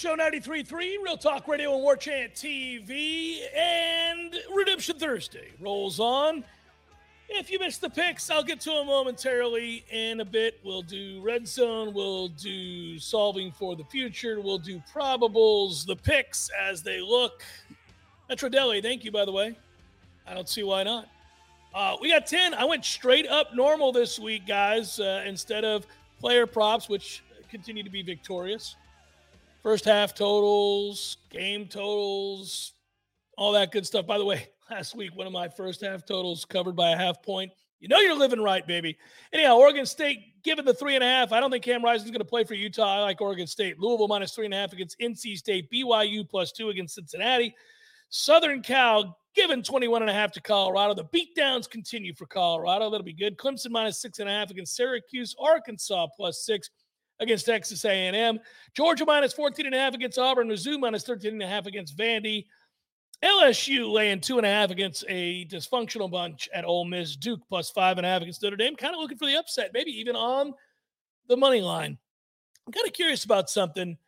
Show 0.00 0.16
93.3, 0.16 0.72
Real 1.04 1.18
Talk 1.18 1.46
Radio 1.46 1.74
and 1.74 1.82
War 1.82 1.94
Chant 1.94 2.32
TV, 2.32 3.36
and 3.54 4.34
Redemption 4.54 4.98
Thursday 4.98 5.48
rolls 5.60 6.00
on. 6.00 6.42
If 7.28 7.50
you 7.50 7.58
missed 7.58 7.82
the 7.82 7.90
picks, 7.90 8.30
I'll 8.30 8.42
get 8.42 8.60
to 8.60 8.70
them 8.70 8.86
momentarily 8.86 9.84
in 9.90 10.20
a 10.20 10.24
bit. 10.24 10.58
We'll 10.64 10.80
do 10.80 11.20
Red 11.20 11.46
Zone, 11.46 11.92
we'll 11.92 12.28
do 12.28 12.98
Solving 12.98 13.52
for 13.52 13.76
the 13.76 13.84
Future, 13.84 14.40
we'll 14.40 14.56
do 14.56 14.82
Probables, 14.90 15.84
the 15.84 15.96
picks 15.96 16.48
as 16.58 16.82
they 16.82 17.02
look. 17.02 17.42
Metro 18.30 18.48
Deli, 18.48 18.80
thank 18.80 19.04
you, 19.04 19.12
by 19.12 19.26
the 19.26 19.32
way. 19.32 19.54
I 20.26 20.32
don't 20.32 20.48
see 20.48 20.62
why 20.62 20.82
not. 20.82 21.08
Uh, 21.74 21.96
we 22.00 22.10
got 22.10 22.26
10. 22.26 22.54
I 22.54 22.64
went 22.64 22.86
straight 22.86 23.28
up 23.28 23.54
normal 23.54 23.92
this 23.92 24.18
week, 24.18 24.46
guys, 24.46 24.98
uh, 24.98 25.24
instead 25.26 25.66
of 25.66 25.86
player 26.18 26.46
props, 26.46 26.88
which 26.88 27.22
continue 27.50 27.82
to 27.82 27.90
be 27.90 28.00
victorious 28.00 28.76
first 29.62 29.84
half 29.84 30.14
totals, 30.14 31.18
game 31.30 31.66
totals, 31.66 32.72
all 33.36 33.52
that 33.52 33.72
good 33.72 33.86
stuff. 33.86 34.06
By 34.06 34.18
the 34.18 34.24
way, 34.24 34.48
last 34.70 34.94
week, 34.94 35.16
one 35.16 35.26
of 35.26 35.32
my 35.32 35.48
first 35.48 35.80
half 35.80 36.04
totals 36.04 36.44
covered 36.44 36.76
by 36.76 36.90
a 36.90 36.96
half 36.96 37.22
point. 37.22 37.52
You 37.80 37.88
know 37.88 37.98
you're 37.98 38.18
living 38.18 38.42
right, 38.42 38.66
baby. 38.66 38.98
Anyhow, 39.32 39.56
Oregon 39.56 39.86
State 39.86 40.42
given 40.42 40.66
the 40.66 40.74
three 40.74 40.96
and 40.96 41.04
a 41.04 41.06
half. 41.06 41.32
I 41.32 41.40
don't 41.40 41.50
think 41.50 41.64
Cam 41.64 41.82
Rising's 41.82 42.10
going 42.10 42.20
to 42.20 42.26
play 42.26 42.44
for 42.44 42.52
Utah. 42.52 42.98
I 42.98 43.00
like 43.00 43.22
Oregon 43.22 43.46
State. 43.46 43.78
Louisville 43.78 44.06
minus 44.06 44.34
three 44.34 44.44
and 44.44 44.52
a 44.52 44.58
half 44.58 44.74
against 44.74 44.98
NC 45.00 45.38
State. 45.38 45.70
BYU 45.70 46.28
plus 46.28 46.52
two 46.52 46.68
against 46.68 46.94
Cincinnati. 46.94 47.54
Southern 48.10 48.60
Cal 48.60 49.16
given 49.34 49.62
21 49.62 50.02
and 50.02 50.10
a 50.10 50.14
half 50.14 50.32
to 50.32 50.42
Colorado. 50.42 50.92
The 50.92 51.04
beatdowns 51.04 51.70
continue 51.70 52.12
for 52.12 52.26
Colorado. 52.26 52.90
That'll 52.90 53.04
be 53.04 53.14
good. 53.14 53.38
Clemson 53.38 53.70
minus 53.70 54.02
six 54.02 54.18
and 54.18 54.28
a 54.28 54.32
half 54.32 54.50
against 54.50 54.76
Syracuse. 54.76 55.34
Arkansas 55.38 56.08
plus 56.16 56.44
six 56.44 56.68
against 57.20 57.46
Texas 57.46 57.84
A&M. 57.84 58.40
Georgia 58.74 59.04
minus 59.04 59.32
14 59.32 59.66
and 59.66 59.74
a 59.74 59.78
half 59.78 59.94
against 59.94 60.18
Auburn. 60.18 60.48
Mizzou 60.48 60.78
minus 60.78 61.04
13 61.04 61.32
and 61.32 61.42
a 61.42 61.46
half 61.46 61.66
against 61.66 61.96
Vandy. 61.96 62.46
LSU 63.22 63.92
laying 63.92 64.20
two 64.20 64.38
and 64.38 64.46
a 64.46 64.50
half 64.50 64.70
against 64.70 65.04
a 65.08 65.44
dysfunctional 65.46 66.10
bunch 66.10 66.48
at 66.54 66.64
Ole 66.64 66.86
Miss. 66.86 67.16
Duke 67.16 67.40
plus 67.48 67.70
five 67.70 67.98
and 67.98 68.06
a 68.06 68.08
half 68.08 68.22
against 68.22 68.42
Notre 68.42 68.56
Dame. 68.56 68.76
Kind 68.76 68.94
of 68.94 69.00
looking 69.00 69.18
for 69.18 69.26
the 69.26 69.36
upset, 69.36 69.72
maybe 69.74 69.90
even 69.90 70.16
on 70.16 70.54
the 71.28 71.36
money 71.36 71.60
line. 71.60 71.98
I'm 72.66 72.72
kind 72.72 72.86
of 72.86 72.94
curious 72.94 73.24
about 73.24 73.50
something. 73.50 73.98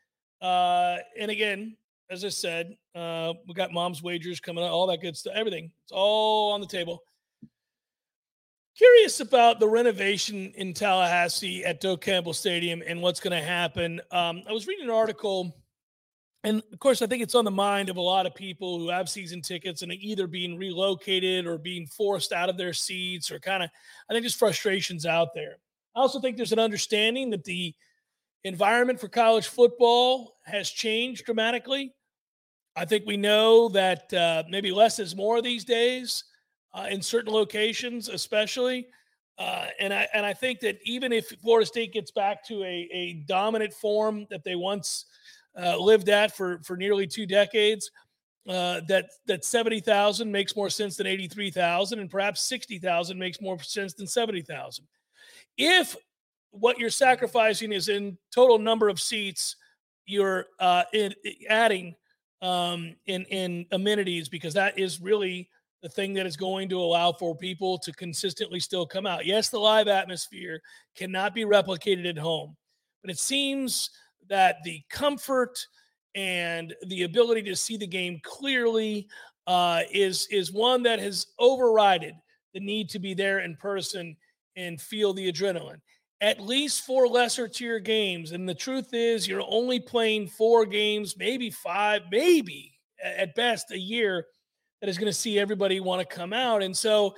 Uh, 0.40 0.96
and 1.18 1.30
again, 1.30 1.76
as 2.10 2.24
I 2.24 2.30
said, 2.30 2.76
uh, 2.94 3.34
we 3.46 3.54
got 3.54 3.72
mom's 3.72 4.02
wagers 4.02 4.40
coming 4.40 4.64
up, 4.64 4.72
all 4.72 4.86
that 4.86 5.00
good 5.00 5.16
stuff, 5.16 5.34
everything. 5.36 5.70
It's 5.84 5.92
all 5.92 6.52
on 6.52 6.60
the 6.60 6.66
table. 6.66 7.02
Curious 8.74 9.20
about 9.20 9.60
the 9.60 9.68
renovation 9.68 10.50
in 10.56 10.72
Tallahassee 10.72 11.62
at 11.62 11.82
Doak 11.82 12.00
Campbell 12.00 12.32
Stadium 12.32 12.82
and 12.86 13.02
what's 13.02 13.20
going 13.20 13.38
to 13.38 13.46
happen. 13.46 14.00
Um, 14.10 14.42
I 14.48 14.52
was 14.52 14.66
reading 14.66 14.86
an 14.86 14.90
article, 14.90 15.54
and 16.42 16.62
of 16.72 16.78
course, 16.78 17.02
I 17.02 17.06
think 17.06 17.22
it's 17.22 17.34
on 17.34 17.44
the 17.44 17.50
mind 17.50 17.90
of 17.90 17.98
a 17.98 18.00
lot 18.00 18.24
of 18.24 18.34
people 18.34 18.78
who 18.78 18.88
have 18.88 19.10
season 19.10 19.42
tickets 19.42 19.82
and 19.82 19.92
either 19.92 20.26
being 20.26 20.56
relocated 20.56 21.46
or 21.46 21.58
being 21.58 21.86
forced 21.86 22.32
out 22.32 22.48
of 22.48 22.56
their 22.56 22.72
seats, 22.72 23.30
or 23.30 23.38
kind 23.38 23.62
of, 23.62 23.68
I 24.08 24.14
think 24.14 24.22
there's 24.22 24.34
frustrations 24.34 25.04
out 25.04 25.34
there. 25.34 25.58
I 25.94 26.00
also 26.00 26.18
think 26.18 26.38
there's 26.38 26.52
an 26.52 26.58
understanding 26.58 27.28
that 27.28 27.44
the 27.44 27.74
environment 28.44 28.98
for 28.98 29.08
college 29.08 29.48
football 29.48 30.38
has 30.46 30.70
changed 30.70 31.26
dramatically. 31.26 31.92
I 32.74 32.86
think 32.86 33.04
we 33.04 33.18
know 33.18 33.68
that 33.68 34.10
uh, 34.14 34.44
maybe 34.48 34.72
less 34.72 34.98
is 34.98 35.14
more 35.14 35.42
these 35.42 35.66
days 35.66 36.24
uh, 36.74 36.86
in 36.90 37.02
certain 37.02 37.32
locations, 37.32 38.08
especially. 38.08 38.86
Uh, 39.38 39.66
and 39.80 39.92
I 39.92 40.08
and 40.14 40.26
I 40.26 40.34
think 40.34 40.60
that 40.60 40.78
even 40.84 41.12
if 41.12 41.28
Florida 41.42 41.66
State 41.66 41.92
gets 41.92 42.10
back 42.10 42.44
to 42.46 42.62
a, 42.62 42.88
a 42.92 43.24
dominant 43.26 43.72
form 43.72 44.26
that 44.30 44.44
they 44.44 44.56
once 44.56 45.06
uh, 45.60 45.76
lived 45.76 46.08
at 46.08 46.36
for 46.36 46.60
for 46.64 46.76
nearly 46.76 47.06
two 47.06 47.26
decades, 47.26 47.90
uh, 48.48 48.82
that 48.88 49.06
that 49.26 49.44
seventy 49.44 49.80
thousand 49.80 50.30
makes 50.30 50.54
more 50.54 50.68
sense 50.70 50.96
than 50.96 51.06
eighty 51.06 51.28
three 51.28 51.50
thousand, 51.50 51.98
and 51.98 52.10
perhaps 52.10 52.42
sixty 52.42 52.78
thousand 52.78 53.18
makes 53.18 53.40
more 53.40 53.60
sense 53.62 53.94
than 53.94 54.06
seventy 54.06 54.42
thousand. 54.42 54.86
If 55.56 55.96
what 56.50 56.78
you're 56.78 56.90
sacrificing 56.90 57.72
is 57.72 57.88
in 57.88 58.18
total 58.34 58.58
number 58.58 58.88
of 58.88 59.00
seats, 59.00 59.56
you're 60.04 60.46
uh, 60.60 60.84
in, 60.92 61.14
adding 61.48 61.94
um, 62.42 62.94
in 63.06 63.24
in 63.24 63.66
amenities 63.72 64.28
because 64.28 64.54
that 64.54 64.78
is 64.78 65.00
really 65.00 65.48
the 65.82 65.88
thing 65.88 66.14
that 66.14 66.26
is 66.26 66.36
going 66.36 66.68
to 66.68 66.78
allow 66.78 67.12
for 67.12 67.36
people 67.36 67.76
to 67.78 67.92
consistently 67.92 68.60
still 68.60 68.86
come 68.86 69.04
out. 69.04 69.26
Yes, 69.26 69.48
the 69.48 69.58
live 69.58 69.88
atmosphere 69.88 70.60
cannot 70.94 71.34
be 71.34 71.44
replicated 71.44 72.08
at 72.08 72.16
home, 72.16 72.56
but 73.02 73.10
it 73.10 73.18
seems 73.18 73.90
that 74.28 74.56
the 74.64 74.80
comfort 74.90 75.58
and 76.14 76.74
the 76.86 77.02
ability 77.02 77.42
to 77.42 77.56
see 77.56 77.76
the 77.76 77.86
game 77.86 78.20
clearly 78.22 79.08
uh, 79.46 79.82
is 79.90 80.28
is 80.30 80.52
one 80.52 80.82
that 80.84 81.00
has 81.00 81.26
overridden 81.38 82.14
the 82.54 82.60
need 82.60 82.88
to 82.90 82.98
be 82.98 83.12
there 83.12 83.40
in 83.40 83.56
person 83.56 84.16
and 84.56 84.80
feel 84.80 85.12
the 85.12 85.32
adrenaline. 85.32 85.80
At 86.20 86.38
least 86.38 86.82
four 86.82 87.08
lesser 87.08 87.48
tier 87.48 87.80
games, 87.80 88.30
and 88.30 88.48
the 88.48 88.54
truth 88.54 88.90
is, 88.92 89.26
you're 89.26 89.44
only 89.48 89.80
playing 89.80 90.28
four 90.28 90.64
games, 90.64 91.16
maybe 91.16 91.50
five, 91.50 92.02
maybe 92.12 92.72
at 93.02 93.34
best 93.34 93.72
a 93.72 93.78
year 93.78 94.26
that 94.82 94.88
is 94.88 94.98
going 94.98 95.10
to 95.10 95.16
see 95.16 95.38
everybody 95.38 95.78
want 95.78 96.00
to 96.00 96.14
come 96.14 96.32
out. 96.32 96.60
And 96.60 96.76
so 96.76 97.14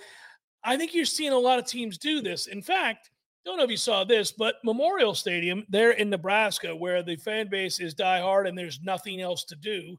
I 0.63 0.77
think 0.77 0.95
you're 0.95 1.07
seeing 1.07 1.33
a 1.33 1.39
lot 1.39 1.59
of 1.59 1.67
teams 1.67 1.97
do 1.97 2.21
this. 2.21 2.47
In 2.47 2.61
fact, 2.61 3.11
don't 3.45 3.57
know 3.57 3.65
if 3.65 3.71
you 3.71 3.79
saw 3.79 4.05
this, 4.05 4.33
but 4.33 4.57
Memorial 4.65 5.15
Stadium 5.15 5.65
there 5.71 5.93
in 5.93 6.11
Nebraska, 6.11 6.77
where 6.77 7.03
the 7.03 7.17
fan 7.17 7.49
base 7.49 7.81
is 7.81 7.95
diehard 7.95 8.47
and 8.47 8.57
there's 8.57 8.81
nothing 8.83 9.23
else 9.23 9.45
to 9.45 9.57
do, 9.57 9.99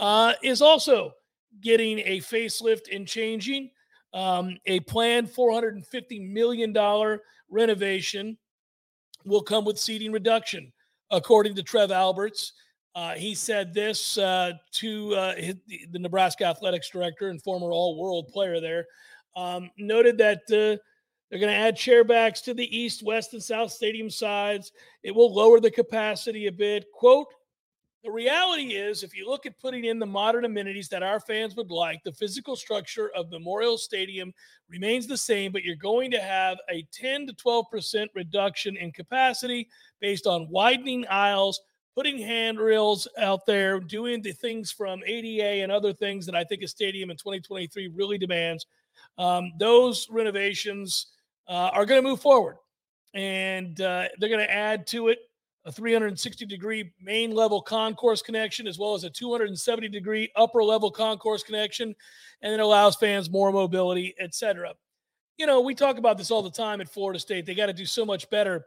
uh, 0.00 0.34
is 0.42 0.60
also 0.60 1.12
getting 1.60 2.00
a 2.00 2.18
facelift 2.18 2.94
and 2.94 3.06
changing. 3.06 3.70
Um, 4.12 4.58
a 4.66 4.80
planned 4.80 5.28
$450 5.28 6.28
million 6.28 7.18
renovation 7.48 8.36
will 9.24 9.42
come 9.42 9.64
with 9.64 9.78
seating 9.78 10.10
reduction, 10.10 10.72
according 11.10 11.54
to 11.54 11.62
Trev 11.62 11.92
Alberts. 11.92 12.52
Uh, 12.96 13.12
he 13.12 13.34
said 13.34 13.74
this 13.74 14.16
uh, 14.16 14.52
to 14.72 15.14
uh, 15.14 15.34
the 15.90 15.98
Nebraska 15.98 16.46
athletics 16.46 16.88
director 16.88 17.28
and 17.28 17.42
former 17.42 17.70
All 17.70 18.00
World 18.00 18.28
player 18.28 18.58
there. 18.58 18.86
Um, 19.36 19.70
noted 19.76 20.16
that 20.16 20.40
uh, 20.48 20.80
they're 21.28 21.38
going 21.38 21.52
to 21.52 21.54
add 21.54 21.76
chairbacks 21.76 22.42
to 22.44 22.54
the 22.54 22.74
east, 22.74 23.02
west, 23.02 23.34
and 23.34 23.42
south 23.42 23.70
stadium 23.70 24.08
sides. 24.08 24.72
It 25.02 25.14
will 25.14 25.32
lower 25.32 25.60
the 25.60 25.70
capacity 25.70 26.46
a 26.46 26.52
bit. 26.52 26.86
Quote, 26.94 27.26
The 28.02 28.10
reality 28.10 28.76
is, 28.76 29.02
if 29.02 29.14
you 29.14 29.28
look 29.28 29.44
at 29.44 29.60
putting 29.60 29.84
in 29.84 29.98
the 29.98 30.06
modern 30.06 30.46
amenities 30.46 30.88
that 30.88 31.02
our 31.02 31.20
fans 31.20 31.54
would 31.54 31.70
like, 31.70 32.02
the 32.02 32.12
physical 32.12 32.56
structure 32.56 33.10
of 33.14 33.30
Memorial 33.30 33.76
Stadium 33.76 34.32
remains 34.70 35.06
the 35.06 35.18
same, 35.18 35.52
but 35.52 35.64
you're 35.64 35.76
going 35.76 36.10
to 36.12 36.20
have 36.22 36.56
a 36.70 36.86
10 36.94 37.26
to 37.26 37.34
12% 37.34 38.06
reduction 38.14 38.78
in 38.78 38.90
capacity 38.90 39.68
based 40.00 40.26
on 40.26 40.48
widening 40.48 41.06
aisles, 41.10 41.60
putting 41.96 42.18
handrails 42.18 43.08
out 43.18 43.46
there, 43.46 43.80
doing 43.80 44.20
the 44.22 44.32
things 44.32 44.70
from 44.70 45.00
ADA 45.06 45.62
and 45.62 45.72
other 45.72 45.92
things 45.92 46.26
that 46.26 46.36
I 46.36 46.44
think 46.44 46.62
a 46.62 46.68
stadium 46.68 47.10
in 47.10 47.16
2023 47.16 47.88
really 47.88 48.18
demands. 48.18 48.66
Um, 49.18 49.52
those 49.58 50.06
renovations 50.10 51.06
uh, 51.48 51.70
are 51.72 51.86
going 51.86 52.02
to 52.02 52.06
move 52.06 52.20
forward 52.20 52.58
and 53.14 53.80
uh, 53.80 54.08
they're 54.18 54.28
going 54.28 54.46
to 54.46 54.52
add 54.52 54.86
to 54.88 55.08
it 55.08 55.18
a 55.64 55.72
360 55.72 56.46
degree 56.46 56.92
main 57.00 57.32
level 57.32 57.60
concourse 57.60 58.22
connection, 58.22 58.68
as 58.68 58.78
well 58.78 58.94
as 58.94 59.02
a 59.02 59.10
270 59.10 59.88
degree 59.88 60.30
upper 60.36 60.62
level 60.62 60.90
concourse 60.90 61.42
connection, 61.42 61.94
and 62.42 62.52
it 62.52 62.60
allows 62.60 62.94
fans 62.94 63.28
more 63.30 63.50
mobility, 63.50 64.14
etc. 64.20 64.74
You 65.38 65.46
know, 65.46 65.60
we 65.60 65.74
talk 65.74 65.98
about 65.98 66.18
this 66.18 66.30
all 66.30 66.42
the 66.42 66.50
time 66.50 66.80
at 66.80 66.88
Florida 66.88 67.18
State. 67.18 67.46
They 67.46 67.54
got 67.54 67.66
to 67.66 67.72
do 67.72 67.86
so 67.86 68.04
much 68.04 68.30
better 68.30 68.66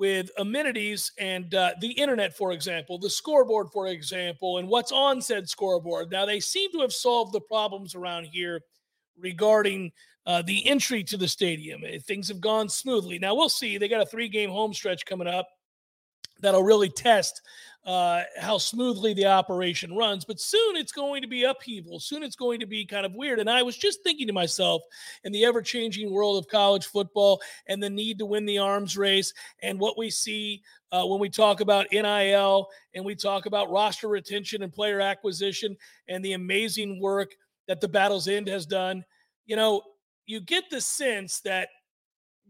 with 0.00 0.30
amenities 0.38 1.12
and 1.18 1.54
uh, 1.54 1.72
the 1.82 1.92
internet, 1.92 2.34
for 2.34 2.52
example, 2.52 2.98
the 2.98 3.10
scoreboard, 3.10 3.68
for 3.70 3.88
example, 3.88 4.56
and 4.56 4.66
what's 4.66 4.92
on 4.92 5.20
said 5.20 5.46
scoreboard. 5.46 6.10
Now, 6.10 6.24
they 6.24 6.40
seem 6.40 6.72
to 6.72 6.80
have 6.80 6.92
solved 6.92 7.34
the 7.34 7.40
problems 7.42 7.94
around 7.94 8.24
here 8.24 8.62
regarding 9.18 9.92
uh, 10.24 10.40
the 10.40 10.66
entry 10.66 11.04
to 11.04 11.18
the 11.18 11.28
stadium. 11.28 11.82
Things 12.06 12.28
have 12.28 12.40
gone 12.40 12.70
smoothly. 12.70 13.18
Now, 13.18 13.34
we'll 13.34 13.50
see. 13.50 13.76
They 13.76 13.88
got 13.88 14.00
a 14.00 14.06
three 14.06 14.30
game 14.30 14.48
home 14.48 14.72
stretch 14.72 15.04
coming 15.04 15.28
up 15.28 15.46
that'll 16.40 16.62
really 16.62 16.88
test 16.88 17.42
uh, 17.86 18.22
how 18.38 18.58
smoothly 18.58 19.14
the 19.14 19.26
operation 19.26 19.96
runs. 19.96 20.24
But 20.24 20.40
soon 20.40 20.76
it's 20.76 20.92
going 20.92 21.22
to 21.22 21.28
be 21.28 21.44
upheaval. 21.44 21.98
Soon 21.98 22.22
it's 22.22 22.36
going 22.36 22.60
to 22.60 22.66
be 22.66 22.84
kind 22.84 23.06
of 23.06 23.14
weird. 23.14 23.38
And 23.38 23.48
I 23.48 23.62
was 23.62 23.76
just 23.76 24.02
thinking 24.02 24.26
to 24.26 24.32
myself, 24.32 24.82
in 25.24 25.32
the 25.32 25.44
ever 25.44 25.62
changing 25.62 26.12
world 26.12 26.38
of 26.38 26.48
college 26.48 26.86
football 26.86 27.40
and 27.68 27.82
the 27.82 27.90
need 27.90 28.18
to 28.18 28.26
win 28.26 28.44
the 28.44 28.58
arms 28.58 28.96
race, 28.96 29.32
and 29.62 29.78
what 29.78 29.96
we 29.96 30.10
see 30.10 30.62
uh, 30.92 31.04
when 31.04 31.20
we 31.20 31.30
talk 31.30 31.60
about 31.60 31.86
NIL 31.92 32.68
and 32.94 33.04
we 33.04 33.14
talk 33.14 33.46
about 33.46 33.70
roster 33.70 34.08
retention 34.08 34.62
and 34.62 34.72
player 34.72 35.00
acquisition 35.00 35.76
and 36.08 36.24
the 36.24 36.32
amazing 36.32 37.00
work 37.00 37.30
that 37.68 37.80
the 37.80 37.88
Battle's 37.88 38.28
End 38.28 38.48
has 38.48 38.66
done, 38.66 39.04
you 39.46 39.56
know, 39.56 39.82
you 40.26 40.40
get 40.40 40.64
the 40.70 40.80
sense 40.80 41.40
that 41.40 41.68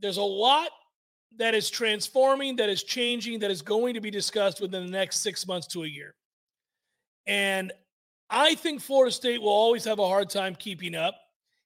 there's 0.00 0.16
a 0.16 0.22
lot 0.22 0.70
that 1.36 1.54
is 1.54 1.70
transforming, 1.70 2.56
that 2.56 2.68
is 2.68 2.82
changing, 2.82 3.38
that 3.40 3.50
is 3.50 3.62
going 3.62 3.94
to 3.94 4.00
be 4.00 4.10
discussed 4.10 4.60
within 4.60 4.84
the 4.84 4.92
next 4.92 5.20
six 5.20 5.46
months 5.46 5.66
to 5.68 5.84
a 5.84 5.86
year. 5.86 6.14
And 7.26 7.72
I 8.28 8.54
think 8.54 8.80
Florida 8.80 9.12
State 9.12 9.40
will 9.40 9.48
always 9.48 9.84
have 9.84 9.98
a 9.98 10.06
hard 10.06 10.30
time 10.30 10.54
keeping 10.54 10.94
up. 10.94 11.14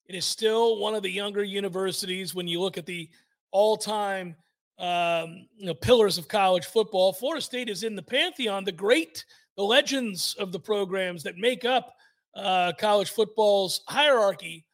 It 0.06 0.14
is 0.14 0.24
still 0.24 0.78
one 0.78 0.94
of 0.94 1.02
the 1.02 1.10
younger 1.10 1.42
universities 1.42 2.34
when 2.34 2.46
you 2.46 2.60
look 2.60 2.78
at 2.78 2.86
the 2.86 3.08
all 3.50 3.76
time 3.76 4.36
um, 4.78 5.46
you 5.56 5.66
know, 5.66 5.74
pillars 5.74 6.18
of 6.18 6.28
college 6.28 6.66
football. 6.66 7.12
Florida 7.12 7.40
State 7.40 7.68
is 7.68 7.84
in 7.84 7.94
the 7.94 8.02
pantheon, 8.02 8.64
the 8.64 8.72
great, 8.72 9.24
the 9.56 9.62
legends 9.62 10.34
of 10.38 10.52
the 10.52 10.58
programs 10.58 11.22
that 11.22 11.36
make 11.36 11.64
up 11.64 11.94
uh, 12.34 12.72
college 12.78 13.10
football's 13.10 13.82
hierarchy. 13.86 14.64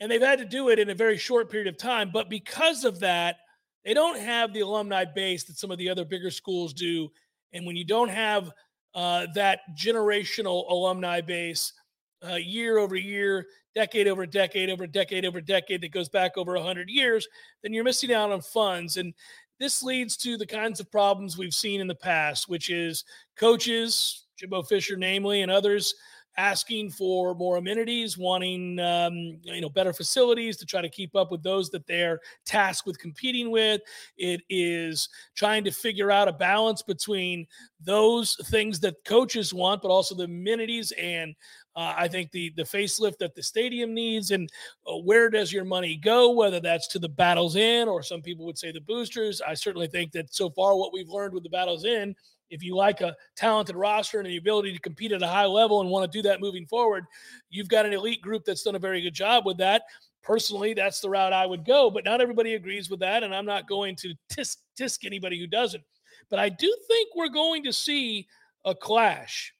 And 0.00 0.10
they've 0.10 0.20
had 0.20 0.40
to 0.40 0.44
do 0.44 0.70
it 0.70 0.78
in 0.78 0.90
a 0.90 0.94
very 0.94 1.16
short 1.16 1.50
period 1.50 1.68
of 1.68 1.78
time. 1.78 2.10
But 2.12 2.28
because 2.28 2.84
of 2.84 2.98
that, 3.00 3.36
they 3.84 3.94
don't 3.94 4.18
have 4.18 4.52
the 4.52 4.60
alumni 4.60 5.04
base 5.04 5.44
that 5.44 5.58
some 5.58 5.70
of 5.70 5.78
the 5.78 5.90
other 5.90 6.04
bigger 6.04 6.30
schools 6.30 6.72
do. 6.72 7.08
And 7.52 7.66
when 7.66 7.76
you 7.76 7.84
don't 7.84 8.08
have 8.08 8.50
uh, 8.94 9.26
that 9.34 9.60
generational 9.76 10.70
alumni 10.70 11.20
base 11.20 11.72
uh, 12.26 12.36
year 12.36 12.78
over 12.78 12.96
year, 12.96 13.46
decade 13.74 14.08
over 14.08 14.24
decade 14.24 14.70
over 14.70 14.86
decade 14.86 15.24
over 15.24 15.40
decade 15.40 15.80
that 15.82 15.92
goes 15.92 16.08
back 16.08 16.36
over 16.36 16.54
100 16.54 16.88
years, 16.88 17.26
then 17.62 17.72
you're 17.72 17.84
missing 17.84 18.12
out 18.12 18.32
on 18.32 18.40
funds. 18.40 18.96
And 18.96 19.12
this 19.60 19.82
leads 19.82 20.16
to 20.18 20.36
the 20.36 20.46
kinds 20.46 20.80
of 20.80 20.90
problems 20.90 21.36
we've 21.36 21.54
seen 21.54 21.80
in 21.80 21.86
the 21.86 21.94
past, 21.94 22.48
which 22.48 22.70
is 22.70 23.04
coaches, 23.36 24.26
Jimbo 24.38 24.62
Fisher, 24.62 24.96
namely, 24.96 25.42
and 25.42 25.50
others 25.50 25.94
asking 26.36 26.90
for 26.90 27.34
more 27.34 27.56
amenities, 27.56 28.18
wanting 28.18 28.78
um, 28.80 29.38
you 29.42 29.60
know 29.60 29.68
better 29.68 29.92
facilities 29.92 30.56
to 30.58 30.66
try 30.66 30.80
to 30.80 30.88
keep 30.88 31.14
up 31.14 31.30
with 31.30 31.42
those 31.42 31.70
that 31.70 31.86
they're 31.86 32.20
tasked 32.44 32.86
with 32.86 32.98
competing 32.98 33.50
with. 33.50 33.80
It 34.16 34.42
is 34.48 35.08
trying 35.34 35.64
to 35.64 35.70
figure 35.70 36.10
out 36.10 36.28
a 36.28 36.32
balance 36.32 36.82
between 36.82 37.46
those 37.80 38.36
things 38.46 38.80
that 38.80 39.04
coaches 39.04 39.54
want, 39.54 39.82
but 39.82 39.90
also 39.90 40.14
the 40.14 40.24
amenities 40.24 40.92
and 40.92 41.34
uh, 41.76 41.92
I 41.96 42.08
think 42.08 42.30
the 42.30 42.52
the 42.56 42.62
facelift 42.62 43.18
that 43.18 43.34
the 43.34 43.42
stadium 43.42 43.94
needs, 43.94 44.30
and 44.30 44.48
uh, 44.86 44.96
where 44.98 45.28
does 45.28 45.52
your 45.52 45.64
money 45.64 45.96
go? 45.96 46.30
Whether 46.30 46.60
that's 46.60 46.86
to 46.88 47.00
the 47.00 47.08
Battle's 47.08 47.56
End, 47.56 47.88
or 47.90 48.02
some 48.02 48.22
people 48.22 48.46
would 48.46 48.58
say 48.58 48.70
the 48.70 48.80
boosters. 48.80 49.40
I 49.40 49.54
certainly 49.54 49.88
think 49.88 50.12
that 50.12 50.32
so 50.32 50.50
far 50.50 50.76
what 50.76 50.92
we've 50.92 51.08
learned 51.08 51.34
with 51.34 51.42
the 51.42 51.50
Battle's 51.50 51.84
End 51.84 52.14
if 52.50 52.62
you 52.62 52.76
like 52.76 53.00
a 53.00 53.16
talented 53.36 53.76
roster 53.76 54.20
and 54.20 54.28
the 54.28 54.36
ability 54.36 54.72
to 54.72 54.78
compete 54.78 55.12
at 55.12 55.22
a 55.22 55.26
high 55.26 55.46
level 55.46 55.80
and 55.80 55.90
want 55.90 56.10
to 56.10 56.18
do 56.18 56.22
that 56.22 56.40
moving 56.40 56.66
forward, 56.66 57.04
you've 57.50 57.68
got 57.68 57.86
an 57.86 57.92
elite 57.92 58.22
group 58.22 58.44
that's 58.44 58.62
done 58.62 58.74
a 58.74 58.78
very 58.78 59.00
good 59.00 59.14
job 59.14 59.46
with 59.46 59.56
that. 59.58 59.82
Personally, 60.22 60.72
that's 60.72 61.00
the 61.00 61.10
route 61.10 61.32
I 61.32 61.46
would 61.46 61.64
go, 61.64 61.90
but 61.90 62.04
not 62.04 62.20
everybody 62.20 62.54
agrees 62.54 62.88
with 62.88 63.00
that. 63.00 63.22
And 63.22 63.34
I'm 63.34 63.44
not 63.44 63.68
going 63.68 63.96
to 63.96 64.14
tisk, 64.30 64.56
tisk 64.78 65.04
anybody 65.04 65.38
who 65.38 65.46
doesn't. 65.46 65.82
But 66.30 66.38
I 66.38 66.48
do 66.48 66.74
think 66.88 67.10
we're 67.14 67.28
going 67.28 67.62
to 67.64 67.72
see 67.72 68.26
a 68.64 68.74
clash. 68.74 69.52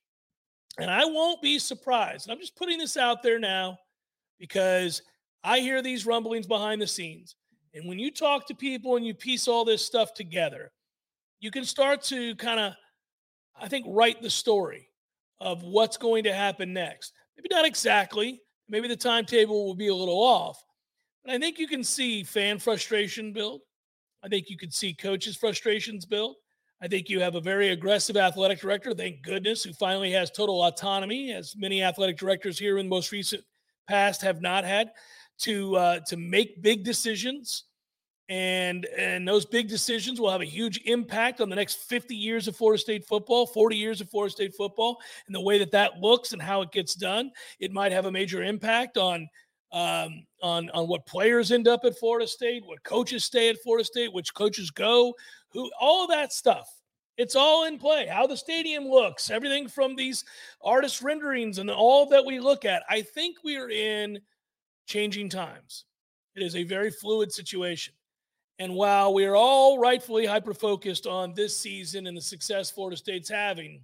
And 0.78 0.90
I 0.90 1.04
won't 1.04 1.42
be 1.42 1.58
surprised. 1.58 2.26
And 2.26 2.32
I'm 2.32 2.40
just 2.40 2.56
putting 2.56 2.78
this 2.78 2.96
out 2.96 3.22
there 3.22 3.38
now 3.38 3.78
because 4.38 5.02
I 5.42 5.60
hear 5.60 5.82
these 5.82 6.06
rumblings 6.06 6.46
behind 6.46 6.80
the 6.80 6.86
scenes. 6.86 7.36
And 7.74 7.86
when 7.86 7.98
you 7.98 8.10
talk 8.10 8.46
to 8.46 8.54
people 8.54 8.96
and 8.96 9.06
you 9.06 9.14
piece 9.14 9.48
all 9.48 9.64
this 9.64 9.84
stuff 9.84 10.14
together, 10.14 10.72
you 11.44 11.50
can 11.50 11.66
start 11.66 12.00
to 12.02 12.34
kind 12.36 12.58
of, 12.58 12.72
I 13.60 13.68
think, 13.68 13.84
write 13.86 14.22
the 14.22 14.30
story 14.30 14.88
of 15.40 15.62
what's 15.62 15.98
going 15.98 16.24
to 16.24 16.32
happen 16.32 16.72
next. 16.72 17.12
Maybe 17.36 17.48
not 17.50 17.66
exactly. 17.66 18.40
Maybe 18.66 18.88
the 18.88 18.96
timetable 18.96 19.66
will 19.66 19.74
be 19.74 19.88
a 19.88 19.94
little 19.94 20.22
off. 20.22 20.58
But 21.22 21.34
I 21.34 21.38
think 21.38 21.58
you 21.58 21.68
can 21.68 21.84
see 21.84 22.22
fan 22.22 22.58
frustration 22.58 23.34
build. 23.34 23.60
I 24.22 24.28
think 24.28 24.48
you 24.48 24.56
can 24.56 24.70
see 24.70 24.94
coaches' 24.94 25.36
frustrations 25.36 26.06
build. 26.06 26.36
I 26.80 26.88
think 26.88 27.10
you 27.10 27.20
have 27.20 27.34
a 27.34 27.42
very 27.42 27.68
aggressive 27.72 28.16
athletic 28.16 28.60
director, 28.60 28.94
thank 28.94 29.20
goodness, 29.20 29.62
who 29.62 29.74
finally 29.74 30.12
has 30.12 30.30
total 30.30 30.64
autonomy, 30.64 31.30
as 31.34 31.54
many 31.58 31.82
athletic 31.82 32.16
directors 32.16 32.58
here 32.58 32.78
in 32.78 32.86
the 32.86 32.90
most 32.90 33.12
recent 33.12 33.42
past 33.86 34.22
have 34.22 34.40
not 34.40 34.64
had, 34.64 34.92
to 35.40 35.76
uh, 35.76 36.00
to 36.06 36.16
make 36.16 36.62
big 36.62 36.84
decisions 36.84 37.64
and 38.28 38.86
and 38.96 39.28
those 39.28 39.44
big 39.44 39.68
decisions 39.68 40.18
will 40.18 40.30
have 40.30 40.40
a 40.40 40.46
huge 40.46 40.80
impact 40.86 41.40
on 41.40 41.50
the 41.50 41.56
next 41.56 41.76
50 41.80 42.16
years 42.16 42.48
of 42.48 42.56
Florida 42.56 42.80
State 42.80 43.04
football, 43.04 43.46
40 43.46 43.76
years 43.76 44.00
of 44.00 44.08
Florida 44.08 44.32
State 44.32 44.54
football, 44.54 45.00
and 45.26 45.34
the 45.34 45.40
way 45.40 45.58
that 45.58 45.72
that 45.72 45.98
looks 45.98 46.32
and 46.32 46.40
how 46.40 46.62
it 46.62 46.72
gets 46.72 46.94
done. 46.94 47.30
It 47.60 47.72
might 47.72 47.92
have 47.92 48.06
a 48.06 48.12
major 48.12 48.42
impact 48.42 48.96
on 48.96 49.28
um, 49.72 50.24
on 50.42 50.70
on 50.70 50.88
what 50.88 51.04
players 51.04 51.52
end 51.52 51.68
up 51.68 51.84
at 51.84 51.98
Florida 51.98 52.26
State, 52.26 52.64
what 52.64 52.82
coaches 52.82 53.24
stay 53.24 53.50
at 53.50 53.60
Florida 53.62 53.84
State, 53.84 54.12
which 54.12 54.32
coaches 54.32 54.70
go, 54.70 55.14
who 55.50 55.70
all 55.78 56.06
that 56.06 56.32
stuff. 56.32 56.68
It's 57.16 57.36
all 57.36 57.66
in 57.66 57.78
play. 57.78 58.06
How 58.06 58.26
the 58.26 58.36
stadium 58.36 58.84
looks, 58.84 59.30
everything 59.30 59.68
from 59.68 59.94
these 59.94 60.24
artist 60.62 61.00
renderings 61.02 61.58
and 61.58 61.70
all 61.70 62.06
that 62.06 62.24
we 62.24 62.40
look 62.40 62.64
at. 62.64 62.82
I 62.88 63.02
think 63.02 63.36
we 63.44 63.56
are 63.56 63.70
in 63.70 64.18
changing 64.86 65.28
times. 65.28 65.84
It 66.34 66.42
is 66.42 66.56
a 66.56 66.64
very 66.64 66.90
fluid 66.90 67.30
situation. 67.30 67.94
And 68.58 68.74
while 68.74 69.12
we 69.12 69.24
are 69.24 69.34
all 69.34 69.78
rightfully 69.78 70.26
hyper 70.26 70.54
focused 70.54 71.06
on 71.06 71.34
this 71.34 71.58
season 71.58 72.06
and 72.06 72.16
the 72.16 72.20
success 72.20 72.70
Florida 72.70 72.96
State's 72.96 73.28
having, 73.28 73.80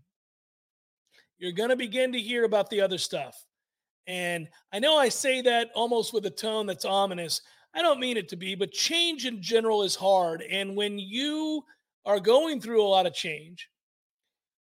you're 1.39 1.53
going 1.53 1.71
to 1.71 1.77
begin 1.77 2.12
to 2.12 2.21
hear 2.21 2.45
about 2.45 2.71
the 2.71 2.81
other 2.81 2.99
stuff. 2.99 3.35
And 4.07 4.49
I 4.73 4.79
know 4.79 4.97
I 4.97 5.09
say 5.09 5.41
that 5.43 5.71
almost 5.75 6.12
with 6.12 6.27
a 6.27 6.31
tone 6.31 6.67
that's 6.67 6.85
ominous. 6.85 7.43
I 7.75 7.83
don't 7.83 8.00
mean 8.00 8.17
it 8.17 8.29
to 8.31 8.37
be, 8.37 8.55
but 8.55 8.73
change 8.73 9.27
in 9.27 9.43
general 9.43 9.83
is 9.83 9.95
hard. 9.95 10.43
And 10.43 10.77
when 10.77 10.99
you 10.99 11.65
are 12.05 12.21
going 12.21 12.61
through 12.61 12.83
a 12.83 12.87
lot 12.87 13.07
of 13.07 13.15
change, 13.15 13.69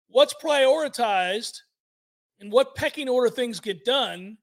what's 0.07 0.33
prioritized 0.33 1.59
and 2.39 2.51
what 2.51 2.75
pecking 2.75 3.09
order 3.09 3.29
things 3.29 3.59
get 3.59 3.85
done 3.85 4.37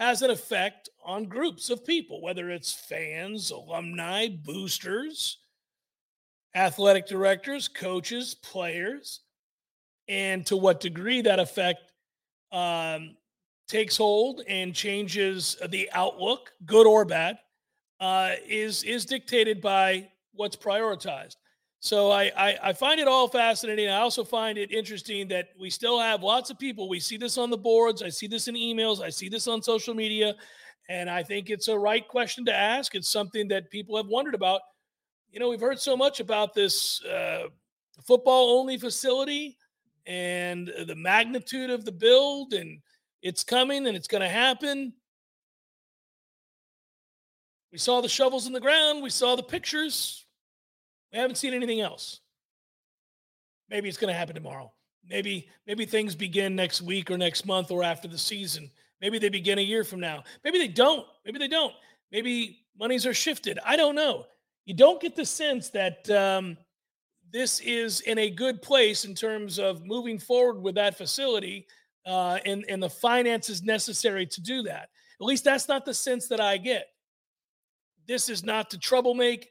has 0.00 0.22
an 0.22 0.30
effect 0.30 0.88
on 1.04 1.26
groups 1.26 1.68
of 1.68 1.84
people, 1.84 2.22
whether 2.22 2.50
it's 2.50 2.72
fans, 2.72 3.50
alumni, 3.50 4.28
boosters, 4.28 5.38
athletic 6.54 7.06
directors, 7.06 7.68
coaches, 7.68 8.34
players, 8.34 9.20
and 10.08 10.46
to 10.46 10.56
what 10.56 10.80
degree 10.80 11.20
that 11.20 11.38
effect 11.38 11.92
um, 12.50 13.14
takes 13.68 13.98
hold 13.98 14.40
and 14.48 14.74
changes 14.74 15.56
the 15.68 15.88
outlook, 15.92 16.50
good 16.64 16.86
or 16.86 17.04
bad, 17.04 17.38
uh, 18.00 18.32
is 18.48 18.82
is 18.84 19.04
dictated 19.04 19.60
by 19.60 20.08
what's 20.32 20.56
prioritized. 20.56 21.36
So 21.82 22.10
I, 22.10 22.30
I, 22.36 22.58
I 22.62 22.72
find 22.74 23.00
it 23.00 23.08
all 23.08 23.26
fascinating. 23.26 23.88
I 23.88 23.96
also 23.96 24.22
find 24.22 24.58
it 24.58 24.70
interesting 24.70 25.28
that 25.28 25.48
we 25.58 25.70
still 25.70 25.98
have 25.98 26.22
lots 26.22 26.50
of 26.50 26.58
people. 26.58 26.90
We 26.90 27.00
see 27.00 27.16
this 27.16 27.38
on 27.38 27.48
the 27.48 27.56
boards. 27.56 28.02
I 28.02 28.10
see 28.10 28.26
this 28.26 28.48
in 28.48 28.54
emails. 28.54 29.02
I 29.02 29.08
see 29.08 29.30
this 29.30 29.48
on 29.48 29.62
social 29.62 29.94
media, 29.94 30.34
and 30.90 31.08
I 31.08 31.22
think 31.22 31.48
it's 31.48 31.68
a 31.68 31.78
right 31.78 32.06
question 32.06 32.44
to 32.44 32.54
ask. 32.54 32.94
It's 32.94 33.10
something 33.10 33.48
that 33.48 33.70
people 33.70 33.96
have 33.96 34.08
wondered 34.08 34.34
about. 34.34 34.60
You 35.32 35.40
know, 35.40 35.48
we've 35.48 35.60
heard 35.60 35.80
so 35.80 35.96
much 35.96 36.20
about 36.20 36.52
this 36.52 37.02
uh, 37.04 37.44
football 38.06 38.58
only 38.58 38.76
facility 38.76 39.56
and 40.06 40.70
the 40.86 40.94
magnitude 40.94 41.70
of 41.70 41.86
the 41.86 41.92
build, 41.92 42.52
and 42.52 42.80
it's 43.22 43.42
coming 43.42 43.86
and 43.86 43.96
it's 43.96 44.08
going 44.08 44.22
to 44.22 44.28
happen. 44.28 44.92
We 47.72 47.78
saw 47.78 48.02
the 48.02 48.08
shovels 48.08 48.46
in 48.46 48.52
the 48.52 48.60
ground. 48.60 49.02
We 49.02 49.10
saw 49.10 49.34
the 49.34 49.42
pictures. 49.42 50.26
We 51.12 51.18
haven't 51.18 51.36
seen 51.36 51.54
anything 51.54 51.80
else. 51.80 52.20
Maybe 53.68 53.88
it's 53.88 53.98
going 53.98 54.12
to 54.12 54.18
happen 54.18 54.34
tomorrow. 54.34 54.72
Maybe 55.08 55.48
maybe 55.66 55.86
things 55.86 56.14
begin 56.14 56.54
next 56.54 56.82
week 56.82 57.10
or 57.10 57.16
next 57.16 57.46
month 57.46 57.70
or 57.70 57.82
after 57.82 58.06
the 58.06 58.18
season. 58.18 58.70
Maybe 59.00 59.18
they 59.18 59.28
begin 59.28 59.58
a 59.58 59.62
year 59.62 59.82
from 59.82 60.00
now. 60.00 60.24
Maybe 60.44 60.58
they 60.58 60.68
don't. 60.68 61.06
Maybe 61.24 61.38
they 61.38 61.48
don't. 61.48 61.72
Maybe 62.12 62.64
monies 62.78 63.06
are 63.06 63.14
shifted. 63.14 63.58
I 63.64 63.76
don't 63.76 63.94
know. 63.94 64.26
You 64.66 64.74
don't 64.74 65.00
get 65.00 65.16
the 65.16 65.24
sense 65.24 65.70
that 65.70 66.08
um, 66.10 66.56
this 67.32 67.60
is 67.60 68.00
in 68.00 68.18
a 68.18 68.30
good 68.30 68.60
place 68.60 69.04
in 69.04 69.14
terms 69.14 69.58
of 69.58 69.84
moving 69.84 70.18
forward 70.18 70.60
with 70.60 70.74
that 70.74 70.98
facility 70.98 71.66
uh, 72.06 72.38
and 72.44 72.64
and 72.68 72.82
the 72.82 72.90
finances 72.90 73.62
necessary 73.62 74.26
to 74.26 74.40
do 74.40 74.62
that. 74.64 74.90
At 75.20 75.26
least 75.26 75.44
that's 75.44 75.68
not 75.68 75.84
the 75.84 75.94
sense 75.94 76.28
that 76.28 76.40
I 76.40 76.56
get. 76.56 76.86
This 78.06 78.28
is 78.28 78.44
not 78.44 78.70
to 78.70 78.78
trouble 78.78 79.14
make. 79.14 79.48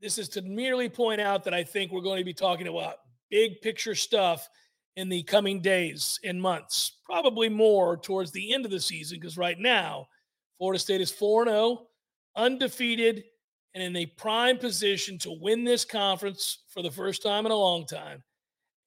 This 0.00 0.16
is 0.16 0.30
to 0.30 0.42
merely 0.42 0.88
point 0.88 1.20
out 1.20 1.44
that 1.44 1.52
I 1.52 1.62
think 1.62 1.92
we're 1.92 2.00
going 2.00 2.18
to 2.18 2.24
be 2.24 2.32
talking 2.32 2.68
about 2.68 2.96
big 3.30 3.60
picture 3.60 3.94
stuff 3.94 4.48
in 4.96 5.08
the 5.10 5.22
coming 5.22 5.60
days 5.60 6.18
and 6.24 6.40
months, 6.40 6.98
probably 7.04 7.48
more 7.48 7.98
towards 7.98 8.32
the 8.32 8.54
end 8.54 8.64
of 8.64 8.70
the 8.70 8.80
season, 8.80 9.18
because 9.20 9.36
right 9.36 9.58
now, 9.58 10.06
Florida 10.58 10.78
State 10.78 11.02
is 11.02 11.10
4 11.10 11.44
0, 11.44 11.86
undefeated, 12.34 13.24
and 13.74 13.84
in 13.84 13.94
a 13.96 14.06
prime 14.06 14.58
position 14.58 15.18
to 15.18 15.38
win 15.40 15.64
this 15.64 15.84
conference 15.84 16.64
for 16.68 16.82
the 16.82 16.90
first 16.90 17.22
time 17.22 17.44
in 17.44 17.52
a 17.52 17.56
long 17.56 17.86
time. 17.86 18.22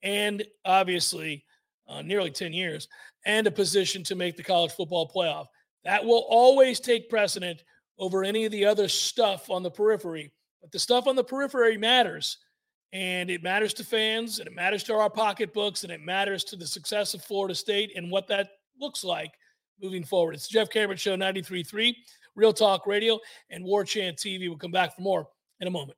And 0.02 0.44
obviously, 0.66 1.46
uh, 1.88 2.02
nearly 2.02 2.32
10 2.32 2.54
years, 2.54 2.88
and 3.26 3.46
a 3.46 3.52
position 3.52 4.04
to 4.06 4.16
make 4.16 4.36
the 4.36 4.44
college 4.44 4.72
football 4.72 5.10
playoff. 5.10 5.46
That 5.84 6.04
will 6.04 6.26
always 6.28 6.80
take 6.80 7.10
precedent 7.10 7.64
over 8.00 8.24
any 8.24 8.46
of 8.46 8.52
the 8.52 8.66
other 8.66 8.88
stuff 8.88 9.50
on 9.50 9.64
the 9.64 9.72
periphery 9.72 10.32
but 10.64 10.72
the 10.72 10.80
stuff 10.80 11.08
on 11.08 11.16
the 11.16 11.24
periphery 11.24 11.78
matters. 11.78 12.38
And 12.94 13.30
it 13.30 13.44
matters 13.44 13.74
to 13.76 13.84
fans, 13.84 14.40
and 14.40 14.48
it 14.48 14.54
matters 14.54 14.84
to 14.84 14.94
our 14.94 15.10
pocketbooks, 15.10 15.84
and 15.84 15.92
it 15.92 16.00
matters 16.00 16.44
to 16.46 16.56
the 16.56 16.66
success 16.66 17.14
of 17.14 17.24
Florida 17.24 17.54
State 17.54 17.92
and 17.96 18.10
what 18.10 18.28
that 18.28 18.50
looks 18.80 19.04
like 19.04 19.32
moving 19.82 20.04
forward. 20.04 20.36
It's 20.36 20.48
Jeff 20.48 20.70
Cameron 20.70 20.98
Show 20.98 21.16
93.3, 21.16 21.96
Real 22.36 22.54
Talk 22.54 22.88
Radio, 22.88 23.20
and 23.50 23.66
War 23.66 23.84
Chant 23.84 24.18
TV. 24.18 24.48
We'll 24.48 24.58
come 24.58 24.72
back 24.72 24.96
for 24.96 25.02
more 25.02 25.28
in 25.60 25.68
a 25.68 25.72
moment. 25.72 25.98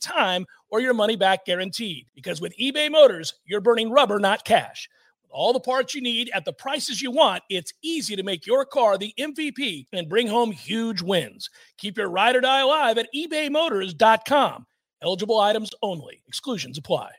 time 0.00 0.46
or 0.70 0.80
your 0.80 0.94
money 0.94 1.16
back 1.16 1.44
guaranteed. 1.44 2.06
Because 2.14 2.40
with 2.40 2.56
eBay 2.58 2.90
Motors, 2.90 3.34
you're 3.44 3.60
burning 3.60 3.90
rubber, 3.90 4.18
not 4.18 4.44
cash. 4.44 4.88
With 5.22 5.30
all 5.32 5.52
the 5.52 5.60
parts 5.60 5.94
you 5.94 6.00
need 6.00 6.30
at 6.32 6.44
the 6.44 6.52
prices 6.52 7.02
you 7.02 7.10
want, 7.10 7.42
it's 7.50 7.72
easy 7.82 8.16
to 8.16 8.22
make 8.22 8.46
your 8.46 8.64
car 8.64 8.96
the 8.96 9.12
MVP 9.18 9.86
and 9.92 10.08
bring 10.08 10.26
home 10.26 10.50
huge 10.50 11.02
wins. 11.02 11.50
Keep 11.76 11.98
your 11.98 12.08
ride 12.08 12.36
or 12.36 12.40
die 12.40 12.60
alive 12.60 12.98
at 12.98 13.08
ebaymotors.com. 13.14 14.66
Eligible 15.02 15.38
items 15.38 15.70
only, 15.82 16.22
exclusions 16.26 16.78
apply. 16.78 17.10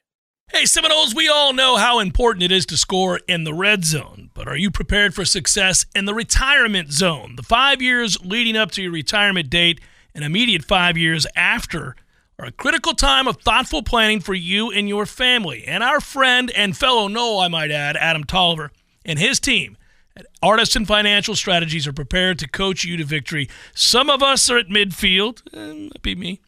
Hey, 0.52 0.66
Seminoles, 0.66 1.14
we 1.14 1.30
all 1.30 1.54
know 1.54 1.78
how 1.78 2.00
important 2.00 2.42
it 2.42 2.52
is 2.52 2.66
to 2.66 2.78
score 2.78 3.20
in 3.28 3.44
the 3.44 3.54
red 3.54 3.86
zone, 3.86 4.32
but 4.34 4.48
are 4.48 4.58
you 4.58 4.72
prepared 4.72 5.14
for 5.14 5.24
success 5.24 5.86
in 5.94 6.06
the 6.06 6.14
retirement 6.16 6.92
zone? 6.92 7.36
The 7.36 7.44
five 7.44 7.84
years 7.84 8.20
leading 8.26 8.58
up 8.58 8.72
to 8.72 8.82
your 8.82 8.92
retirement 8.92 9.52
date 9.52 9.80
and 10.16 10.26
immediate 10.26 10.66
five 10.66 10.98
years 10.98 11.28
after 11.36 11.96
are 12.40 12.46
a 12.46 12.52
critical 12.52 12.94
time 12.94 13.28
of 13.28 13.38
thoughtful 13.42 13.84
planning 13.84 14.22
for 14.22 14.34
you 14.34 14.72
and 14.72 14.88
your 14.88 15.06
family. 15.06 15.66
And 15.68 15.84
our 15.84 16.00
friend 16.00 16.50
and 16.56 16.76
fellow 16.76 17.10
Nole, 17.10 17.40
I 17.42 17.50
might 17.50 17.70
add, 17.70 17.98
Adam 17.98 18.24
Tolliver, 18.24 18.72
and 19.04 19.20
his 19.20 19.42
team 19.42 19.78
at 20.16 20.26
Artisan 20.42 20.86
Financial 20.86 21.36
Strategies 21.36 21.86
are 21.86 21.94
prepared 21.94 22.40
to 22.40 22.48
coach 22.48 22.86
you 22.86 22.96
to 22.96 23.04
victory. 23.04 23.50
Some 23.76 24.10
of 24.10 24.24
us 24.24 24.50
are 24.50 24.58
at 24.58 24.68
midfield, 24.68 25.42
eh, 25.54 25.90
that 25.92 26.02
be 26.02 26.16
me, 26.16 26.40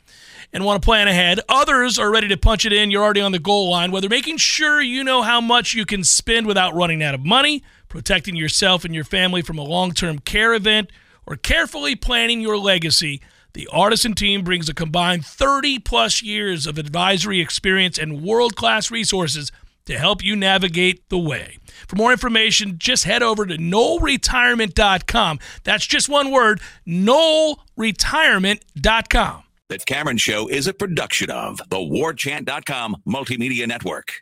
and 0.53 0.63
want 0.63 0.81
to 0.81 0.85
plan 0.85 1.09
ahead. 1.09 1.41
Others 1.49 1.99
are 1.99 2.09
ready 2.09 2.29
to 2.29 2.37
punch 2.37 2.65
it 2.65 2.71
in. 2.71 2.89
You're 2.89 3.03
already 3.03 3.21
on 3.21 3.33
the 3.33 3.39
goal 3.39 3.69
line, 3.69 3.91
whether 3.91 4.07
making 4.07 4.37
sure 4.37 4.81
you 4.81 5.03
know 5.03 5.23
how 5.23 5.41
much 5.41 5.73
you 5.73 5.85
can 5.85 6.05
spend 6.05 6.47
without 6.47 6.73
running 6.73 7.03
out 7.03 7.15
of 7.15 7.25
money, 7.25 7.63
protecting 7.89 8.37
yourself 8.37 8.85
and 8.85 8.95
your 8.95 9.03
family 9.03 9.41
from 9.41 9.57
a 9.57 9.63
long 9.63 9.91
term 9.91 10.19
care 10.19 10.53
event, 10.53 10.89
or 11.25 11.35
carefully 11.35 11.95
planning 11.95 12.39
your 12.39 12.57
legacy. 12.57 13.21
The 13.53 13.67
Artisan 13.71 14.13
team 14.13 14.43
brings 14.43 14.69
a 14.69 14.73
combined 14.73 15.25
30 15.25 15.79
plus 15.79 16.21
years 16.21 16.65
of 16.65 16.77
advisory 16.77 17.41
experience 17.41 17.97
and 17.97 18.21
world 18.21 18.55
class 18.55 18.89
resources 18.89 19.51
to 19.85 19.97
help 19.97 20.23
you 20.23 20.35
navigate 20.35 21.09
the 21.09 21.17
way. 21.17 21.57
For 21.87 21.95
more 21.95 22.11
information, 22.11 22.77
just 22.77 23.05
head 23.05 23.23
over 23.23 23.45
to 23.45 23.57
noleretirement.com. 23.57 25.39
That's 25.63 25.85
just 25.85 26.07
one 26.07 26.31
word, 26.31 26.61
noleretirement.com. 26.87 29.43
The 29.69 29.79
Cameron 29.79 30.17
Show 30.17 30.47
is 30.47 30.67
a 30.67 30.73
production 30.73 31.29
of 31.29 31.57
the 31.69 31.77
warchant.com 31.77 32.97
multimedia 33.07 33.67
network. 33.67 34.21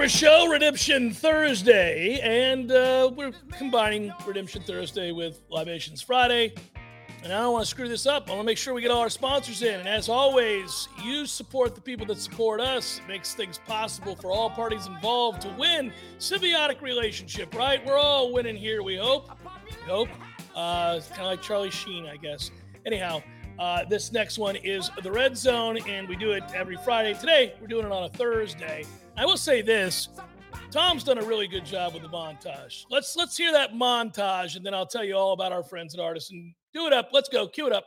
Cameron 0.00 0.16
Show, 0.16 0.48
Redemption 0.48 1.12
Thursday, 1.12 2.20
and 2.20 2.72
uh, 2.72 3.10
we're 3.14 3.32
combining 3.58 4.10
Redemption 4.26 4.62
Thursday 4.62 5.12
with 5.12 5.42
Libations 5.50 6.00
Friday. 6.00 6.54
And 7.22 7.30
I 7.30 7.40
don't 7.40 7.52
want 7.52 7.66
to 7.66 7.70
screw 7.70 7.86
this 7.86 8.06
up. 8.06 8.28
I 8.28 8.30
want 8.30 8.40
to 8.40 8.46
make 8.46 8.56
sure 8.56 8.72
we 8.72 8.80
get 8.80 8.90
all 8.90 9.00
our 9.00 9.10
sponsors 9.10 9.60
in. 9.60 9.78
And 9.78 9.86
as 9.86 10.08
always, 10.08 10.88
you 11.04 11.26
support 11.26 11.74
the 11.74 11.82
people 11.82 12.06
that 12.06 12.16
support 12.16 12.62
us. 12.62 12.98
It 13.04 13.08
makes 13.08 13.34
things 13.34 13.60
possible 13.66 14.16
for 14.16 14.30
all 14.30 14.48
parties 14.48 14.86
involved 14.86 15.42
to 15.42 15.50
win. 15.58 15.92
Symbiotic 16.18 16.80
relationship, 16.80 17.54
right? 17.54 17.84
We're 17.84 17.98
all 17.98 18.32
winning 18.32 18.56
here, 18.56 18.82
we 18.82 18.96
hope. 18.96 19.28
We 19.66 19.86
hope. 19.86 20.08
Uh, 20.56 20.94
it's 20.96 21.08
kind 21.08 21.20
of 21.20 21.26
like 21.26 21.42
Charlie 21.42 21.70
Sheen, 21.70 22.06
I 22.06 22.16
guess. 22.16 22.50
Anyhow, 22.86 23.22
uh, 23.58 23.84
this 23.84 24.12
next 24.12 24.38
one 24.38 24.56
is 24.56 24.90
the 25.02 25.12
Red 25.12 25.36
Zone, 25.36 25.76
and 25.86 26.08
we 26.08 26.16
do 26.16 26.30
it 26.30 26.44
every 26.54 26.78
Friday. 26.78 27.12
Today, 27.12 27.52
we're 27.60 27.66
doing 27.66 27.84
it 27.84 27.92
on 27.92 28.04
a 28.04 28.08
Thursday. 28.08 28.86
I 29.20 29.26
will 29.26 29.36
say 29.36 29.60
this. 29.60 30.08
Tom's 30.70 31.04
done 31.04 31.18
a 31.18 31.22
really 31.22 31.46
good 31.46 31.66
job 31.66 31.92
with 31.92 32.02
the 32.02 32.08
montage. 32.08 32.84
Let's 32.88 33.16
let's 33.16 33.36
hear 33.36 33.52
that 33.52 33.74
montage, 33.74 34.56
and 34.56 34.64
then 34.64 34.72
I'll 34.72 34.86
tell 34.86 35.04
you 35.04 35.14
all 35.14 35.34
about 35.34 35.52
our 35.52 35.62
friends 35.62 35.92
at 35.92 36.00
Artisan. 36.00 36.54
Do 36.72 36.86
it 36.86 36.94
up. 36.94 37.10
Let's 37.12 37.28
go. 37.28 37.46
Cue 37.46 37.66
it 37.66 37.72
up. 37.74 37.84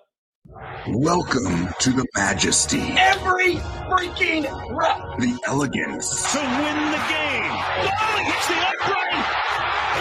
Welcome 0.88 1.70
to 1.80 1.90
the 1.90 2.06
majesty. 2.16 2.82
Every 3.00 3.56
freaking 3.90 4.44
rep. 4.78 5.18
The 5.18 5.40
elegance. 5.48 6.34
To 6.34 6.38
win 6.38 6.92
the 6.92 7.02
game. 7.10 7.50
Oh, 7.50 8.16
he 8.20 8.26
hits 8.26 8.48
the 8.50 8.54
upright. 8.70 9.26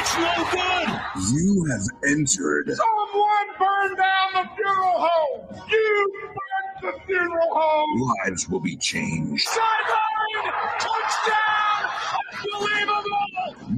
It's 0.00 0.14
no 0.18 0.34
good. 0.50 0.88
You 1.32 1.64
have 1.70 2.12
entered. 2.12 2.76
Someone 2.76 3.48
burn 3.58 3.96
down 3.96 4.32
the 4.34 4.50
funeral 4.54 5.08
home. 5.08 5.62
You 5.70 6.12
burn 6.82 6.92
the 6.92 7.00
funeral 7.06 7.54
home. 7.54 8.14
Lives 8.26 8.50
will 8.50 8.60
be 8.60 8.76
changed. 8.76 9.48
Sideline! 9.48 10.11
Touchdown! 10.78 11.90
Unbelievable! 12.54 13.22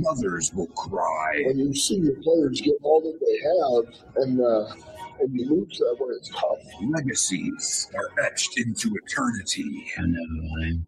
mothers 0.05 0.53
will 0.55 0.67
cry. 0.69 1.43
When 1.47 1.59
you 1.59 1.75
see 1.75 1.97
your 1.97 2.17
players 2.23 2.61
get 2.61 2.75
all 2.83 3.01
that 3.01 3.19
they 3.21 3.39
have 3.49 4.25
and 4.25 4.41
uh, 4.41 4.75
and 5.21 5.33
you 5.33 5.49
lose 5.49 5.79
that 5.79 5.97
way, 6.01 6.15
it's 6.17 6.29
tough. 6.29 6.59
Legacies 6.83 7.91
are 7.95 8.25
etched 8.25 8.59
into 8.59 8.91
eternity. 9.05 9.87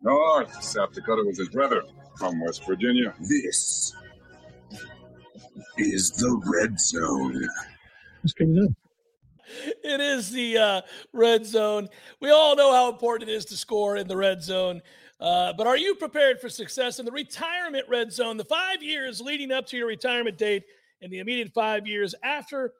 North, 0.02 0.62
South 0.62 0.92
Dakota 0.92 1.22
was 1.24 1.38
his 1.38 1.48
brother 1.48 1.82
from 2.18 2.40
West 2.40 2.66
Virginia. 2.66 3.14
This 3.20 3.94
is 5.78 6.10
the 6.10 6.42
Red 6.44 6.78
Zone. 6.80 7.46
What's 8.22 8.34
coming 8.34 8.64
up? 8.64 8.72
It 9.84 10.00
is 10.00 10.32
the 10.32 10.58
uh, 10.58 10.80
red 11.12 11.46
zone. 11.46 11.88
We 12.20 12.30
all 12.30 12.56
know 12.56 12.72
how 12.72 12.90
important 12.90 13.30
it 13.30 13.32
is 13.32 13.44
to 13.46 13.56
score 13.56 13.96
in 13.96 14.08
the 14.08 14.16
red 14.16 14.42
zone. 14.42 14.82
Uh, 15.18 15.52
but 15.56 15.66
are 15.66 15.78
you 15.78 15.94
prepared 15.94 16.40
for 16.40 16.48
success 16.48 16.98
in 16.98 17.06
the 17.06 17.12
retirement 17.12 17.86
red 17.88 18.12
zone? 18.12 18.36
The 18.36 18.44
five 18.44 18.82
years 18.82 19.20
leading 19.20 19.50
up 19.50 19.66
to 19.68 19.76
your 19.76 19.86
retirement 19.86 20.36
date 20.36 20.64
and 21.00 21.10
the 21.10 21.20
immediate 21.20 21.52
five 21.54 21.86
years 21.86 22.14
after 22.22 22.74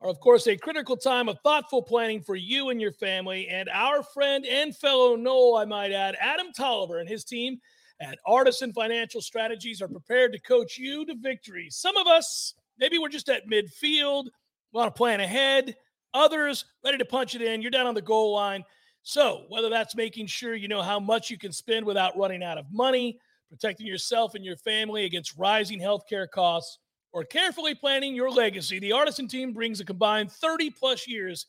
are, 0.00 0.08
of 0.08 0.20
course, 0.20 0.46
a 0.46 0.56
critical 0.56 0.96
time 0.96 1.28
of 1.28 1.38
thoughtful 1.42 1.82
planning 1.82 2.22
for 2.22 2.36
you 2.36 2.70
and 2.70 2.80
your 2.80 2.92
family. 2.92 3.48
And 3.48 3.68
our 3.70 4.02
friend 4.02 4.46
and 4.46 4.76
fellow 4.76 5.16
Nole, 5.16 5.56
I 5.56 5.64
might 5.64 5.92
add, 5.92 6.16
Adam 6.20 6.52
Tolliver 6.56 6.98
and 6.98 7.08
his 7.08 7.24
team 7.24 7.58
at 8.00 8.18
Artisan 8.24 8.72
Financial 8.72 9.20
Strategies 9.20 9.82
are 9.82 9.88
prepared 9.88 10.32
to 10.32 10.40
coach 10.40 10.78
you 10.78 11.04
to 11.06 11.14
victory. 11.16 11.68
Some 11.70 11.96
of 11.96 12.06
us, 12.06 12.54
maybe 12.78 12.98
we're 12.98 13.08
just 13.08 13.28
at 13.28 13.48
midfield, 13.48 14.26
want 14.72 14.94
to 14.94 14.96
plan 14.96 15.20
ahead. 15.20 15.76
Others, 16.14 16.64
ready 16.84 16.98
to 16.98 17.04
punch 17.04 17.34
it 17.34 17.42
in. 17.42 17.60
You're 17.62 17.70
down 17.70 17.86
on 17.86 17.94
the 17.94 18.00
goal 18.00 18.32
line. 18.32 18.64
So, 19.10 19.42
whether 19.48 19.68
that's 19.68 19.96
making 19.96 20.28
sure 20.28 20.54
you 20.54 20.68
know 20.68 20.82
how 20.82 21.00
much 21.00 21.30
you 21.30 21.36
can 21.36 21.50
spend 21.50 21.84
without 21.84 22.16
running 22.16 22.44
out 22.44 22.58
of 22.58 22.66
money, 22.70 23.18
protecting 23.48 23.84
yourself 23.84 24.36
and 24.36 24.44
your 24.44 24.56
family 24.56 25.04
against 25.04 25.36
rising 25.36 25.80
healthcare 25.80 26.30
costs, 26.30 26.78
or 27.12 27.24
carefully 27.24 27.74
planning 27.74 28.14
your 28.14 28.30
legacy, 28.30 28.78
the 28.78 28.92
Artisan 28.92 29.26
team 29.26 29.52
brings 29.52 29.80
a 29.80 29.84
combined 29.84 30.30
30 30.30 30.70
plus 30.70 31.08
years 31.08 31.46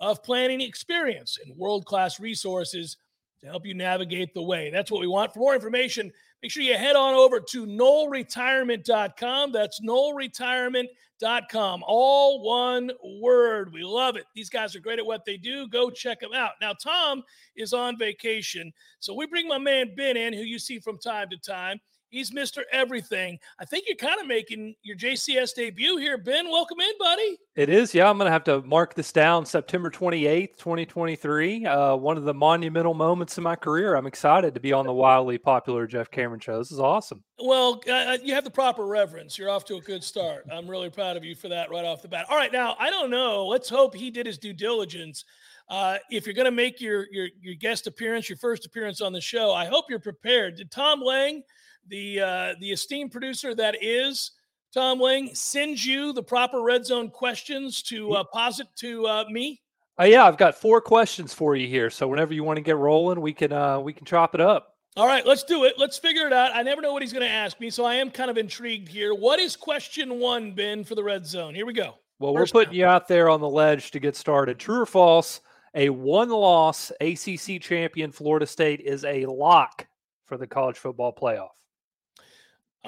of 0.00 0.22
planning 0.22 0.60
experience 0.60 1.38
and 1.42 1.56
world 1.56 1.86
class 1.86 2.20
resources 2.20 2.98
to 3.40 3.46
help 3.46 3.64
you 3.64 3.72
navigate 3.72 4.34
the 4.34 4.42
way. 4.42 4.68
That's 4.68 4.90
what 4.90 5.00
we 5.00 5.06
want. 5.06 5.32
For 5.32 5.38
more 5.38 5.54
information, 5.54 6.12
make 6.42 6.50
sure 6.50 6.62
you 6.62 6.74
head 6.74 6.96
on 6.96 7.14
over 7.14 7.40
to 7.40 7.66
noleretirement.com. 7.66 9.52
That's 9.52 9.80
noleretirement.com. 9.80 11.84
All 11.86 12.42
one 12.42 12.90
word. 13.20 13.72
We 13.72 13.82
love 13.82 14.16
it. 14.16 14.24
These 14.34 14.50
guys 14.50 14.76
are 14.76 14.80
great 14.80 14.98
at 14.98 15.06
what 15.06 15.24
they 15.24 15.36
do. 15.36 15.68
Go 15.68 15.90
check 15.90 16.20
them 16.20 16.34
out. 16.34 16.52
Now, 16.60 16.72
Tom 16.72 17.22
is 17.56 17.72
on 17.72 17.98
vacation. 17.98 18.72
So 19.00 19.14
we 19.14 19.26
bring 19.26 19.48
my 19.48 19.58
man 19.58 19.94
Ben 19.96 20.16
in, 20.16 20.32
who 20.32 20.42
you 20.42 20.58
see 20.58 20.78
from 20.78 20.98
time 20.98 21.28
to 21.30 21.38
time. 21.38 21.80
He's 22.10 22.30
Mr. 22.30 22.62
Everything. 22.72 23.38
I 23.58 23.66
think 23.66 23.84
you're 23.86 23.96
kind 23.96 24.18
of 24.18 24.26
making 24.26 24.74
your 24.82 24.96
JCS 24.96 25.54
debut 25.54 25.98
here. 25.98 26.16
Ben, 26.16 26.48
welcome 26.48 26.80
in, 26.80 26.92
buddy. 26.98 27.36
It 27.54 27.68
is, 27.68 27.94
yeah. 27.94 28.08
I'm 28.08 28.16
going 28.16 28.26
to 28.26 28.32
have 28.32 28.44
to 28.44 28.62
mark 28.62 28.94
this 28.94 29.12
down 29.12 29.44
September 29.44 29.90
28th, 29.90 30.56
2023. 30.56 31.66
Uh, 31.66 31.96
one 31.96 32.16
of 32.16 32.24
the 32.24 32.32
monumental 32.32 32.94
moments 32.94 33.36
in 33.36 33.44
my 33.44 33.56
career. 33.56 33.94
I'm 33.94 34.06
excited 34.06 34.54
to 34.54 34.60
be 34.60 34.72
on 34.72 34.86
the 34.86 34.92
wildly 34.92 35.36
popular 35.36 35.86
Jeff 35.86 36.10
Cameron 36.10 36.40
show. 36.40 36.56
This 36.58 36.72
is 36.72 36.80
awesome. 36.80 37.22
Well, 37.38 37.82
uh, 37.90 38.16
you 38.22 38.32
have 38.34 38.44
the 38.44 38.50
proper 38.50 38.86
reverence. 38.86 39.36
You're 39.36 39.50
off 39.50 39.66
to 39.66 39.76
a 39.76 39.80
good 39.80 40.02
start. 40.02 40.46
I'm 40.50 40.68
really 40.68 40.90
proud 40.90 41.18
of 41.18 41.24
you 41.24 41.34
for 41.34 41.48
that 41.48 41.70
right 41.70 41.84
off 41.84 42.00
the 42.00 42.08
bat. 42.08 42.24
All 42.30 42.38
right, 42.38 42.52
now, 42.52 42.74
I 42.78 42.88
don't 42.88 43.10
know. 43.10 43.46
Let's 43.46 43.68
hope 43.68 43.94
he 43.94 44.10
did 44.10 44.24
his 44.24 44.38
due 44.38 44.54
diligence. 44.54 45.26
Uh, 45.68 45.98
if 46.10 46.24
you're 46.24 46.34
going 46.34 46.46
to 46.46 46.50
make 46.50 46.80
your, 46.80 47.06
your 47.10 47.28
your 47.38 47.54
guest 47.54 47.86
appearance, 47.86 48.30
your 48.30 48.38
first 48.38 48.64
appearance 48.64 49.02
on 49.02 49.12
the 49.12 49.20
show, 49.20 49.52
I 49.52 49.66
hope 49.66 49.84
you're 49.90 49.98
prepared. 49.98 50.56
Did 50.56 50.70
Tom 50.70 51.02
Lang– 51.02 51.42
the 51.88 52.20
uh, 52.20 52.54
the 52.60 52.70
esteemed 52.70 53.12
producer 53.12 53.54
that 53.54 53.76
is 53.82 54.32
Tom 54.72 55.00
Lang 55.00 55.34
sends 55.34 55.84
you 55.84 56.12
the 56.12 56.22
proper 56.22 56.62
red 56.62 56.84
zone 56.84 57.10
questions 57.10 57.82
to 57.84 58.12
uh, 58.12 58.24
posit 58.24 58.66
to 58.76 59.06
uh, 59.06 59.24
me? 59.30 59.60
Uh, 60.00 60.04
yeah, 60.04 60.24
I've 60.24 60.36
got 60.36 60.54
four 60.54 60.80
questions 60.80 61.34
for 61.34 61.56
you 61.56 61.66
here. 61.66 61.90
So 61.90 62.06
whenever 62.06 62.32
you 62.32 62.44
want 62.44 62.58
to 62.58 62.62
get 62.62 62.76
rolling, 62.76 63.20
we 63.20 63.32
can 63.32 63.52
uh, 63.52 63.80
we 63.80 63.92
can 63.92 64.04
chop 64.04 64.34
it 64.34 64.40
up. 64.40 64.74
All 64.96 65.06
right, 65.06 65.24
let's 65.24 65.44
do 65.44 65.64
it. 65.64 65.74
Let's 65.78 65.98
figure 65.98 66.26
it 66.26 66.32
out. 66.32 66.54
I 66.54 66.62
never 66.62 66.82
know 66.82 66.92
what 66.92 67.02
he's 67.02 67.12
going 67.12 67.24
to 67.24 67.32
ask 67.32 67.60
me, 67.60 67.70
so 67.70 67.84
I 67.84 67.94
am 67.94 68.10
kind 68.10 68.30
of 68.30 68.36
intrigued 68.36 68.88
here. 68.88 69.14
What 69.14 69.38
is 69.38 69.54
question 69.54 70.18
one, 70.18 70.52
Ben, 70.52 70.82
for 70.82 70.94
the 70.96 71.04
red 71.04 71.24
zone? 71.24 71.54
Here 71.54 71.66
we 71.66 71.72
go. 71.72 71.94
Well, 72.18 72.34
we 72.34 72.40
we're 72.40 72.46
putting 72.46 72.74
you 72.74 72.84
out 72.84 73.06
there 73.06 73.28
on 73.28 73.40
the 73.40 73.48
ledge 73.48 73.92
to 73.92 74.00
get 74.00 74.16
started. 74.16 74.58
True 74.58 74.80
or 74.80 74.86
false? 74.86 75.40
A 75.74 75.88
one-loss 75.90 76.90
ACC 77.00 77.60
champion 77.60 78.10
Florida 78.10 78.46
State 78.46 78.80
is 78.80 79.04
a 79.04 79.26
lock 79.26 79.86
for 80.26 80.36
the 80.36 80.46
college 80.46 80.78
football 80.78 81.14
playoff. 81.14 81.50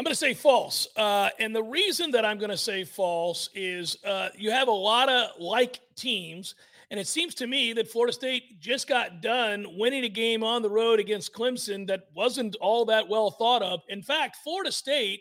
I'm 0.01 0.05
going 0.05 0.15
to 0.15 0.19
say 0.19 0.33
false. 0.33 0.89
Uh, 0.97 1.29
and 1.39 1.55
the 1.55 1.63
reason 1.63 2.11
that 2.13 2.25
I'm 2.25 2.39
going 2.39 2.51
to 2.51 2.57
say 2.57 2.85
false 2.85 3.51
is 3.55 3.99
uh, 4.03 4.31
you 4.35 4.51
have 4.51 4.69
a 4.69 4.73
lot 4.73 5.11
of 5.11 5.39
like 5.39 5.79
teams. 5.95 6.55
And 6.91 6.99
it 6.99 7.07
seems 7.07 7.35
to 7.35 7.47
me 7.47 7.75
that 7.75 7.87
Florida 7.87 8.11
State 8.11 8.59
just 8.61 8.89
got 8.89 9.21
done 9.21 9.67
winning 9.77 10.05
a 10.05 10.09
game 10.09 10.43
on 10.43 10.63
the 10.63 10.71
road 10.71 11.01
against 11.01 11.35
Clemson 11.35 11.87
that 11.89 12.05
wasn't 12.15 12.57
all 12.63 12.87
that 12.87 13.11
well 13.11 13.31
thought 13.31 13.61
of. 13.61 13.83
In 13.91 14.01
fact, 14.01 14.39
Florida 14.43 14.73
State 14.73 15.21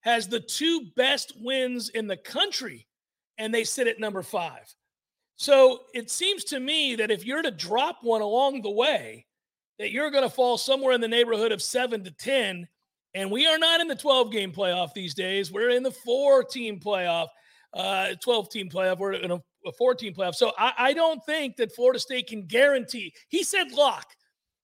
has 0.00 0.26
the 0.26 0.40
two 0.40 0.88
best 0.96 1.34
wins 1.40 1.90
in 1.90 2.08
the 2.08 2.16
country, 2.16 2.88
and 3.38 3.54
they 3.54 3.62
sit 3.62 3.86
at 3.86 4.00
number 4.00 4.22
five. 4.22 4.74
So 5.36 5.82
it 5.94 6.10
seems 6.10 6.42
to 6.46 6.58
me 6.58 6.96
that 6.96 7.12
if 7.12 7.24
you're 7.24 7.42
to 7.42 7.52
drop 7.52 7.98
one 8.02 8.22
along 8.22 8.62
the 8.62 8.72
way, 8.72 9.26
that 9.78 9.92
you're 9.92 10.10
going 10.10 10.24
to 10.24 10.34
fall 10.34 10.58
somewhere 10.58 10.94
in 10.94 11.00
the 11.00 11.06
neighborhood 11.06 11.52
of 11.52 11.62
seven 11.62 12.02
to 12.02 12.10
10 12.10 12.66
and 13.14 13.30
we 13.30 13.46
are 13.46 13.58
not 13.58 13.80
in 13.80 13.88
the 13.88 13.96
12 13.96 14.30
game 14.30 14.52
playoff 14.52 14.92
these 14.94 15.14
days. 15.14 15.50
We're 15.52 15.70
in 15.70 15.82
the 15.82 15.90
four 15.90 16.44
team 16.44 16.78
playoff, 16.78 17.28
uh, 17.74 18.14
12 18.22 18.50
team 18.50 18.68
playoff. 18.70 18.98
We're 18.98 19.14
in 19.14 19.30
a, 19.30 19.42
a 19.66 19.72
four 19.76 19.94
team 19.94 20.14
playoff. 20.14 20.34
So 20.34 20.52
I, 20.58 20.72
I 20.78 20.92
don't 20.92 21.24
think 21.24 21.56
that 21.56 21.74
Florida 21.74 21.98
State 21.98 22.28
can 22.28 22.46
guarantee. 22.46 23.12
He 23.28 23.42
said 23.42 23.72
lock. 23.72 24.06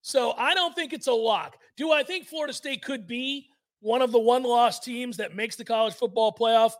So 0.02 0.32
I 0.32 0.54
don't 0.54 0.74
think 0.74 0.92
it's 0.92 1.08
a 1.08 1.12
lock. 1.12 1.56
Do 1.76 1.90
I 1.90 2.04
think 2.04 2.26
Florida 2.26 2.52
State 2.52 2.82
could 2.82 3.06
be 3.06 3.48
one 3.80 4.02
of 4.02 4.12
the 4.12 4.20
one 4.20 4.44
loss 4.44 4.78
teams 4.78 5.16
that 5.16 5.34
makes 5.34 5.56
the 5.56 5.64
college 5.64 5.94
football 5.94 6.32
playoff? 6.32 6.72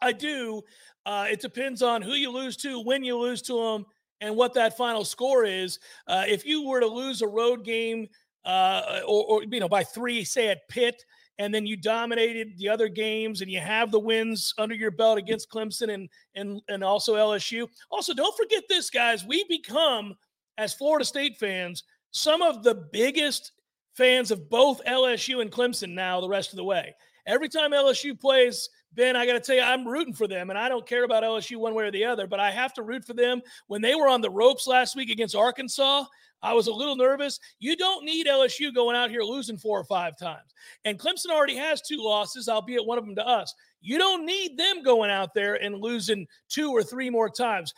I 0.00 0.12
do. 0.12 0.62
Uh, 1.04 1.26
it 1.30 1.40
depends 1.40 1.82
on 1.82 2.00
who 2.00 2.12
you 2.12 2.30
lose 2.30 2.56
to, 2.58 2.80
when 2.80 3.02
you 3.02 3.18
lose 3.18 3.42
to 3.42 3.52
them, 3.52 3.86
and 4.20 4.34
what 4.34 4.54
that 4.54 4.76
final 4.76 5.04
score 5.04 5.44
is. 5.44 5.78
Uh, 6.06 6.24
if 6.26 6.44
you 6.44 6.66
were 6.66 6.80
to 6.80 6.86
lose 6.86 7.22
a 7.22 7.26
road 7.26 7.64
game 7.64 8.08
uh, 8.44 9.00
or, 9.06 9.24
or, 9.24 9.42
you 9.44 9.60
know 9.60 9.68
by 9.68 9.84
three, 9.84 10.24
say 10.24 10.48
at 10.48 10.68
Pitt, 10.68 11.04
and 11.38 11.54
then 11.54 11.66
you 11.66 11.76
dominated 11.76 12.56
the 12.58 12.68
other 12.68 12.88
games, 12.88 13.40
and 13.40 13.50
you 13.50 13.60
have 13.60 13.90
the 13.90 14.00
wins 14.00 14.54
under 14.58 14.74
your 14.74 14.90
belt 14.90 15.18
against 15.18 15.50
Clemson 15.50 15.92
and 15.92 16.08
and 16.34 16.60
and 16.68 16.82
also 16.82 17.14
LSU. 17.14 17.68
Also, 17.90 18.14
don't 18.14 18.36
forget 18.36 18.64
this, 18.68 18.90
guys. 18.90 19.24
We 19.24 19.44
become 19.48 20.14
as 20.56 20.74
Florida 20.74 21.04
State 21.04 21.36
fans 21.38 21.84
some 22.10 22.42
of 22.42 22.62
the 22.62 22.74
biggest 22.92 23.52
fans 23.94 24.30
of 24.30 24.48
both 24.48 24.84
LSU 24.84 25.42
and 25.42 25.50
Clemson 25.50 25.90
now 25.90 26.20
the 26.20 26.28
rest 26.28 26.52
of 26.52 26.56
the 26.56 26.64
way. 26.64 26.94
Every 27.26 27.48
time 27.48 27.72
LSU 27.72 28.18
plays, 28.18 28.68
Ben, 28.92 29.16
I 29.16 29.26
got 29.26 29.34
to 29.34 29.40
tell 29.40 29.54
you, 29.54 29.62
I'm 29.62 29.86
rooting 29.86 30.14
for 30.14 30.26
them, 30.26 30.50
and 30.50 30.58
I 30.58 30.68
don't 30.68 30.86
care 30.86 31.04
about 31.04 31.22
LSU 31.22 31.58
one 31.58 31.74
way 31.74 31.84
or 31.84 31.90
the 31.90 32.04
other, 32.04 32.26
but 32.26 32.40
I 32.40 32.50
have 32.50 32.72
to 32.74 32.82
root 32.82 33.04
for 33.04 33.14
them. 33.14 33.42
When 33.66 33.82
they 33.82 33.94
were 33.94 34.08
on 34.08 34.20
the 34.20 34.30
ropes 34.30 34.66
last 34.66 34.96
week 34.96 35.10
against 35.10 35.36
Arkansas, 35.36 36.04
I 36.42 36.54
was 36.54 36.68
a 36.68 36.72
little 36.72 36.96
nervous. 36.96 37.38
You 37.58 37.76
don't 37.76 38.04
need 38.04 38.26
LSU 38.26 38.74
going 38.74 38.96
out 38.96 39.10
here 39.10 39.22
losing 39.22 39.58
four 39.58 39.78
or 39.78 39.84
five 39.84 40.16
times. 40.16 40.54
And 40.84 40.98
Clemson 40.98 41.30
already 41.30 41.56
has 41.56 41.82
two 41.82 41.98
losses, 41.98 42.48
albeit 42.48 42.86
one 42.86 42.98
of 42.98 43.04
them 43.04 43.16
to 43.16 43.26
us. 43.26 43.54
You 43.80 43.98
don't 43.98 44.24
need 44.24 44.56
them 44.56 44.82
going 44.82 45.10
out 45.10 45.34
there 45.34 45.62
and 45.62 45.80
losing 45.80 46.26
two 46.48 46.70
or 46.70 46.82
three 46.82 47.10
more 47.10 47.28
times. 47.28 47.74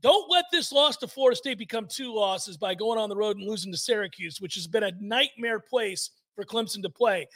Don't 0.00 0.30
let 0.30 0.44
this 0.52 0.72
loss 0.72 0.96
to 0.98 1.08
Florida 1.08 1.36
State 1.36 1.58
become 1.58 1.86
two 1.88 2.14
losses 2.14 2.56
by 2.56 2.74
going 2.74 2.98
on 2.98 3.08
the 3.08 3.16
road 3.16 3.38
and 3.38 3.48
losing 3.48 3.72
to 3.72 3.78
Syracuse, 3.78 4.40
which 4.40 4.54
has 4.54 4.66
been 4.66 4.82
a 4.82 4.92
nightmare 5.00 5.60
place 5.60 6.10
for 6.34 6.44
Clemson 6.44 6.82
to 6.82 6.90
play. 6.90 7.26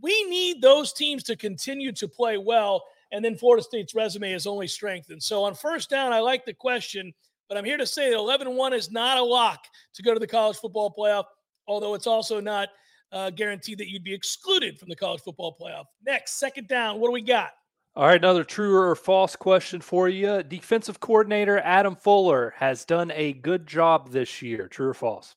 We 0.00 0.24
need 0.24 0.60
those 0.60 0.92
teams 0.92 1.22
to 1.24 1.36
continue 1.36 1.92
to 1.92 2.08
play 2.08 2.38
well, 2.38 2.84
and 3.12 3.24
then 3.24 3.36
Florida 3.36 3.62
State's 3.62 3.94
resume 3.94 4.32
is 4.32 4.46
only 4.46 4.66
strengthened. 4.66 5.22
So 5.22 5.44
on 5.44 5.54
first 5.54 5.90
down, 5.90 6.12
I 6.12 6.20
like 6.20 6.44
the 6.44 6.54
question. 6.54 7.12
But 7.48 7.56
I'm 7.56 7.64
here 7.64 7.78
to 7.78 7.86
say 7.86 8.10
that 8.10 8.16
11 8.16 8.54
1 8.54 8.72
is 8.74 8.90
not 8.90 9.16
a 9.16 9.22
lock 9.22 9.64
to 9.94 10.02
go 10.02 10.12
to 10.12 10.20
the 10.20 10.26
college 10.26 10.58
football 10.58 10.94
playoff, 10.96 11.24
although 11.66 11.94
it's 11.94 12.06
also 12.06 12.40
not 12.40 12.68
uh, 13.10 13.30
guaranteed 13.30 13.78
that 13.78 13.88
you'd 13.88 14.04
be 14.04 14.12
excluded 14.12 14.78
from 14.78 14.88
the 14.88 14.96
college 14.96 15.22
football 15.22 15.56
playoff. 15.58 15.84
Next, 16.04 16.38
second 16.38 16.68
down, 16.68 17.00
what 17.00 17.08
do 17.08 17.12
we 17.12 17.22
got? 17.22 17.52
All 17.96 18.06
right, 18.06 18.22
another 18.22 18.44
true 18.44 18.76
or 18.76 18.94
false 18.94 19.34
question 19.34 19.80
for 19.80 20.08
you. 20.08 20.42
Defensive 20.42 21.00
coordinator 21.00 21.58
Adam 21.58 21.96
Fuller 21.96 22.54
has 22.56 22.84
done 22.84 23.10
a 23.12 23.32
good 23.32 23.66
job 23.66 24.10
this 24.10 24.40
year. 24.40 24.68
True 24.68 24.88
or 24.90 24.94
false? 24.94 25.34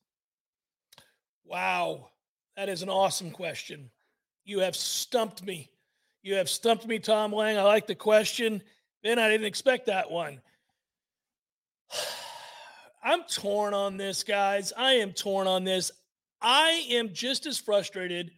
Wow, 1.46 2.11
that 2.58 2.70
is 2.70 2.82
an 2.82 2.90
awesome 2.90 3.32
question. 3.32 3.90
You 4.44 4.60
have 4.60 4.76
stumped 4.76 5.44
me. 5.44 5.70
You 6.24 6.36
have 6.36 6.50
stumped 6.50 6.86
me, 6.86 7.00
Tom 7.00 7.34
Lang. 7.34 7.58
I 7.58 7.64
like 7.64 7.88
the 7.88 7.96
question. 7.96 8.62
Ben, 9.04 9.18
I 9.20 9.30
didn't 9.30 9.48
expect 9.48 9.88
that 9.88 10.12
one. 10.12 10.42
I'm 13.04 13.24
torn 13.24 13.74
on 13.74 13.98
this, 13.98 14.24
guys. 14.24 14.72
I 14.78 14.94
am 14.94 15.12
torn 15.12 15.48
on 15.48 15.64
this. 15.64 15.92
I 16.42 16.86
am 16.92 17.14
just 17.14 17.48
as 17.48 17.58
frustrated 17.58 18.32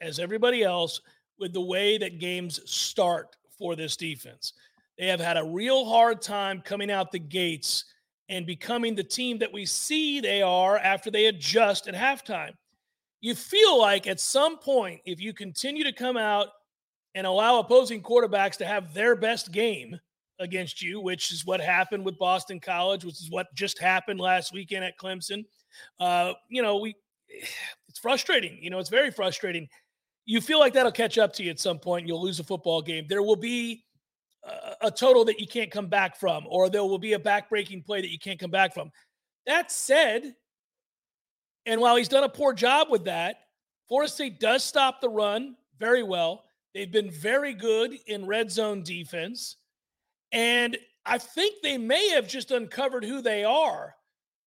as 0.00 0.18
everybody 0.18 0.62
else 0.62 1.00
with 1.38 1.52
the 1.52 1.60
way 1.60 1.96
that 1.98 2.18
games 2.18 2.60
start 2.70 3.36
for 3.58 3.74
this 3.74 3.96
defense. 3.96 4.52
They 4.98 5.06
have 5.06 5.20
had 5.20 5.36
a 5.36 5.44
real 5.44 5.86
hard 5.86 6.22
time 6.22 6.60
coming 6.60 6.90
out 6.90 7.12
the 7.12 7.18
gates 7.18 7.84
and 8.28 8.46
becoming 8.46 8.94
the 8.94 9.04
team 9.04 9.38
that 9.38 9.52
we 9.52 9.64
see 9.66 10.20
they 10.20 10.42
are 10.42 10.78
after 10.78 11.10
they 11.10 11.26
adjust 11.26 11.88
at 11.88 11.94
halftime. 11.94 12.52
You 13.20 13.34
feel 13.34 13.78
like 13.78 14.06
at 14.06 14.20
some 14.20 14.58
point, 14.58 15.00
if 15.04 15.20
you 15.20 15.32
continue 15.32 15.84
to 15.84 15.92
come 15.92 16.16
out 16.16 16.48
and 17.14 17.26
allow 17.26 17.58
opposing 17.58 18.02
quarterbacks 18.02 18.56
to 18.58 18.66
have 18.66 18.92
their 18.92 19.16
best 19.16 19.52
game 19.52 19.98
against 20.38 20.82
you, 20.82 21.00
which 21.00 21.32
is 21.32 21.46
what 21.46 21.60
happened 21.60 22.04
with 22.04 22.18
Boston 22.18 22.60
College, 22.60 23.04
which 23.04 23.20
is 23.20 23.30
what 23.30 23.52
just 23.54 23.78
happened 23.78 24.20
last 24.20 24.52
weekend 24.52 24.84
at 24.84 24.98
Clemson. 24.98 25.44
Uh, 25.98 26.34
you 26.48 26.62
know, 26.62 26.78
we 26.78 26.94
it's 27.88 27.98
frustrating. 27.98 28.58
You 28.62 28.70
know, 28.70 28.78
it's 28.78 28.90
very 28.90 29.10
frustrating. 29.10 29.68
You 30.26 30.40
feel 30.40 30.58
like 30.58 30.72
that'll 30.74 30.92
catch 30.92 31.18
up 31.18 31.32
to 31.34 31.42
you 31.42 31.50
at 31.50 31.60
some 31.60 31.78
point. 31.78 32.06
You'll 32.06 32.22
lose 32.22 32.40
a 32.40 32.44
football 32.44 32.82
game. 32.82 33.06
There 33.08 33.22
will 33.22 33.36
be 33.36 33.84
a, 34.44 34.86
a 34.88 34.90
total 34.90 35.24
that 35.26 35.40
you 35.40 35.46
can't 35.46 35.70
come 35.70 35.86
back 35.86 36.16
from, 36.16 36.44
or 36.48 36.68
there 36.68 36.82
will 36.82 36.98
be 36.98 37.12
a 37.12 37.18
backbreaking 37.18 37.84
play 37.84 38.00
that 38.00 38.10
you 38.10 38.18
can't 38.18 38.38
come 38.38 38.50
back 38.50 38.74
from. 38.74 38.90
That 39.46 39.70
said, 39.70 40.34
and 41.66 41.80
while 41.80 41.96
he's 41.96 42.08
done 42.08 42.24
a 42.24 42.28
poor 42.28 42.52
job 42.52 42.88
with 42.90 43.04
that, 43.04 43.40
Florida 43.88 44.10
State 44.10 44.40
does 44.40 44.64
stop 44.64 45.00
the 45.00 45.08
run 45.08 45.56
very 45.78 46.02
well. 46.02 46.44
They've 46.74 46.90
been 46.90 47.10
very 47.10 47.52
good 47.52 47.98
in 48.06 48.26
red 48.26 48.50
zone 48.50 48.82
defense. 48.82 49.56
And 50.32 50.76
I 51.04 51.18
think 51.18 51.56
they 51.62 51.78
may 51.78 52.08
have 52.10 52.28
just 52.28 52.50
uncovered 52.50 53.04
who 53.04 53.20
they 53.20 53.44
are 53.44 53.94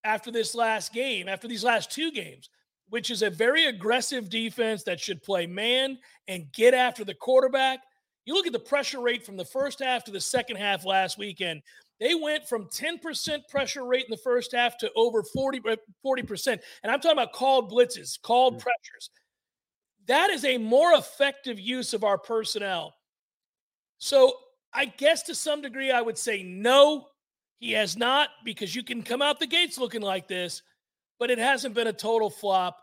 after 0.04 0.32
this 0.32 0.56
last 0.56 0.94
game, 0.94 1.28
after 1.28 1.48
these 1.48 1.64
last 1.64 1.92
two 1.92 2.12
games, 2.12 2.50
which 2.90 3.10
is 3.12 3.22
a 3.22 3.30
very 3.30 3.66
aggressive 3.66 4.30
defense 4.30 4.84
that 4.84 5.00
should 5.00 5.24
play 5.24 5.46
man 5.48 5.98
and 6.28 6.52
get 6.54 6.74
after 6.74 7.04
the 7.04 7.14
quarterback. 7.14 7.80
You 8.26 8.34
look 8.34 8.48
at 8.48 8.54
the 8.54 8.60
pressure 8.60 9.02
rate 9.02 9.26
from 9.26 9.38
the 9.38 9.46
first 9.46 9.80
half 9.80 10.04
to 10.06 10.12
the 10.12 10.22
second 10.22 10.58
half 10.58 10.86
last 10.86 11.18
weekend. 11.18 11.62
They 12.00 12.16
went 12.16 12.48
from 12.48 12.66
10% 12.66 13.48
pressure 13.50 13.86
rate 13.86 14.06
in 14.06 14.12
the 14.12 14.18
first 14.18 14.54
half 14.54 14.78
to 14.78 14.92
over 14.96 15.22
40, 15.22 15.60
40%. 15.60 15.78
Uh, 16.54 16.58
and 16.84 16.92
I'm 16.92 17.00
talking 17.00 17.18
about 17.18 17.34
called 17.34 17.72
blitzes, 17.72 18.20
called 18.22 18.56
mm-hmm. 18.56 18.64
pressures. 18.64 19.10
That 20.08 20.30
is 20.30 20.46
a 20.46 20.58
more 20.58 20.94
effective 20.94 21.60
use 21.60 21.94
of 21.94 22.04
our 22.04 22.18
personnel. 22.18 22.96
So 23.98 24.34
I 24.74 24.86
guess 24.86 25.24
to 25.24 25.36
some 25.36 25.62
degree, 25.62 25.92
I 25.92 26.02
would 26.02 26.18
say 26.18 26.42
no, 26.42 27.08
he 27.60 27.74
has 27.74 27.98
not, 27.98 28.30
because 28.46 28.74
you 28.74 28.84
can 28.84 29.04
come 29.04 29.22
out 29.22 29.40
the 29.40 29.48
gates 29.48 29.78
looking 29.78 30.02
like 30.02 30.28
this, 30.28 30.62
but 31.20 31.30
it 31.30 31.38
hasn't 31.38 31.76
been 31.76 31.88
a 31.88 31.94
total 31.94 32.30
flop. 32.30 32.78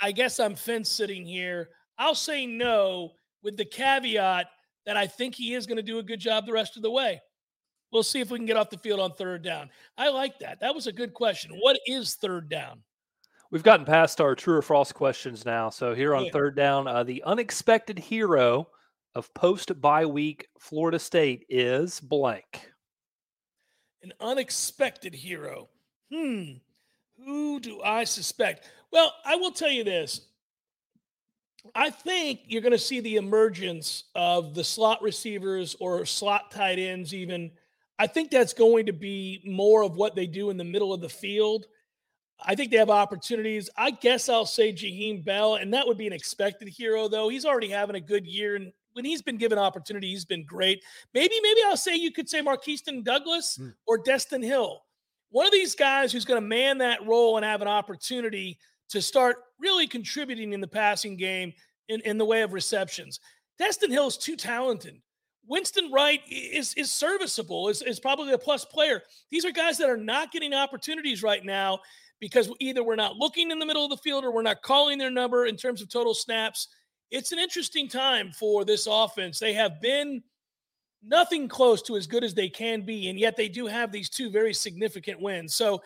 I 0.00 0.12
guess 0.12 0.38
I'm 0.38 0.54
fence 0.54 0.88
sitting 0.88 1.26
here. 1.26 1.70
I'll 1.98 2.14
say 2.14 2.46
no 2.46 3.12
with 3.42 3.56
the 3.56 3.64
caveat 3.64 4.46
that 4.86 4.96
I 4.96 5.06
think 5.08 5.34
he 5.34 5.54
is 5.54 5.66
going 5.66 5.76
to 5.76 5.82
do 5.82 5.98
a 5.98 6.02
good 6.02 6.20
job 6.20 6.46
the 6.46 6.52
rest 6.52 6.76
of 6.76 6.82
the 6.82 6.90
way. 6.90 7.20
We'll 7.92 8.02
see 8.02 8.20
if 8.20 8.30
we 8.30 8.38
can 8.38 8.46
get 8.46 8.56
off 8.56 8.70
the 8.70 8.78
field 8.78 9.00
on 9.00 9.12
third 9.12 9.42
down. 9.42 9.68
I 9.98 10.08
like 10.08 10.38
that. 10.38 10.60
That 10.60 10.74
was 10.74 10.86
a 10.86 10.92
good 10.92 11.12
question. 11.12 11.58
What 11.60 11.78
is 11.86 12.14
third 12.14 12.48
down? 12.48 12.80
We've 13.50 13.62
gotten 13.62 13.84
past 13.84 14.18
our 14.18 14.34
true 14.34 14.56
or 14.56 14.62
false 14.62 14.92
questions 14.92 15.44
now. 15.44 15.68
So 15.68 15.94
here 15.94 16.14
on 16.14 16.24
yeah. 16.24 16.32
third 16.32 16.56
down, 16.56 16.88
uh, 16.88 17.04
the 17.04 17.22
unexpected 17.24 17.98
hero 17.98 18.68
of 19.14 19.32
post 19.34 19.78
bye 19.78 20.06
week 20.06 20.48
Florida 20.58 20.98
State 20.98 21.44
is 21.50 22.00
blank. 22.00 22.70
An 24.02 24.14
unexpected 24.20 25.14
hero. 25.14 25.68
Hmm. 26.10 26.52
Who 27.22 27.60
do 27.60 27.82
I 27.82 28.04
suspect? 28.04 28.70
Well, 28.90 29.12
I 29.26 29.36
will 29.36 29.52
tell 29.52 29.70
you 29.70 29.84
this. 29.84 30.22
I 31.74 31.90
think 31.90 32.40
you're 32.46 32.62
going 32.62 32.72
to 32.72 32.78
see 32.78 33.00
the 33.00 33.16
emergence 33.16 34.04
of 34.14 34.54
the 34.54 34.64
slot 34.64 35.00
receivers 35.02 35.76
or 35.78 36.06
slot 36.06 36.50
tight 36.50 36.78
ends, 36.78 37.12
even. 37.12 37.50
I 37.98 38.06
think 38.06 38.30
that's 38.30 38.52
going 38.52 38.86
to 38.86 38.92
be 38.92 39.42
more 39.46 39.82
of 39.82 39.96
what 39.96 40.14
they 40.14 40.26
do 40.26 40.50
in 40.50 40.56
the 40.56 40.64
middle 40.64 40.92
of 40.92 41.00
the 41.00 41.08
field. 41.08 41.66
I 42.44 42.54
think 42.54 42.70
they 42.70 42.78
have 42.78 42.90
opportunities. 42.90 43.70
I 43.76 43.92
guess 43.92 44.28
I'll 44.28 44.46
say 44.46 44.72
Jaheim 44.72 45.24
Bell, 45.24 45.56
and 45.56 45.72
that 45.74 45.86
would 45.86 45.98
be 45.98 46.06
an 46.06 46.12
expected 46.12 46.68
hero, 46.68 47.08
though. 47.08 47.28
He's 47.28 47.44
already 47.44 47.68
having 47.68 47.96
a 47.96 48.00
good 48.00 48.26
year, 48.26 48.56
and 48.56 48.72
when 48.94 49.04
he's 49.04 49.22
been 49.22 49.36
given 49.36 49.58
opportunity, 49.58 50.08
he's 50.08 50.24
been 50.24 50.44
great. 50.44 50.82
Maybe, 51.14 51.34
maybe 51.42 51.60
I'll 51.66 51.76
say 51.76 51.94
you 51.96 52.12
could 52.12 52.28
say 52.28 52.42
Markeston 52.42 53.04
Douglas 53.04 53.58
mm. 53.60 53.72
or 53.86 54.02
Destyn 54.02 54.44
Hill. 54.44 54.82
One 55.30 55.46
of 55.46 55.52
these 55.52 55.74
guys 55.74 56.12
who's 56.12 56.24
going 56.24 56.42
to 56.42 56.46
man 56.46 56.78
that 56.78 57.06
role 57.06 57.36
and 57.36 57.44
have 57.44 57.62
an 57.62 57.68
opportunity 57.68 58.58
to 58.90 59.00
start 59.00 59.36
really 59.58 59.86
contributing 59.86 60.52
in 60.52 60.60
the 60.60 60.68
passing 60.68 61.16
game 61.16 61.52
in, 61.88 62.00
in 62.02 62.18
the 62.18 62.24
way 62.24 62.42
of 62.42 62.52
receptions. 62.52 63.20
Destyn 63.60 63.90
Hill 63.90 64.08
is 64.08 64.18
too 64.18 64.36
talented. 64.36 65.00
Winston 65.46 65.90
Wright 65.92 66.20
is 66.30 66.74
is 66.74 66.90
serviceable, 66.90 67.68
is, 67.68 67.82
is 67.82 68.00
probably 68.00 68.32
a 68.32 68.38
plus 68.38 68.64
player. 68.64 69.02
These 69.30 69.44
are 69.44 69.50
guys 69.50 69.78
that 69.78 69.90
are 69.90 69.96
not 69.96 70.32
getting 70.32 70.54
opportunities 70.54 71.22
right 71.22 71.44
now 71.44 71.80
because 72.20 72.50
either 72.60 72.84
we're 72.84 72.96
not 72.96 73.16
looking 73.16 73.50
in 73.50 73.58
the 73.58 73.66
middle 73.66 73.84
of 73.84 73.90
the 73.90 73.96
field 73.96 74.24
or 74.24 74.32
we're 74.32 74.42
not 74.42 74.62
calling 74.62 74.98
their 74.98 75.10
number 75.10 75.46
in 75.46 75.56
terms 75.56 75.82
of 75.82 75.88
total 75.88 76.14
snaps 76.14 76.68
it's 77.12 77.30
an 77.30 77.38
interesting 77.38 77.88
time 77.88 78.32
for 78.32 78.64
this 78.64 78.88
offense. 78.90 79.38
They 79.38 79.52
have 79.52 79.80
been 79.80 80.22
nothing 81.04 81.46
close 81.46 81.82
to 81.82 81.96
as 81.96 82.06
good 82.06 82.24
as 82.24 82.32
they 82.32 82.48
can 82.48 82.82
be, 82.82 83.10
and 83.10 83.20
yet 83.20 83.36
they 83.36 83.48
do 83.48 83.66
have 83.66 83.92
these 83.92 84.08
two 84.08 84.30
very 84.30 84.54
significant 84.54 85.20
wins. 85.20 85.54
So 85.54 85.82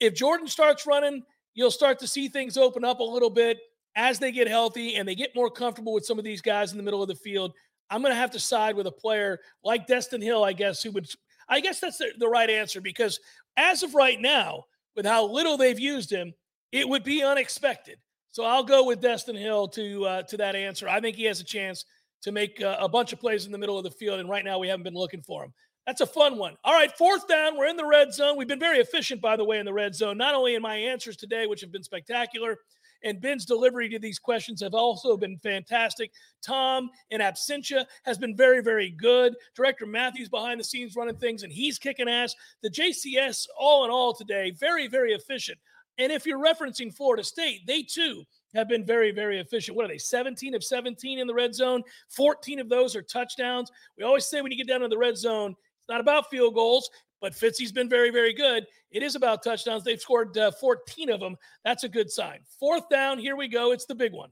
if 0.00 0.14
Jordan 0.14 0.48
starts 0.48 0.86
running, 0.86 1.22
you'll 1.54 1.70
start 1.70 1.98
to 1.98 2.08
see 2.08 2.28
things 2.28 2.56
open 2.56 2.82
up 2.82 3.00
a 3.00 3.04
little 3.04 3.28
bit 3.28 3.58
as 3.94 4.18
they 4.18 4.32
get 4.32 4.48
healthy 4.48 4.96
and 4.96 5.06
they 5.06 5.14
get 5.14 5.36
more 5.36 5.50
comfortable 5.50 5.92
with 5.92 6.06
some 6.06 6.18
of 6.18 6.24
these 6.24 6.40
guys 6.40 6.72
in 6.72 6.78
the 6.78 6.84
middle 6.84 7.02
of 7.02 7.08
the 7.08 7.14
field. 7.14 7.52
I'm 7.90 8.02
going 8.02 8.12
to 8.12 8.20
have 8.20 8.30
to 8.32 8.40
side 8.40 8.76
with 8.76 8.86
a 8.86 8.92
player 8.92 9.40
like 9.64 9.86
Destyn 9.86 10.22
Hill, 10.22 10.44
I 10.44 10.52
guess, 10.52 10.82
who 10.82 10.92
would, 10.92 11.08
I 11.48 11.60
guess 11.60 11.80
that's 11.80 11.98
the, 11.98 12.12
the 12.18 12.28
right 12.28 12.48
answer 12.48 12.80
because 12.80 13.20
as 13.56 13.82
of 13.82 13.94
right 13.94 14.20
now, 14.20 14.64
with 14.96 15.06
how 15.06 15.26
little 15.26 15.56
they've 15.56 15.78
used 15.78 16.10
him, 16.10 16.32
it 16.72 16.88
would 16.88 17.04
be 17.04 17.22
unexpected 17.22 17.98
so 18.32 18.44
I'll 18.44 18.64
go 18.64 18.84
with 18.84 19.02
Destyn 19.02 19.38
Hill 19.38 19.68
to 19.68 20.04
uh, 20.04 20.22
to 20.22 20.36
that 20.36 20.54
answer. 20.54 20.88
I 20.88 21.00
think 21.00 21.16
he 21.16 21.24
has 21.24 21.40
a 21.40 21.44
chance 21.44 21.84
to 22.22 22.32
make 22.32 22.60
uh, 22.62 22.76
a 22.78 22.88
bunch 22.88 23.12
of 23.12 23.20
plays 23.20 23.46
in 23.46 23.52
the 23.52 23.58
middle 23.58 23.78
of 23.78 23.84
the 23.84 23.90
field, 23.90 24.20
and 24.20 24.28
right 24.28 24.44
now 24.44 24.58
we 24.58 24.68
haven't 24.68 24.84
been 24.84 24.94
looking 24.94 25.22
for 25.22 25.44
him. 25.44 25.52
That's 25.86 26.00
a 26.00 26.06
fun 26.06 26.36
one. 26.36 26.56
All 26.62 26.74
right, 26.74 26.92
fourth 26.96 27.26
down. 27.26 27.56
We're 27.56 27.66
in 27.66 27.76
the 27.76 27.86
red 27.86 28.12
zone. 28.12 28.36
We've 28.36 28.46
been 28.46 28.60
very 28.60 28.78
efficient, 28.78 29.20
by 29.20 29.36
the 29.36 29.44
way, 29.44 29.58
in 29.58 29.66
the 29.66 29.72
red 29.72 29.94
zone. 29.94 30.16
Not 30.16 30.34
only 30.34 30.54
in 30.54 30.62
my 30.62 30.76
answers 30.76 31.16
today, 31.16 31.46
which 31.46 31.60
have 31.62 31.72
been 31.72 31.82
spectacular, 31.82 32.58
and 33.02 33.20
Ben's 33.20 33.44
delivery 33.44 33.88
to 33.88 33.98
these 33.98 34.18
questions 34.18 34.60
have 34.62 34.74
also 34.74 35.16
been 35.16 35.38
fantastic. 35.38 36.12
Tom 36.42 36.90
in 37.10 37.20
absentia 37.20 37.84
has 38.04 38.18
been 38.18 38.36
very, 38.36 38.62
very 38.62 38.90
good. 38.90 39.34
Director 39.54 39.86
Matthews 39.86 40.28
behind 40.28 40.60
the 40.60 40.64
scenes 40.64 40.96
running 40.96 41.16
things, 41.16 41.42
and 41.42 41.52
he's 41.52 41.78
kicking 41.78 42.08
ass. 42.08 42.34
The 42.62 42.70
JCS, 42.70 43.46
all 43.58 43.84
in 43.84 43.90
all, 43.90 44.14
today, 44.14 44.50
very, 44.50 44.86
very 44.88 45.12
efficient. 45.12 45.58
And 45.98 46.10
if 46.10 46.24
you're 46.24 46.42
referencing 46.42 46.94
Florida 46.94 47.22
State, 47.22 47.66
they 47.66 47.82
too 47.82 48.24
have 48.54 48.68
been 48.68 48.84
very, 48.84 49.12
very 49.12 49.38
efficient. 49.38 49.76
What 49.76 49.84
are 49.84 49.88
they? 49.88 49.98
17 49.98 50.54
of 50.54 50.64
17 50.64 51.18
in 51.18 51.26
the 51.26 51.34
red 51.34 51.54
zone. 51.54 51.82
14 52.08 52.58
of 52.58 52.68
those 52.68 52.96
are 52.96 53.02
touchdowns. 53.02 53.70
We 53.98 54.04
always 54.04 54.26
say 54.26 54.40
when 54.40 54.50
you 54.50 54.58
get 54.58 54.66
down 54.66 54.80
to 54.80 54.88
the 54.88 54.98
red 54.98 55.16
zone, 55.16 55.50
it's 55.50 55.88
not 55.88 56.00
about 56.00 56.30
field 56.30 56.54
goals, 56.54 56.90
but 57.20 57.34
Fitzy's 57.34 57.72
been 57.72 57.88
very, 57.88 58.10
very 58.10 58.32
good. 58.32 58.66
It 58.90 59.02
is 59.02 59.14
about 59.14 59.42
touchdowns. 59.42 59.84
They've 59.84 60.00
scored 60.00 60.36
uh, 60.36 60.50
14 60.52 61.10
of 61.10 61.20
them. 61.20 61.36
That's 61.64 61.84
a 61.84 61.88
good 61.88 62.10
sign. 62.10 62.40
Fourth 62.58 62.88
down, 62.88 63.18
here 63.18 63.36
we 63.36 63.48
go. 63.48 63.72
It's 63.72 63.86
the 63.86 63.94
big 63.94 64.12
one. 64.12 64.30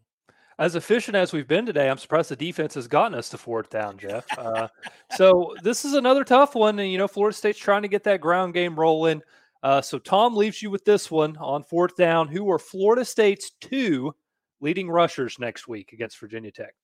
As 0.59 0.75
efficient 0.75 1.17
as 1.17 1.33
we've 1.33 1.47
been 1.47 1.67
today, 1.67 1.89
I'm 1.89 1.99
surprised 1.99 2.31
the 2.31 2.37
defense 2.37 2.75
has 2.75 2.89
gotten 2.89 3.17
us 3.17 3.29
to 3.29 3.39
fourth 3.39 3.71
down, 3.71 3.99
Jeff. 3.99 4.27
Uh, 4.39 4.69
so 5.17 5.55
this 5.63 5.85
is 5.85 5.95
another 5.95 6.25
tough 6.25 6.55
one. 6.55 6.79
And, 6.79 6.91
you 6.91 6.99
know, 6.99 7.09
Florida 7.09 7.37
State's 7.37 7.59
trying 7.59 7.83
to 7.83 7.89
get 7.89 8.05
that 8.05 8.21
ground 8.21 8.55
game 8.55 8.79
rolling. 8.79 9.21
Uh, 9.63 9.81
so 9.81 9.99
Tom 9.99 10.37
leaves 10.37 10.63
you 10.63 10.71
with 10.71 10.85
this 10.85 11.11
one 11.11 11.37
on 11.39 11.65
fourth 11.65 11.97
down. 11.97 12.29
Who 12.29 12.51
are 12.51 12.59
Florida 12.59 13.05
State's 13.05 13.51
two 13.61 14.15
leading 14.61 14.89
rushers 14.89 15.39
next 15.39 15.69
week 15.69 15.93
against 15.93 16.19
Virginia 16.19 16.51
Tech? 16.51 16.75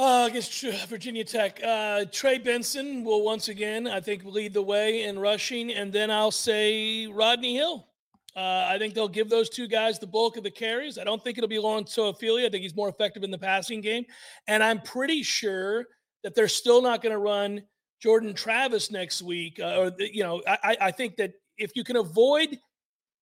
Uh, 0.00 0.28
against 0.28 0.62
Virginia 0.88 1.22
Tech, 1.22 1.60
uh, 1.62 2.06
Trey 2.10 2.38
Benson 2.38 3.04
will 3.04 3.22
once 3.22 3.48
again, 3.48 3.86
I 3.86 4.00
think, 4.00 4.24
lead 4.24 4.54
the 4.54 4.62
way 4.62 5.04
in 5.04 5.18
rushing, 5.18 5.72
and 5.72 5.92
then 5.92 6.10
I'll 6.10 6.30
say 6.30 7.06
Rodney 7.06 7.56
Hill. 7.56 7.86
Uh, 8.34 8.66
I 8.66 8.78
think 8.78 8.94
they'll 8.94 9.08
give 9.08 9.28
those 9.28 9.50
two 9.50 9.68
guys 9.68 9.98
the 9.98 10.06
bulk 10.06 10.38
of 10.38 10.42
the 10.42 10.50
carries. 10.50 10.96
I 10.96 11.04
don't 11.04 11.22
think 11.22 11.36
it'll 11.36 11.48
be 11.48 11.58
Lawrance 11.58 11.94
Toafili. 11.94 12.46
I 12.46 12.48
think 12.48 12.62
he's 12.62 12.74
more 12.74 12.88
effective 12.88 13.24
in 13.24 13.30
the 13.30 13.36
passing 13.36 13.82
game, 13.82 14.06
and 14.46 14.62
I'm 14.62 14.80
pretty 14.80 15.22
sure 15.22 15.84
that 16.24 16.34
they're 16.34 16.48
still 16.48 16.80
not 16.80 17.02
going 17.02 17.12
to 17.12 17.18
run 17.18 17.60
Jordan 18.00 18.32
Travis 18.32 18.90
next 18.90 19.20
week, 19.20 19.60
uh, 19.60 19.76
or 19.76 19.92
you 19.98 20.22
know, 20.22 20.40
I, 20.46 20.78
I 20.80 20.90
think 20.92 21.16
that 21.16 21.32
if 21.58 21.72
you 21.74 21.84
can 21.84 21.96
avoid 21.96 22.58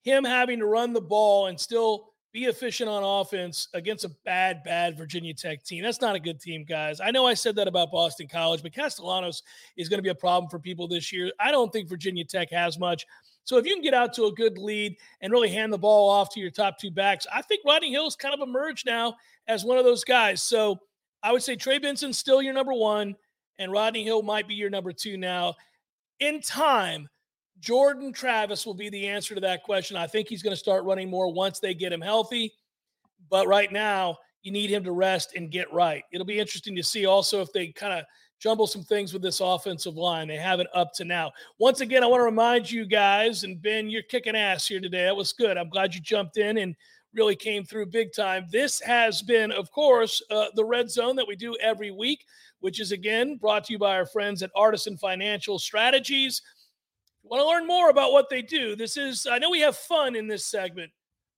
him 0.04 0.22
having 0.22 0.60
to 0.60 0.66
run 0.66 0.92
the 0.92 1.00
ball 1.00 1.48
and 1.48 1.58
still 1.58 2.12
be 2.38 2.46
efficient 2.46 2.88
on 2.88 3.02
offense 3.02 3.68
against 3.74 4.04
a 4.04 4.10
bad, 4.24 4.62
bad 4.62 4.96
Virginia 4.96 5.34
Tech 5.34 5.64
team. 5.64 5.82
That's 5.82 6.00
not 6.00 6.14
a 6.14 6.20
good 6.20 6.40
team, 6.40 6.64
guys. 6.64 7.00
I 7.00 7.10
know 7.10 7.26
I 7.26 7.34
said 7.34 7.56
that 7.56 7.66
about 7.66 7.90
Boston 7.90 8.28
College, 8.28 8.62
but 8.62 8.72
Castellanos 8.72 9.42
is 9.76 9.88
going 9.88 9.98
to 9.98 10.02
be 10.02 10.10
a 10.10 10.14
problem 10.14 10.48
for 10.48 10.60
people 10.60 10.86
this 10.86 11.12
year. 11.12 11.32
I 11.40 11.50
don't 11.50 11.72
think 11.72 11.88
Virginia 11.88 12.24
Tech 12.24 12.50
has 12.52 12.78
much. 12.78 13.06
So 13.42 13.56
if 13.56 13.66
you 13.66 13.74
can 13.74 13.82
get 13.82 13.94
out 13.94 14.12
to 14.14 14.26
a 14.26 14.32
good 14.32 14.56
lead 14.56 14.96
and 15.20 15.32
really 15.32 15.48
hand 15.48 15.72
the 15.72 15.78
ball 15.78 16.08
off 16.08 16.32
to 16.34 16.40
your 16.40 16.50
top 16.50 16.78
two 16.78 16.90
backs, 16.90 17.26
I 17.32 17.42
think 17.42 17.62
Rodney 17.66 17.90
Hill's 17.90 18.14
kind 18.14 18.34
of 18.34 18.46
emerged 18.46 18.86
now 18.86 19.16
as 19.48 19.64
one 19.64 19.78
of 19.78 19.84
those 19.84 20.04
guys. 20.04 20.40
So 20.42 20.78
I 21.22 21.32
would 21.32 21.42
say 21.42 21.56
Trey 21.56 21.78
Benson's 21.78 22.18
still 22.18 22.40
your 22.40 22.54
number 22.54 22.74
one, 22.74 23.16
and 23.58 23.72
Rodney 23.72 24.04
Hill 24.04 24.22
might 24.22 24.46
be 24.46 24.54
your 24.54 24.70
number 24.70 24.92
two 24.92 25.16
now. 25.16 25.54
In 26.20 26.40
time, 26.40 27.08
Jordan 27.60 28.12
Travis 28.12 28.64
will 28.64 28.74
be 28.74 28.88
the 28.88 29.08
answer 29.08 29.34
to 29.34 29.40
that 29.40 29.62
question. 29.62 29.96
I 29.96 30.06
think 30.06 30.28
he's 30.28 30.42
going 30.42 30.54
to 30.54 30.60
start 30.60 30.84
running 30.84 31.10
more 31.10 31.32
once 31.32 31.58
they 31.58 31.74
get 31.74 31.92
him 31.92 32.00
healthy. 32.00 32.52
But 33.30 33.46
right 33.46 33.70
now, 33.72 34.18
you 34.42 34.52
need 34.52 34.70
him 34.70 34.84
to 34.84 34.92
rest 34.92 35.34
and 35.36 35.50
get 35.50 35.72
right. 35.72 36.04
It'll 36.12 36.26
be 36.26 36.38
interesting 36.38 36.76
to 36.76 36.82
see 36.82 37.06
also 37.06 37.40
if 37.40 37.52
they 37.52 37.68
kind 37.68 37.92
of 37.92 38.04
jumble 38.38 38.66
some 38.66 38.84
things 38.84 39.12
with 39.12 39.22
this 39.22 39.40
offensive 39.40 39.96
line. 39.96 40.28
They 40.28 40.36
haven't 40.36 40.68
up 40.74 40.92
to 40.94 41.04
now. 41.04 41.32
Once 41.58 41.80
again, 41.80 42.04
I 42.04 42.06
want 42.06 42.20
to 42.20 42.24
remind 42.24 42.70
you 42.70 42.86
guys, 42.86 43.44
and 43.44 43.60
Ben, 43.60 43.90
you're 43.90 44.02
kicking 44.02 44.36
ass 44.36 44.66
here 44.66 44.80
today. 44.80 45.04
That 45.04 45.16
was 45.16 45.32
good. 45.32 45.56
I'm 45.56 45.68
glad 45.68 45.94
you 45.94 46.00
jumped 46.00 46.36
in 46.36 46.58
and 46.58 46.76
really 47.14 47.34
came 47.34 47.64
through 47.64 47.86
big 47.86 48.12
time. 48.12 48.46
This 48.50 48.80
has 48.80 49.22
been, 49.22 49.50
of 49.50 49.70
course, 49.72 50.22
uh, 50.30 50.46
the 50.54 50.64
red 50.64 50.90
zone 50.90 51.16
that 51.16 51.26
we 51.26 51.36
do 51.36 51.56
every 51.60 51.90
week, 51.90 52.24
which 52.60 52.80
is 52.80 52.92
again 52.92 53.36
brought 53.36 53.64
to 53.64 53.72
you 53.72 53.78
by 53.78 53.96
our 53.96 54.06
friends 54.06 54.42
at 54.42 54.50
Artisan 54.54 54.96
Financial 54.96 55.58
Strategies. 55.58 56.42
Want 57.28 57.40
to 57.40 57.46
learn 57.46 57.66
more 57.66 57.90
about 57.90 58.12
what 58.12 58.30
they 58.30 58.42
do, 58.42 58.74
this 58.74 58.96
is, 58.96 59.26
I 59.30 59.38
know 59.38 59.50
we 59.50 59.60
have 59.60 59.76
fun 59.76 60.16
in 60.16 60.26
this 60.26 60.46
segment. 60.46 60.90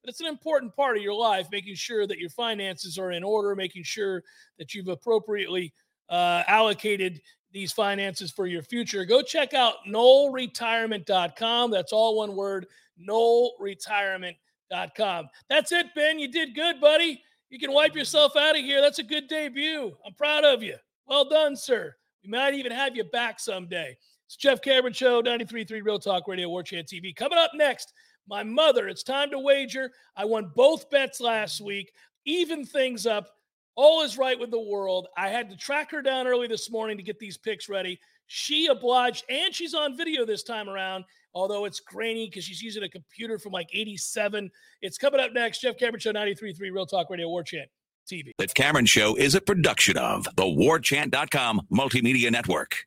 But 0.03 0.11
it's 0.11 0.21
an 0.21 0.27
important 0.27 0.75
part 0.75 0.97
of 0.97 1.03
your 1.03 1.15
life, 1.15 1.49
making 1.53 1.75
sure 1.75 2.07
that 2.07 2.19
your 2.19 2.31
finances 2.31 2.97
are 2.97 3.11
in 3.11 3.23
order, 3.23 3.55
making 3.55 3.83
sure 3.83 4.23
that 4.59 4.73
you've 4.73 4.89
appropriately 4.89 5.75
uh, 6.09 6.43
allocated 6.47 7.21
these 7.53 7.73
finances 7.73 8.31
for 8.31 8.47
your 8.47 8.63
future, 8.63 9.05
go 9.05 9.23
check 9.23 9.55
out 9.55 9.75
noleretirement.com. 9.89 11.71
That's 11.71 11.93
all 11.93 12.17
one 12.17 12.37
word, 12.37 12.67
noleretirement.com. 13.09 15.29
That's 15.49 15.73
it, 15.73 15.87
Ben. 15.95 16.19
You 16.19 16.31
did 16.31 16.55
good, 16.55 16.79
buddy. 16.81 17.23
You 17.49 17.59
can 17.59 17.73
wipe 17.73 17.97
yourself 17.97 18.37
out 18.37 18.57
of 18.57 18.65
here. 18.65 18.81
That's 18.81 19.01
a 19.01 19.05
good 19.05 19.29
debut. 19.29 19.97
I'm 20.07 20.15
proud 20.15 20.45
of 20.45 20.63
you. 20.63 20.77
Well 21.07 21.29
done, 21.29 21.57
sir. 21.57 21.97
We 22.23 22.31
might 22.31 22.55
even 22.55 22.73
have 22.73 22.95
you 22.95 23.05
back 23.05 23.41
someday. 23.41 23.97
It's 24.31 24.37
Jeff 24.37 24.63
Cameron 24.63 24.93
Show, 24.93 25.21
93.3 25.23 25.85
Real 25.85 25.99
Talk 25.99 26.29
Radio, 26.29 26.49
War 26.49 26.63
Chant 26.63 26.87
TV. 26.87 27.13
Coming 27.13 27.37
up 27.37 27.51
next, 27.53 27.93
my 28.29 28.45
mother. 28.45 28.87
It's 28.87 29.03
time 29.03 29.29
to 29.33 29.41
wager. 29.41 29.91
I 30.15 30.25
won 30.25 30.53
both 30.55 30.89
bets 30.89 31.21
last 31.21 31.61
week, 31.61 31.91
even 32.27 32.65
things 32.65 33.07
up. 33.07 33.27
All 33.75 34.03
is 34.03 34.17
right 34.17 34.39
with 34.39 34.53
the 34.53 34.61
world. 34.61 35.09
I 35.17 35.31
had 35.31 35.51
to 35.51 35.57
track 35.57 35.91
her 35.91 36.01
down 36.01 36.29
early 36.29 36.47
this 36.47 36.71
morning 36.71 36.97
to 36.97 37.03
get 37.03 37.19
these 37.19 37.37
picks 37.37 37.69
ready. 37.69 37.99
She 38.29 38.69
obliged, 38.69 39.25
and 39.29 39.53
she's 39.53 39.75
on 39.75 39.97
video 39.97 40.25
this 40.25 40.45
time 40.45 40.69
around, 40.69 41.07
although 41.35 41.65
it's 41.65 41.81
grainy 41.81 42.29
because 42.29 42.45
she's 42.45 42.63
using 42.63 42.85
a 42.85 42.89
computer 42.89 43.37
from 43.37 43.51
like 43.51 43.71
87. 43.73 44.49
It's 44.81 44.97
coming 44.97 45.19
up 45.19 45.33
next. 45.33 45.61
Jeff 45.61 45.77
Cameron 45.77 45.99
Show, 45.99 46.13
93.3 46.13 46.57
Real 46.71 46.87
Talk 46.87 47.11
Radio, 47.11 47.29
War 47.29 47.43
Chant 47.43 47.69
TV. 48.09 48.31
The 48.39 48.47
Cameron 48.47 48.87
Show 48.87 49.17
is 49.17 49.35
a 49.35 49.41
production 49.41 49.97
of 49.97 50.23
the 50.37 50.45
WarChant.com 50.45 51.63
Multimedia 51.73 52.31
Network. 52.31 52.87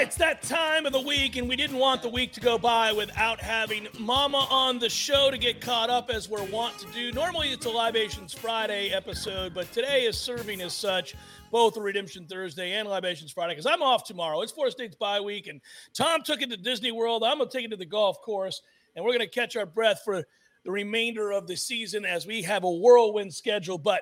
It's 0.00 0.16
that 0.16 0.40
time 0.40 0.86
of 0.86 0.94
the 0.94 1.00
week, 1.02 1.36
and 1.36 1.46
we 1.46 1.56
didn't 1.56 1.76
want 1.76 2.00
the 2.00 2.08
week 2.08 2.32
to 2.32 2.40
go 2.40 2.56
by 2.56 2.90
without 2.90 3.38
having 3.38 3.86
Mama 3.98 4.46
on 4.50 4.78
the 4.78 4.88
show 4.88 5.30
to 5.30 5.36
get 5.36 5.60
caught 5.60 5.90
up 5.90 6.08
as 6.08 6.26
we're 6.26 6.42
wont 6.44 6.78
to 6.78 6.86
do. 6.86 7.12
Normally, 7.12 7.48
it's 7.48 7.66
a 7.66 7.70
Libations 7.70 8.32
Friday 8.32 8.94
episode, 8.94 9.52
but 9.52 9.70
today 9.72 10.06
is 10.06 10.16
serving 10.16 10.62
as 10.62 10.72
such 10.72 11.14
both 11.50 11.76
a 11.76 11.82
Redemption 11.82 12.26
Thursday 12.26 12.72
and 12.72 12.88
Libations 12.88 13.30
Friday 13.30 13.52
because 13.52 13.66
I'm 13.66 13.82
off 13.82 14.04
tomorrow. 14.04 14.40
It's 14.40 14.52
Florida 14.52 14.72
State's 14.72 14.96
bye 14.96 15.20
week, 15.20 15.48
and 15.48 15.60
Tom 15.92 16.22
took 16.22 16.40
it 16.40 16.48
to 16.48 16.56
Disney 16.56 16.92
World. 16.92 17.22
I'm 17.22 17.36
going 17.36 17.50
to 17.50 17.54
take 17.54 17.66
it 17.66 17.70
to 17.70 17.76
the 17.76 17.84
golf 17.84 18.22
course, 18.22 18.62
and 18.96 19.04
we're 19.04 19.12
going 19.12 19.20
to 19.20 19.28
catch 19.28 19.54
our 19.54 19.66
breath 19.66 20.00
for 20.02 20.24
the 20.64 20.70
remainder 20.70 21.30
of 21.30 21.46
the 21.46 21.56
season 21.58 22.06
as 22.06 22.26
we 22.26 22.40
have 22.40 22.64
a 22.64 22.70
whirlwind 22.70 23.34
schedule. 23.34 23.76
But 23.76 24.00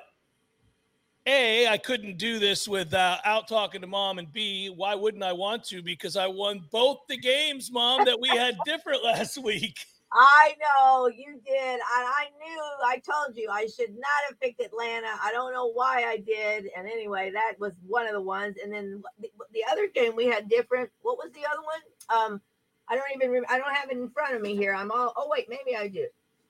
a, 1.25 1.67
I 1.67 1.77
couldn't 1.77 2.17
do 2.17 2.39
this 2.39 2.67
without 2.67 3.19
out 3.25 3.47
talking 3.47 3.81
to 3.81 3.87
mom, 3.87 4.19
and 4.19 4.31
B, 4.31 4.71
why 4.75 4.95
wouldn't 4.95 5.23
I 5.23 5.33
want 5.33 5.63
to? 5.65 5.81
Because 5.81 6.15
I 6.15 6.27
won 6.27 6.63
both 6.71 6.99
the 7.07 7.17
games, 7.17 7.71
mom, 7.71 8.05
that 8.05 8.19
we 8.19 8.29
had 8.29 8.57
different 8.65 9.03
last 9.03 9.37
week. 9.37 9.77
I 10.11 10.55
know 10.59 11.07
you 11.07 11.39
did. 11.45 11.79
I, 11.81 12.11
I 12.23 12.27
knew. 12.39 12.63
I 12.83 12.97
told 12.97 13.37
you 13.37 13.49
I 13.51 13.67
should 13.67 13.91
not 13.91 14.07
have 14.27 14.39
picked 14.39 14.59
Atlanta. 14.59 15.07
I 15.23 15.31
don't 15.31 15.53
know 15.53 15.71
why 15.71 16.03
I 16.07 16.17
did. 16.17 16.69
And 16.75 16.87
anyway, 16.87 17.31
that 17.31 17.53
was 17.59 17.73
one 17.85 18.07
of 18.07 18.13
the 18.13 18.21
ones. 18.21 18.55
And 18.63 18.73
then 18.73 19.03
the, 19.19 19.29
the 19.53 19.63
other 19.71 19.87
game 19.87 20.15
we 20.15 20.25
had 20.25 20.49
different. 20.49 20.89
What 21.01 21.17
was 21.17 21.31
the 21.33 21.45
other 21.45 21.61
one? 21.61 22.33
Um, 22.33 22.41
I 22.87 22.95
don't 22.95 23.05
even. 23.15 23.29
Remember, 23.29 23.47
I 23.51 23.59
don't 23.59 23.75
have 23.75 23.91
it 23.91 23.97
in 23.97 24.09
front 24.09 24.35
of 24.35 24.41
me 24.41 24.55
here. 24.55 24.73
I'm 24.73 24.91
all. 24.91 25.13
Oh 25.15 25.27
wait, 25.29 25.47
maybe 25.47 25.77
I 25.77 25.87
do. 25.87 26.07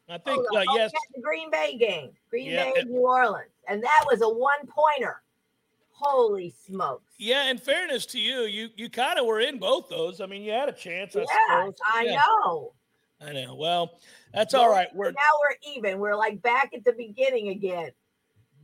I 0.10 0.18
think 0.18 0.44
oh, 0.52 0.58
uh, 0.58 0.64
oh, 0.68 0.76
yes. 0.76 0.92
The 1.16 1.22
Green 1.22 1.52
Bay 1.52 1.78
game, 1.78 2.12
Green 2.30 2.48
Yeah, 2.52 2.66
Bay, 2.66 2.82
it- 2.82 2.88
New 2.88 3.00
Orleans, 3.00 3.52
and 3.68 3.82
that 3.84 4.06
was 4.10 4.22
a 4.22 4.30
one 4.30 4.66
pointer. 4.68 5.22
Holy 5.92 6.50
smokes! 6.66 7.14
Yeah, 7.18 7.50
in 7.50 7.58
fairness 7.58 8.06
to 8.08 8.20
you, 8.20 8.44
you 8.44 8.70
you 8.78 8.90
kind 8.90 9.20
of 9.20 9.26
were 9.26 9.42
in 9.42 9.60
both 9.60 9.90
those. 9.90 10.22
I 10.22 10.26
mean, 10.28 10.44
you 10.44 10.52
had 10.52 10.70
a 10.70 10.74
chance. 10.74 11.16
I 11.16 11.20
Yes. 11.20 11.74
I 11.94 12.04
Yeah, 12.06 12.22
know. 12.46 12.74
I 13.22 13.34
know. 13.34 13.54
Well, 13.56 14.00
that's 14.34 14.54
all 14.54 14.70
right. 14.70 14.88
We're 14.96 15.12
now 15.12 15.20
we're 15.42 15.74
even. 15.76 16.00
We're 16.00 16.16
like 16.16 16.42
back 16.42 16.72
at 16.74 16.86
the 16.86 16.94
beginning 16.94 17.50
again. 17.50 17.92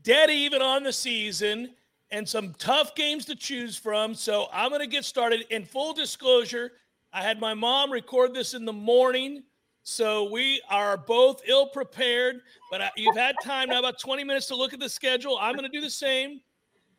dead 0.04 0.30
even 0.30 0.62
on 0.62 0.84
the 0.84 0.94
season 0.94 1.76
and 2.12 2.28
some 2.30 2.54
tough 2.54 2.96
games 2.96 3.26
to 3.26 3.36
choose 3.36 3.76
from. 3.76 4.14
So 4.16 4.48
I'm 4.54 4.70
going 4.70 4.80
to 4.82 4.88
get 4.88 5.04
started. 5.04 5.46
In 5.50 5.66
full 5.66 5.94
disclosure, 5.94 6.72
I 7.12 7.22
had 7.22 7.40
my 7.40 7.54
mom 7.54 7.92
record 7.92 8.34
this 8.34 8.54
in 8.54 8.64
the 8.64 8.72
morning. 8.74 9.44
So 9.88 10.24
we 10.32 10.60
are 10.68 10.98
both 10.98 11.44
ill 11.48 11.68
prepared, 11.68 12.42
but 12.72 12.82
I, 12.82 12.90
you've 12.98 13.16
had 13.16 13.36
time 13.44 13.70
now 13.70 13.78
about 13.78 14.00
20 14.00 14.24
minutes 14.24 14.48
to 14.48 14.56
look 14.56 14.74
at 14.74 14.80
the 14.80 14.90
schedule. 14.90 15.38
I'm 15.40 15.54
going 15.56 15.70
to 15.70 15.72
do 15.72 15.80
the 15.80 15.92
same. 15.92 16.42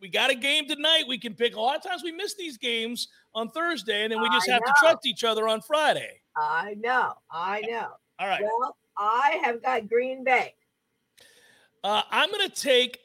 We 0.01 0.09
got 0.09 0.31
a 0.31 0.37
game 0.37 0.69
tonight. 0.69 1.03
We 1.09 1.19
can 1.19 1.35
pick. 1.35 1.57
A 1.57 1.61
lot 1.61 1.75
of 1.77 1.83
times 1.83 2.05
we 2.05 2.13
miss 2.13 2.35
these 2.35 2.57
games 2.57 3.09
on 3.35 3.51
Thursday, 3.51 4.05
and 4.05 4.13
then 4.13 4.23
we 4.23 4.29
just 4.29 4.49
I 4.49 4.53
have 4.53 4.63
to 4.63 4.69
know. 4.69 4.75
trust 4.89 5.05
each 5.05 5.25
other 5.25 5.49
on 5.49 5.63
Friday. 5.63 6.21
I 6.37 6.75
know. 6.79 7.15
I 7.29 7.63
know. 7.63 7.89
All 8.21 8.29
right. 8.29 8.43
Well, 8.45 8.77
I 8.97 9.41
have 9.43 9.61
got 9.63 9.89
Green 9.89 10.23
Bay. 10.23 10.55
Uh, 11.83 12.03
I'm 12.13 12.31
going 12.31 12.49
to 12.49 12.55
take 12.55 13.01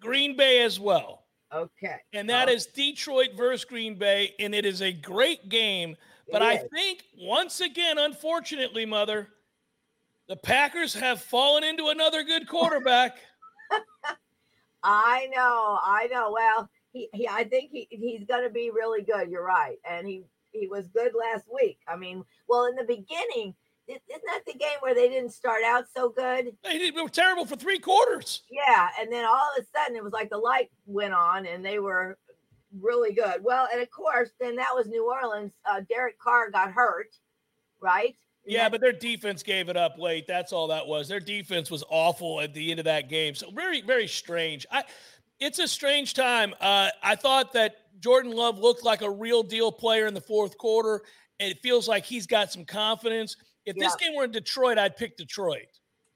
Green 0.00 0.34
Bay 0.34 0.62
as 0.62 0.80
well. 0.80 1.26
Okay. 1.52 1.96
and 2.14 2.28
that 2.30 2.48
Oh, 2.48 2.52
is 2.52 2.64
Detroit 2.66 3.30
versus 3.36 3.66
Green 3.66 3.96
Bay, 3.96 4.34
and 4.38 4.54
it 4.54 4.64
is 4.64 4.80
a 4.80 4.92
great 4.92 5.50
game. 5.50 5.94
But 6.30 6.42
I 6.42 6.58
think 6.58 7.04
once 7.18 7.60
again, 7.60 7.98
unfortunately, 7.98 8.84
mother, 8.84 9.28
the 10.28 10.36
Packers 10.36 10.94
have 10.94 11.20
fallen 11.22 11.64
into 11.64 11.88
another 11.88 12.22
good 12.22 12.46
quarterback. 12.48 13.16
I 14.82 15.28
know. 15.34 15.78
I 15.82 16.08
know. 16.12 16.32
Well, 16.32 16.70
he, 16.92 17.08
he 17.12 17.28
I 17.28 17.44
think 17.44 17.70
he, 17.72 17.88
he's 17.90 18.24
going 18.26 18.44
to 18.44 18.50
be 18.50 18.70
really 18.70 19.02
good. 19.02 19.30
You're 19.30 19.44
right. 19.44 19.76
And 19.88 20.06
he 20.06 20.24
he 20.52 20.66
was 20.66 20.88
good 20.88 21.12
last 21.18 21.44
week. 21.52 21.78
I 21.86 21.96
mean, 21.96 22.24
well, 22.48 22.66
in 22.66 22.76
the 22.76 22.84
beginning, 22.84 23.54
isn't 23.86 24.22
that 24.26 24.40
the 24.46 24.54
game 24.54 24.78
where 24.80 24.94
they 24.94 25.08
didn't 25.08 25.32
start 25.32 25.62
out 25.64 25.86
so 25.94 26.10
good? 26.10 26.52
they 26.62 26.78
did- 26.78 26.94
they 26.94 27.02
were 27.02 27.08
terrible 27.08 27.46
for 27.46 27.56
three 27.56 27.78
quarters. 27.78 28.42
Yeah, 28.50 28.88
and 29.00 29.10
then 29.12 29.24
all 29.24 29.50
of 29.56 29.62
a 29.62 29.66
sudden 29.78 29.96
it 29.96 30.04
was 30.04 30.12
like 30.12 30.30
the 30.30 30.38
light 30.38 30.70
went 30.86 31.14
on 31.14 31.46
and 31.46 31.64
they 31.64 31.78
were 31.78 32.18
really 32.80 33.12
good. 33.12 33.42
Well, 33.42 33.68
and 33.72 33.80
of 33.80 33.90
course, 33.90 34.30
then 34.40 34.56
that 34.56 34.70
was 34.74 34.86
New 34.86 35.10
Orleans. 35.10 35.52
Uh, 35.64 35.82
Derek 35.88 36.18
Carr 36.18 36.50
got 36.50 36.72
hurt, 36.72 37.16
right? 37.80 38.16
Yeah, 38.44 38.68
but 38.68 38.80
their 38.80 38.92
defense 38.92 39.42
gave 39.42 39.68
it 39.68 39.76
up 39.76 39.98
late. 39.98 40.26
That's 40.26 40.52
all 40.52 40.68
that 40.68 40.86
was. 40.86 41.06
Their 41.08 41.20
defense 41.20 41.70
was 41.70 41.84
awful 41.90 42.40
at 42.40 42.54
the 42.54 42.70
end 42.70 42.80
of 42.80 42.84
that 42.84 43.08
game. 43.10 43.34
So 43.34 43.50
very, 43.50 43.82
very 43.82 44.08
strange. 44.08 44.66
I, 44.70 44.84
it's 45.38 45.58
a 45.58 45.68
strange 45.68 46.14
time. 46.14 46.54
Uh, 46.60 46.88
I 47.02 47.14
thought 47.14 47.52
that 47.52 47.76
Jordan 48.00 48.32
Love 48.32 48.58
looked 48.58 48.84
like 48.84 49.02
a 49.02 49.10
real 49.10 49.42
deal 49.42 49.70
player 49.70 50.06
in 50.06 50.14
the 50.14 50.20
fourth 50.20 50.56
quarter. 50.56 51.02
And 51.40 51.50
it 51.50 51.60
feels 51.62 51.86
like 51.86 52.04
he's 52.04 52.26
got 52.26 52.50
some 52.50 52.64
confidence. 52.64 53.36
If 53.64 53.76
this 53.76 53.94
game 53.96 54.16
were 54.16 54.24
in 54.24 54.32
Detroit, 54.32 54.78
I'd 54.78 54.96
pick 54.96 55.16
Detroit. 55.16 55.66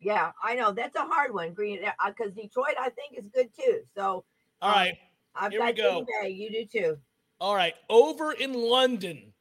yeah, 0.00 0.32
I 0.42 0.54
know 0.54 0.72
that's 0.72 0.96
a 0.96 1.02
hard 1.02 1.32
one, 1.32 1.52
Green, 1.52 1.80
because 2.06 2.32
Detroit 2.32 2.74
I 2.80 2.88
think 2.90 3.18
is 3.18 3.28
good 3.28 3.50
too. 3.54 3.80
So 3.94 4.24
All 4.60 4.70
um, 4.70 4.74
right. 4.74 4.94
I've 5.34 5.52
here 5.52 5.64
we 5.64 5.72
go. 5.72 6.06
Bay. 6.22 6.28
You 6.30 6.50
do 6.50 6.64
too. 6.64 6.98
All 7.40 7.54
right, 7.56 7.74
over 7.90 8.32
in 8.32 8.52
London, 8.52 9.32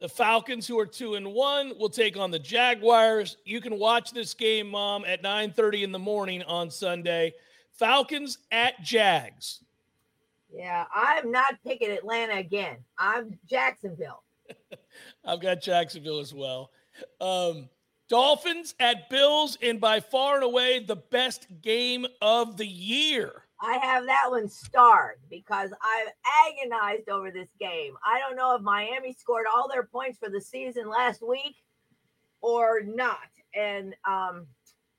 the 0.00 0.08
Falcons, 0.08 0.66
who 0.66 0.78
are 0.78 0.86
two 0.86 1.16
and 1.16 1.32
one, 1.32 1.72
will 1.78 1.88
take 1.88 2.16
on 2.16 2.30
the 2.30 2.38
Jaguars. 2.38 3.36
You 3.44 3.60
can 3.60 3.78
watch 3.78 4.12
this 4.12 4.32
game, 4.34 4.68
Mom, 4.68 5.04
at 5.04 5.22
9:30 5.22 5.82
in 5.82 5.92
the 5.92 5.98
morning 5.98 6.42
on 6.44 6.70
Sunday. 6.70 7.34
Falcons 7.72 8.38
at 8.52 8.80
Jags. 8.82 9.64
Yeah, 10.52 10.84
I'm 10.94 11.30
not 11.30 11.54
picking 11.64 11.90
Atlanta 11.90 12.34
again. 12.34 12.78
I'm 12.96 13.38
Jacksonville. 13.48 14.22
I've 15.24 15.40
got 15.40 15.60
Jacksonville 15.60 16.20
as 16.20 16.32
well. 16.32 16.70
Um, 17.20 17.68
Dolphins 18.08 18.74
at 18.80 19.10
Bills, 19.10 19.58
and 19.62 19.80
by 19.80 20.00
far 20.00 20.36
and 20.36 20.44
away 20.44 20.78
the 20.78 20.96
best 20.96 21.46
game 21.60 22.06
of 22.22 22.56
the 22.56 22.66
year. 22.66 23.44
I 23.60 23.78
have 23.78 24.06
that 24.06 24.26
one 24.28 24.48
starred 24.48 25.18
because 25.28 25.70
I've 25.82 26.12
agonized 26.46 27.08
over 27.08 27.30
this 27.30 27.48
game. 27.58 27.94
I 28.06 28.20
don't 28.20 28.36
know 28.36 28.54
if 28.54 28.62
Miami 28.62 29.12
scored 29.12 29.46
all 29.52 29.68
their 29.68 29.84
points 29.84 30.18
for 30.18 30.30
the 30.30 30.40
season 30.40 30.88
last 30.88 31.26
week 31.26 31.56
or 32.40 32.82
not. 32.84 33.28
And 33.54 33.94
um, 34.06 34.46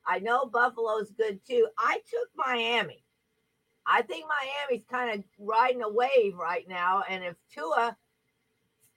I 0.06 0.20
know 0.20 0.46
Buffalo's 0.46 1.12
good 1.12 1.40
too. 1.48 1.68
I 1.78 2.02
took 2.10 2.30
Miami. 2.36 3.04
I 3.86 4.02
think 4.02 4.26
Miami's 4.28 4.86
kind 4.90 5.18
of 5.18 5.24
riding 5.40 5.82
a 5.82 5.90
wave 5.90 6.36
right 6.36 6.68
now. 6.68 7.04
And 7.10 7.24
if 7.24 7.36
Tua 7.54 7.96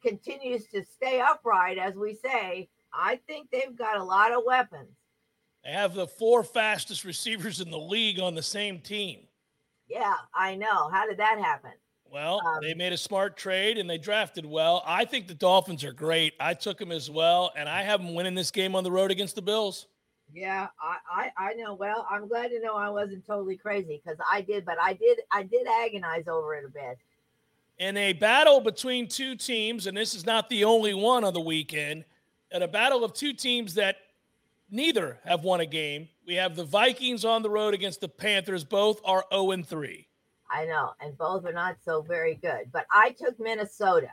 continues 0.02 0.66
to 0.68 0.82
stay 0.84 1.20
upright, 1.20 1.78
as 1.78 1.94
we 1.94 2.14
say, 2.14 2.68
I 2.92 3.20
think 3.28 3.50
they've 3.50 3.76
got 3.76 3.96
a 3.96 4.04
lot 4.04 4.32
of 4.32 4.42
weapons. 4.44 4.90
They 5.64 5.70
have 5.70 5.94
the 5.94 6.08
four 6.08 6.42
fastest 6.42 7.04
receivers 7.04 7.60
in 7.60 7.70
the 7.70 7.78
league 7.78 8.18
on 8.18 8.34
the 8.34 8.42
same 8.42 8.80
team. 8.80 9.20
Yeah, 9.92 10.14
I 10.34 10.54
know. 10.54 10.88
How 10.88 11.06
did 11.06 11.18
that 11.18 11.38
happen? 11.38 11.72
Well, 12.10 12.40
um, 12.46 12.60
they 12.62 12.72
made 12.72 12.94
a 12.94 12.96
smart 12.96 13.36
trade 13.36 13.76
and 13.76 13.88
they 13.88 13.98
drafted 13.98 14.46
well. 14.46 14.82
I 14.86 15.04
think 15.04 15.28
the 15.28 15.34
Dolphins 15.34 15.84
are 15.84 15.92
great. 15.92 16.32
I 16.40 16.54
took 16.54 16.78
them 16.78 16.90
as 16.90 17.10
well, 17.10 17.52
and 17.56 17.68
I 17.68 17.82
have 17.82 18.00
them 18.02 18.14
winning 18.14 18.34
this 18.34 18.50
game 18.50 18.74
on 18.74 18.84
the 18.84 18.90
road 18.90 19.10
against 19.10 19.34
the 19.34 19.42
Bills. 19.42 19.86
Yeah, 20.32 20.68
I, 20.80 21.30
I, 21.38 21.48
I 21.50 21.54
know. 21.54 21.74
Well, 21.74 22.06
I'm 22.10 22.26
glad 22.26 22.48
to 22.48 22.60
know 22.60 22.74
I 22.74 22.88
wasn't 22.88 23.26
totally 23.26 23.56
crazy 23.58 24.00
because 24.02 24.18
I 24.30 24.40
did, 24.40 24.64
but 24.64 24.76
I 24.80 24.94
did 24.94 25.20
I 25.30 25.42
did 25.42 25.66
agonize 25.66 26.26
over 26.26 26.54
it 26.54 26.64
a 26.64 26.70
bit. 26.70 26.96
In 27.78 27.98
a 27.98 28.14
battle 28.14 28.60
between 28.60 29.08
two 29.08 29.36
teams, 29.36 29.86
and 29.86 29.94
this 29.94 30.14
is 30.14 30.24
not 30.24 30.48
the 30.48 30.64
only 30.64 30.94
one 30.94 31.22
on 31.24 31.34
the 31.34 31.40
weekend, 31.40 32.04
in 32.50 32.62
a 32.62 32.68
battle 32.68 33.04
of 33.04 33.12
two 33.12 33.34
teams 33.34 33.74
that 33.74 33.96
neither 34.72 35.18
have 35.24 35.44
won 35.44 35.60
a 35.60 35.66
game. 35.66 36.08
We 36.26 36.34
have 36.34 36.56
the 36.56 36.64
Vikings 36.64 37.24
on 37.24 37.42
the 37.42 37.50
road 37.50 37.74
against 37.74 38.00
the 38.00 38.08
Panthers. 38.08 38.64
Both 38.64 39.00
are 39.04 39.24
0 39.32 39.52
and 39.52 39.66
3. 39.66 40.08
I 40.50 40.64
know, 40.64 40.90
and 41.00 41.16
both 41.16 41.44
are 41.46 41.52
not 41.52 41.76
so 41.84 42.02
very 42.02 42.34
good. 42.34 42.70
But 42.72 42.86
I 42.90 43.10
took 43.18 43.38
Minnesota. 43.38 44.10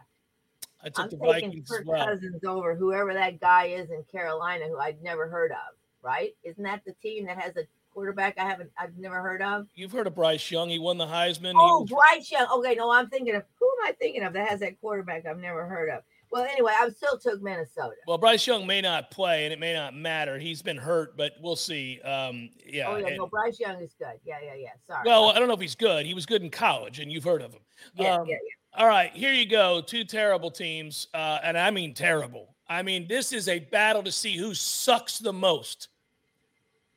I 0.84 0.90
took 0.90 1.06
I'm 1.06 1.10
the 1.10 1.18
taking 1.18 1.50
Vikings 1.50 1.70
Kirk 1.70 1.82
as 1.82 1.88
well. 1.88 2.06
Cousins 2.06 2.44
over 2.46 2.76
whoever 2.76 3.14
that 3.14 3.40
guy 3.42 3.66
is 3.66 3.90
in 3.90 4.04
Carolina 4.12 4.66
who 4.68 4.78
I'd 4.78 5.02
never 5.02 5.28
heard 5.28 5.52
of. 5.52 5.76
Right? 6.02 6.36
Isn't 6.44 6.64
that 6.64 6.84
the 6.86 6.94
team 7.02 7.26
that 7.26 7.38
has 7.38 7.58
a 7.58 7.64
quarterback 7.94 8.38
I 8.38 8.46
haven't 8.46 8.72
I've 8.78 8.98
never 8.98 9.22
heard 9.22 9.42
of? 9.42 9.68
You've 9.76 9.92
heard 9.92 10.08
of 10.08 10.16
Bryce 10.16 10.50
Young. 10.50 10.70
He 10.70 10.80
won 10.80 10.98
the 10.98 11.06
Heisman. 11.06 11.52
He 11.52 11.58
Oh, 11.58 11.82
was- 11.82 11.90
Bryce 11.90 12.32
Young. 12.32 12.48
Okay, 12.60 12.76
no, 12.76 12.90
I'm 12.90 13.10
thinking 13.10 13.36
of 13.36 13.44
who 13.60 13.66
am 13.82 13.90
I 13.90 13.92
thinking 13.92 14.24
of 14.24 14.32
that 14.34 14.48
has 14.48 14.62
that 14.62 14.80
quarterback 14.80 15.26
I've 15.26 15.40
never 15.40 15.66
heard 15.68 15.90
of? 15.90 16.04
Well, 16.32 16.44
anyway, 16.44 16.74
I 16.80 16.90
still 16.90 17.18
took 17.18 17.42
Minnesota. 17.42 17.96
well, 18.06 18.20
Bryce 18.20 18.46
Young 18.46 18.68
may 18.68 18.82
not 18.82 19.10
play, 19.10 19.46
and 19.46 19.54
it 19.54 19.60
may 19.60 19.74
not 19.74 19.96
matter. 19.96 20.38
He's 20.38 20.62
been 20.62 20.78
hurt, 20.78 21.18
but 21.18 21.34
we'll 21.42 21.56
see. 21.56 22.00
Um, 22.02 22.50
yeah. 22.66 22.88
oh 22.88 22.98
yeah, 22.98 23.08
and- 23.08 23.18
no, 23.18 23.26
Bryce 23.26 23.60
Young 23.60 23.82
is 23.82 23.96
good. 23.98 24.20
Yeah, 24.24 24.38
yeah, 24.44 24.54
yeah. 24.54 24.70
Sorry. 24.86 25.02
well, 25.06 25.30
I 25.30 25.40
don't 25.40 25.48
know 25.48 25.56
if 25.56 25.60
he's 25.60 25.76
good. 25.76 26.06
He 26.06 26.14
was 26.14 26.26
good 26.28 26.44
in 26.44 26.52
college, 26.52 27.00
and 27.00 27.12
you've 27.12 27.24
heard 27.24 27.42
of 27.42 27.52
him. 27.52 27.62
yeah, 27.96 28.16
um, 28.16 28.28
yeah, 28.28 28.36
yeah. 28.36 28.80
All 28.82 28.88
right, 28.88 29.12
here 29.12 29.34
you 29.34 29.48
go. 29.48 29.82
Two 29.82 30.04
terrible 30.04 30.52
teams, 30.52 31.08
uh, 31.16 31.40
and 31.44 31.58
I 31.58 31.72
mean 31.72 31.96
terrible. 31.96 32.54
I 32.68 32.84
mean, 32.84 33.08
this 33.08 33.34
is 33.34 33.48
a 33.48 33.58
battle 33.58 34.04
to 34.04 34.12
see 34.12 34.38
who 34.38 34.54
sucks 34.54 35.18
the 35.18 35.34
most. 35.34 35.88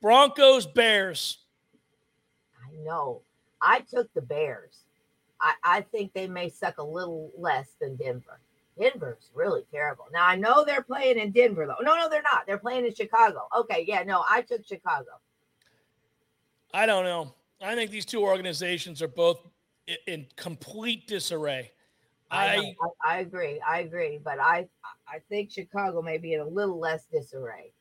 Broncos, 0.01 0.67
Bears. 0.67 1.39
I 2.61 2.71
know. 2.83 3.21
I 3.59 3.79
took 3.79 4.13
the 4.13 4.21
Bears. 4.21 4.83
I, 5.41 5.53
I 5.63 5.81
think 5.81 6.13
they 6.13 6.27
may 6.27 6.49
suck 6.49 6.77
a 6.77 6.83
little 6.83 7.31
less 7.37 7.69
than 7.81 7.95
Denver. 7.95 8.39
Denver's 8.79 9.31
really 9.33 9.63
terrible. 9.71 10.05
Now 10.11 10.25
I 10.25 10.35
know 10.35 10.63
they're 10.65 10.83
playing 10.83 11.19
in 11.19 11.31
Denver 11.31 11.65
though. 11.67 11.83
No, 11.83 11.95
no, 11.95 12.09
they're 12.09 12.21
not. 12.23 12.45
They're 12.47 12.57
playing 12.57 12.85
in 12.85 12.93
Chicago. 12.93 13.47
Okay, 13.55 13.85
yeah, 13.87 14.03
no, 14.03 14.23
I 14.27 14.41
took 14.41 14.65
Chicago. 14.65 15.11
I 16.73 16.85
don't 16.85 17.05
know. 17.05 17.33
I 17.61 17.75
think 17.75 17.91
these 17.91 18.05
two 18.05 18.23
organizations 18.23 19.01
are 19.01 19.07
both 19.07 19.39
in 20.07 20.25
complete 20.35 21.07
disarray. 21.07 21.71
I, 22.31 22.57
I, 22.57 22.75
I, 23.05 23.17
agree. 23.19 23.61
I 23.65 23.81
agree. 23.81 24.19
But 24.23 24.39
I 24.39 24.67
I 25.07 25.19
think 25.29 25.51
Chicago 25.51 26.01
may 26.01 26.17
be 26.17 26.33
in 26.33 26.39
a 26.39 26.47
little 26.47 26.79
less 26.79 27.05
disarray. 27.05 27.71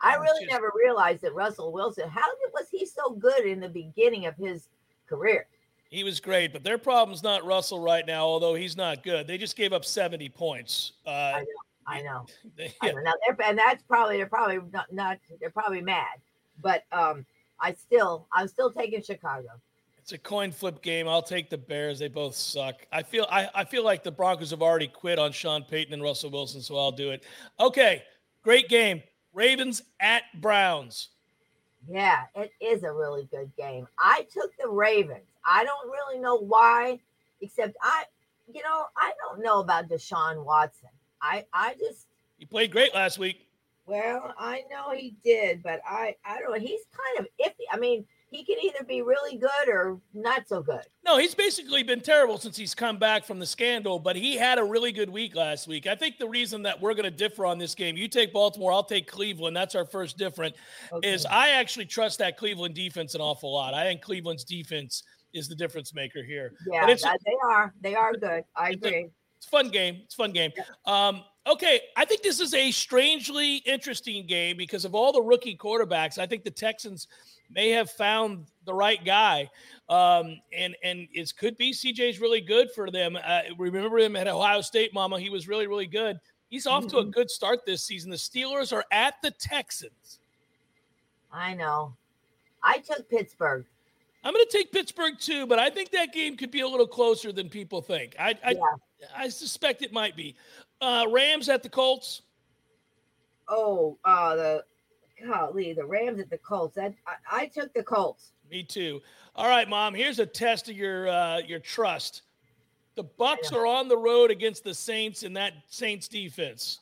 I 0.00 0.14
really 0.14 0.44
just- 0.44 0.52
never 0.52 0.72
realized 0.74 1.22
that 1.22 1.34
Russell 1.34 1.72
Wilson, 1.72 2.08
how 2.08 2.22
was 2.54 2.68
he 2.70 2.86
so 2.86 3.10
good 3.10 3.44
in 3.44 3.60
the 3.60 3.68
beginning 3.68 4.26
of 4.26 4.36
his 4.36 4.68
career? 5.06 5.46
He 5.88 6.04
was 6.04 6.20
great, 6.20 6.52
but 6.52 6.62
their 6.62 6.78
problem's 6.78 7.22
not 7.22 7.44
Russell 7.44 7.80
right 7.80 8.06
now, 8.06 8.24
although 8.24 8.54
he's 8.54 8.76
not 8.76 9.02
good. 9.02 9.26
They 9.26 9.38
just 9.38 9.56
gave 9.56 9.72
up 9.72 9.84
70 9.84 10.28
points. 10.28 10.92
Uh, 11.06 11.10
I 11.10 11.40
know. 11.40 11.46
I 11.86 12.02
know. 12.02 12.26
they- 12.56 12.74
I 12.82 12.92
know. 12.92 13.00
Now 13.02 13.12
and 13.44 13.58
that's 13.58 13.82
probably 13.84 14.18
they're 14.18 14.26
probably 14.26 14.58
not, 14.72 14.92
not 14.92 15.18
they're 15.40 15.50
probably 15.50 15.80
mad, 15.80 16.18
but 16.62 16.84
um, 16.92 17.24
I 17.60 17.72
still 17.72 18.26
I'm 18.32 18.48
still 18.48 18.70
taking 18.70 19.02
Chicago. 19.02 19.48
It's 19.98 20.12
a 20.12 20.18
coin 20.18 20.52
flip 20.52 20.80
game. 20.80 21.06
I'll 21.06 21.22
take 21.22 21.50
the 21.50 21.58
Bears. 21.58 21.98
They 21.98 22.08
both 22.08 22.34
suck. 22.34 22.76
I 22.92 23.02
feel 23.02 23.26
I, 23.30 23.48
I 23.54 23.64
feel 23.64 23.84
like 23.84 24.02
the 24.02 24.10
Broncos 24.12 24.50
have 24.50 24.62
already 24.62 24.88
quit 24.88 25.18
on 25.18 25.32
Sean 25.32 25.64
Payton 25.64 25.92
and 25.92 26.02
Russell 26.02 26.30
Wilson, 26.30 26.62
so 26.62 26.76
I'll 26.78 26.92
do 26.92 27.10
it. 27.10 27.24
Okay, 27.60 28.02
great 28.42 28.68
game. 28.68 29.02
Ravens 29.34 29.82
at 30.00 30.22
Browns. 30.40 31.08
Yeah, 31.86 32.22
it 32.34 32.50
is 32.60 32.82
a 32.82 32.92
really 32.92 33.28
good 33.30 33.50
game. 33.56 33.86
I 33.98 34.26
took 34.32 34.50
the 34.58 34.68
Ravens. 34.68 35.24
I 35.48 35.64
don't 35.64 35.90
really 35.90 36.20
know 36.20 36.36
why, 36.36 37.00
except 37.40 37.76
I, 37.82 38.04
you 38.52 38.62
know, 38.62 38.84
I 38.96 39.12
don't 39.22 39.42
know 39.42 39.60
about 39.60 39.88
Deshaun 39.88 40.44
Watson. 40.44 40.90
I 41.22 41.44
I 41.52 41.74
just 41.78 42.06
He 42.38 42.44
played 42.44 42.70
great 42.70 42.94
last 42.94 43.18
week. 43.18 43.46
well, 43.86 44.34
I 44.38 44.62
know 44.70 44.94
he 44.94 45.16
did, 45.24 45.62
but 45.62 45.80
I 45.88 46.14
I 46.24 46.38
don't 46.38 46.52
know. 46.52 46.60
He's 46.60 46.82
kind 46.92 47.20
of 47.20 47.26
iffy. 47.44 47.64
I 47.72 47.78
mean, 47.78 48.04
he 48.30 48.44
can 48.44 48.56
either 48.62 48.84
be 48.84 49.00
really 49.00 49.38
good 49.38 49.68
or 49.68 49.98
not 50.12 50.46
so 50.46 50.60
good. 50.62 50.82
No, 51.04 51.16
he's 51.16 51.34
basically 51.34 51.82
been 51.82 52.02
terrible 52.02 52.36
since 52.36 52.58
he's 52.58 52.74
come 52.74 52.98
back 52.98 53.24
from 53.24 53.38
the 53.38 53.46
scandal, 53.46 53.98
but 53.98 54.16
he 54.16 54.36
had 54.36 54.58
a 54.58 54.64
really 54.64 54.92
good 54.92 55.08
week 55.08 55.34
last 55.34 55.66
week. 55.66 55.86
I 55.86 55.94
think 55.94 56.18
the 56.18 56.28
reason 56.28 56.62
that 56.64 56.78
we're 56.78 56.92
going 56.92 57.04
to 57.04 57.10
differ 57.10 57.46
on 57.46 57.56
this 57.58 57.74
game, 57.74 57.96
you 57.96 58.06
take 58.06 58.34
Baltimore, 58.34 58.70
I'll 58.70 58.84
take 58.84 59.10
Cleveland. 59.10 59.56
That's 59.56 59.74
our 59.74 59.86
first 59.86 60.18
different. 60.18 60.54
Is 61.02 61.24
I 61.24 61.50
actually 61.50 61.86
trust 61.86 62.18
that 62.18 62.36
Cleveland 62.36 62.74
defense 62.74 63.14
an 63.14 63.22
awful 63.22 63.50
lot. 63.50 63.72
I 63.72 63.84
think 63.84 64.02
Cleveland's 64.02 64.44
defense 64.44 65.02
is 65.32 65.48
the 65.48 65.54
difference 65.54 65.94
maker 65.94 66.22
here. 66.22 66.52
yeah, 66.70 66.88
it's 66.88 67.02
they 67.02 67.36
are 67.44 67.72
they 67.80 67.94
are 67.94 68.12
good. 68.14 68.44
I 68.56 68.70
It's 68.70 68.84
a- 68.84 68.88
agree. 68.88 69.10
It's 69.36 69.46
a 69.46 69.50
fun 69.50 69.68
game. 69.68 70.00
It's 70.04 70.14
a 70.14 70.16
fun 70.16 70.32
game. 70.32 70.50
Um, 70.84 71.22
okay, 71.46 71.80
I 71.96 72.04
think 72.04 72.22
this 72.22 72.40
is 72.40 72.54
a 72.54 72.72
strangely 72.72 73.58
interesting 73.58 74.26
game 74.26 74.56
because 74.56 74.84
of 74.84 74.96
all 74.96 75.12
the 75.12 75.22
rookie 75.22 75.56
quarterbacks. 75.56 76.18
I 76.18 76.26
think 76.26 76.42
the 76.42 76.50
Texans 76.50 77.06
may 77.48 77.70
have 77.70 77.88
found 77.88 78.46
the 78.64 78.74
right 78.74 79.04
guy, 79.04 79.48
um, 79.88 80.40
and 80.52 80.74
and 80.82 81.06
it 81.12 81.32
could 81.36 81.56
be 81.56 81.72
CJ's 81.72 82.18
really 82.20 82.40
good 82.40 82.72
for 82.74 82.90
them. 82.90 83.16
Uh, 83.24 83.42
remember 83.58 83.98
him 84.00 84.16
at 84.16 84.26
Ohio 84.26 84.60
State, 84.60 84.92
Mama? 84.92 85.20
He 85.20 85.30
was 85.30 85.46
really 85.46 85.68
really 85.68 85.86
good. 85.86 86.18
He's 86.50 86.66
off 86.66 86.88
to 86.88 86.98
a 86.98 87.04
Mhm. 87.04 87.12
good 87.12 87.30
start 87.30 87.60
this 87.64 87.84
season. 87.84 88.10
The 88.10 88.16
Steelers 88.16 88.72
are 88.72 88.84
at 88.90 89.20
the 89.22 89.30
Texans. 89.30 90.18
I 91.30 91.54
know. 91.54 91.94
I 92.62 92.78
took 92.78 93.08
Pittsburgh. 93.08 93.66
I'm 94.24 94.34
going 94.34 94.44
to 94.44 94.56
take 94.56 94.72
Pittsburgh 94.72 95.18
too, 95.18 95.46
but 95.46 95.58
I 95.58 95.70
think 95.70 95.90
that 95.90 96.12
game 96.12 96.36
could 96.36 96.50
be 96.50 96.60
a 96.60 96.68
little 96.68 96.86
closer 96.86 97.32
than 97.32 97.48
people 97.48 97.80
think. 97.80 98.16
I 98.18 98.36
I, 98.44 98.50
Yeah. 98.52 99.06
I 99.16 99.28
suspect 99.28 99.82
it 99.82 99.92
might 99.92 100.16
be. 100.16 100.34
Uh, 100.80 101.06
Rams 101.10 101.48
at 101.48 101.62
the 101.62 101.68
Colts. 101.68 102.22
Oh, 103.48 103.96
uh, 104.04 104.36
the 104.36 104.64
golly, 105.24 105.72
the 105.72 105.84
Rams 105.84 106.20
at 106.20 106.30
the 106.30 106.38
Colts. 106.38 106.74
That 106.74 106.94
I, 107.06 107.42
I 107.42 107.46
took 107.46 107.72
the 107.74 107.82
Colts. 107.82 108.32
Me 108.50 108.62
too. 108.62 109.00
All 109.36 109.48
right, 109.48 109.68
mom. 109.68 109.94
Here's 109.94 110.18
a 110.18 110.26
test 110.26 110.68
of 110.68 110.76
your 110.76 111.08
uh, 111.08 111.38
your 111.38 111.60
trust. 111.60 112.22
The 112.96 113.04
Bucks 113.04 113.52
are 113.52 113.66
on 113.66 113.86
the 113.86 113.96
road 113.96 114.32
against 114.32 114.64
the 114.64 114.74
Saints 114.74 115.22
in 115.22 115.32
that 115.34 115.52
Saints 115.68 116.08
defense. 116.08 116.80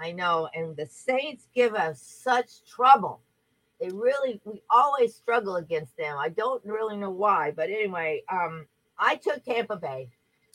I 0.00 0.10
know, 0.12 0.48
and 0.54 0.76
the 0.76 0.86
Saints 0.86 1.46
give 1.54 1.74
us 1.74 2.02
such 2.02 2.64
trouble. 2.68 3.20
They 3.80 3.88
really, 3.88 4.40
we 4.44 4.62
always 4.70 5.14
struggle 5.14 5.56
against 5.56 5.96
them. 5.96 6.16
I 6.18 6.30
don't 6.30 6.64
really 6.64 6.96
know 6.96 7.10
why, 7.10 7.52
but 7.54 7.70
anyway, 7.70 8.22
um, 8.30 8.66
I 8.98 9.16
took 9.16 9.44
Tampa 9.44 9.76
Bay. 9.76 10.08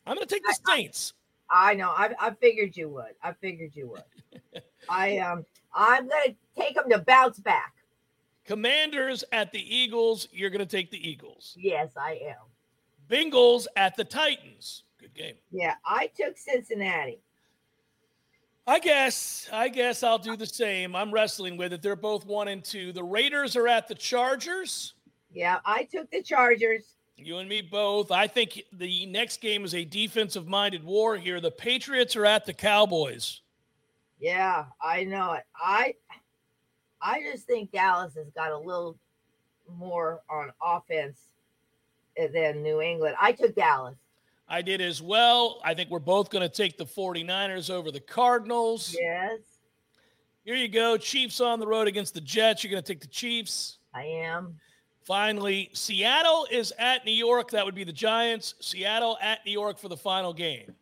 I'm 0.06 0.16
going 0.16 0.28
to 0.28 0.34
take 0.34 0.44
the 0.44 0.58
Saints. 0.68 1.14
I 1.50 1.76
know. 1.76 1.90
I, 1.90 2.14
I 2.20 2.32
figured 2.32 2.76
you 2.76 2.90
would. 2.90 3.14
I 3.22 3.34
figured 3.34 3.72
you 3.76 3.88
would. 3.90 4.64
I 4.90 5.18
um, 5.20 5.46
I'm 5.74 6.08
gonna 6.08 6.36
take 6.58 6.76
them 6.76 6.90
to 6.90 7.00
bounce 7.00 7.40
back. 7.40 7.74
Commanders 8.46 9.24
at 9.32 9.52
the 9.52 9.76
Eagles. 9.76 10.28
You're 10.32 10.50
going 10.50 10.60
to 10.60 10.66
take 10.66 10.92
the 10.92 11.10
Eagles. 11.10 11.56
Yes, 11.58 11.92
I 11.96 12.20
am. 12.26 12.36
Bengals 13.10 13.68
at 13.76 13.96
the 13.96 14.04
Titans. 14.04 14.84
Good 15.00 15.14
game. 15.14 15.36
Yeah, 15.52 15.76
I 15.86 16.08
took 16.08 16.38
Cincinnati. 16.38 17.20
I 18.66 18.80
guess. 18.80 19.50
I 19.52 19.70
guess 19.70 20.04
I'll 20.04 20.18
do 20.18 20.38
the 20.38 20.46
same. 20.46 20.96
I'm 20.96 21.12
wrestling 21.12 21.58
with 21.58 21.74
it. 21.74 21.82
They're 21.82 21.96
both 21.96 22.26
one 22.26 22.48
and 22.48 22.64
two. 22.64 22.94
The 22.94 23.04
Raiders 23.04 23.56
are 23.56 23.68
at 23.68 23.88
the 23.88 23.96
Chargers. 23.96 24.94
Yeah, 25.34 25.60
I 25.66 25.84
took 25.84 26.10
the 26.12 26.22
Chargers. 26.22 26.96
You 27.18 27.38
and 27.38 27.50
me 27.50 27.62
both. 27.62 28.12
I 28.12 28.28
think 28.28 28.64
the 28.74 29.06
next 29.06 29.42
game 29.42 29.66
is 29.66 29.76
a 29.76 29.84
defensive 29.84 30.48
minded 30.48 30.84
war 30.84 31.18
here. 31.18 31.40
The 31.40 31.52
Patriots 31.52 32.16
are 32.16 32.26
at 32.26 32.46
the 32.46 32.54
Cowboys. 32.54 33.42
Yeah, 34.20 34.66
I 34.82 35.04
know 35.04 35.34
it. 35.34 35.44
I 35.56 35.96
I 37.02 37.22
just 37.22 37.46
think 37.46 37.72
Dallas 37.72 38.16
has 38.16 38.30
got 38.30 38.52
a 38.52 38.58
little 38.58 38.98
more 39.70 40.22
on 40.30 40.52
offense 40.64 41.20
than 42.18 42.64
New 42.64 42.82
England. 42.82 43.16
I 43.20 43.34
took 43.34 43.56
Dallas. 43.56 43.98
I 44.48 44.62
did 44.62 44.82
as 44.82 45.02
well. 45.02 45.62
I 45.64 45.74
think 45.74 45.90
we're 45.90 46.00
both 46.00 46.30
going 46.30 46.48
to 46.48 46.54
take 46.54 46.78
the 46.78 46.86
49ers 46.86 47.70
over 47.70 47.92
the 47.92 48.00
Cardinals. 48.00 48.96
Yes. 49.00 49.40
Here 50.44 50.56
you 50.56 50.68
go. 50.68 50.98
Chiefs 50.98 51.40
on 51.40 51.60
the 51.60 51.68
road 51.68 51.88
against 51.88 52.14
the 52.14 52.22
Jets. 52.22 52.64
You're 52.64 52.72
going 52.72 52.84
to 52.84 52.88
take 52.88 53.02
the 53.02 53.08
Chiefs. 53.08 53.78
I 53.94 54.04
am. 54.04 54.60
Finally, 55.06 55.70
Seattle 55.74 56.48
is 56.52 56.74
at 56.80 57.06
New 57.06 57.14
York. 57.14 57.52
That 57.52 57.66
would 57.66 57.76
be 57.76 57.84
the 57.84 57.94
Giants. 57.94 58.56
Seattle 58.60 59.18
at 59.22 59.46
New 59.46 59.52
York 59.52 59.78
for 59.78 59.90
the 59.90 59.98
final 59.98 60.34
game. 60.34 60.74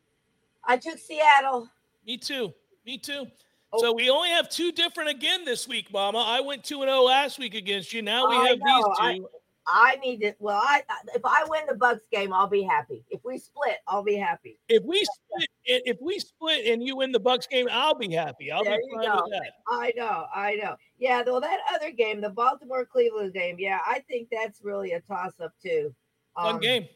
I 0.63 0.77
took 0.77 0.97
Seattle. 0.97 1.67
Me 2.05 2.17
too. 2.17 2.53
Me 2.85 2.97
too. 2.97 3.25
Oh. 3.73 3.81
So 3.81 3.93
we 3.93 4.09
only 4.09 4.29
have 4.29 4.49
two 4.49 4.71
different 4.71 5.09
again 5.09 5.45
this 5.45 5.67
week, 5.67 5.91
Mama. 5.91 6.19
I 6.19 6.41
went 6.41 6.63
two 6.63 6.81
and 6.81 6.89
zero 6.89 6.99
oh 6.99 7.05
last 7.05 7.39
week 7.39 7.55
against 7.55 7.93
you. 7.93 8.01
Now 8.01 8.29
we 8.29 8.35
have 8.35 8.59
these 8.59 8.83
two. 8.83 8.93
I, 8.99 9.19
I 9.67 9.97
need 9.97 10.21
to. 10.21 10.33
Well, 10.39 10.59
I 10.61 10.81
if 11.13 11.21
I 11.23 11.45
win 11.47 11.61
the 11.67 11.75
Bucks 11.75 12.01
game, 12.11 12.33
I'll 12.33 12.47
be 12.47 12.63
happy. 12.63 13.03
If 13.09 13.21
we 13.23 13.37
split, 13.37 13.77
I'll 13.87 14.03
be 14.03 14.15
happy. 14.15 14.57
If 14.69 14.83
we 14.83 15.03
split, 15.03 15.49
if 15.65 15.97
we 16.01 16.19
split 16.19 16.65
and 16.65 16.83
you 16.83 16.97
win 16.97 17.11
the 17.11 17.19
Bucks 17.19 17.47
game, 17.47 17.67
I'll 17.71 17.95
be 17.95 18.11
happy. 18.11 18.51
I'll 18.51 18.63
there 18.63 18.77
be 18.77 18.95
fine 18.95 19.05
go. 19.05 19.23
with 19.23 19.33
that. 19.33 19.53
I 19.69 19.93
know, 19.95 20.25
I 20.33 20.55
know. 20.55 20.75
Yeah, 20.97 21.23
though 21.23 21.39
that 21.39 21.59
other 21.73 21.91
game, 21.91 22.21
the 22.21 22.29
Baltimore 22.29 22.85
Cleveland 22.85 23.33
game, 23.33 23.57
yeah, 23.59 23.79
I 23.85 23.99
think 24.07 24.29
that's 24.31 24.61
really 24.63 24.93
a 24.93 25.01
toss 25.01 25.33
up 25.39 25.53
too. 25.61 25.93
Um, 26.35 26.53
Fun 26.53 26.61
game. 26.61 26.87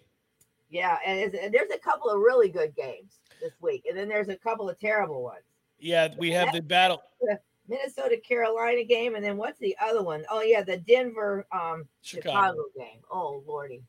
Yeah, 0.70 0.98
and, 1.06 1.34
and, 1.36 1.54
there's 1.54 1.72
a 1.72 1.78
couple 1.78 2.10
of 2.10 2.20
really 2.20 2.50
good 2.50 2.76
games 2.76 3.20
this 3.42 3.54
week, 3.62 3.86
and 3.88 3.98
then 3.98 4.10
there's 4.10 4.30
a 4.30 4.36
couple 4.36 4.70
of 4.70 4.80
terrible 4.80 5.24
ones. 5.24 5.44
Yeah, 5.80 6.10
we 6.18 6.32
have 6.32 6.52
the 6.52 6.62
battle. 6.62 7.02
Minnesota 7.68 8.18
Carolina 8.18 8.84
game, 8.84 9.16
and 9.16 9.24
then 9.24 9.38
what's 9.38 9.60
the 9.60 9.76
other 9.82 10.04
one? 10.04 10.24
Oh 10.30 10.42
yeah, 10.42 10.62
the 10.62 10.78
Denver 10.78 11.46
um 11.52 11.88
Chicago, 12.02 12.30
Chicago 12.30 12.64
game. 12.78 13.02
Oh 13.12 13.44
lordy. 13.48 13.84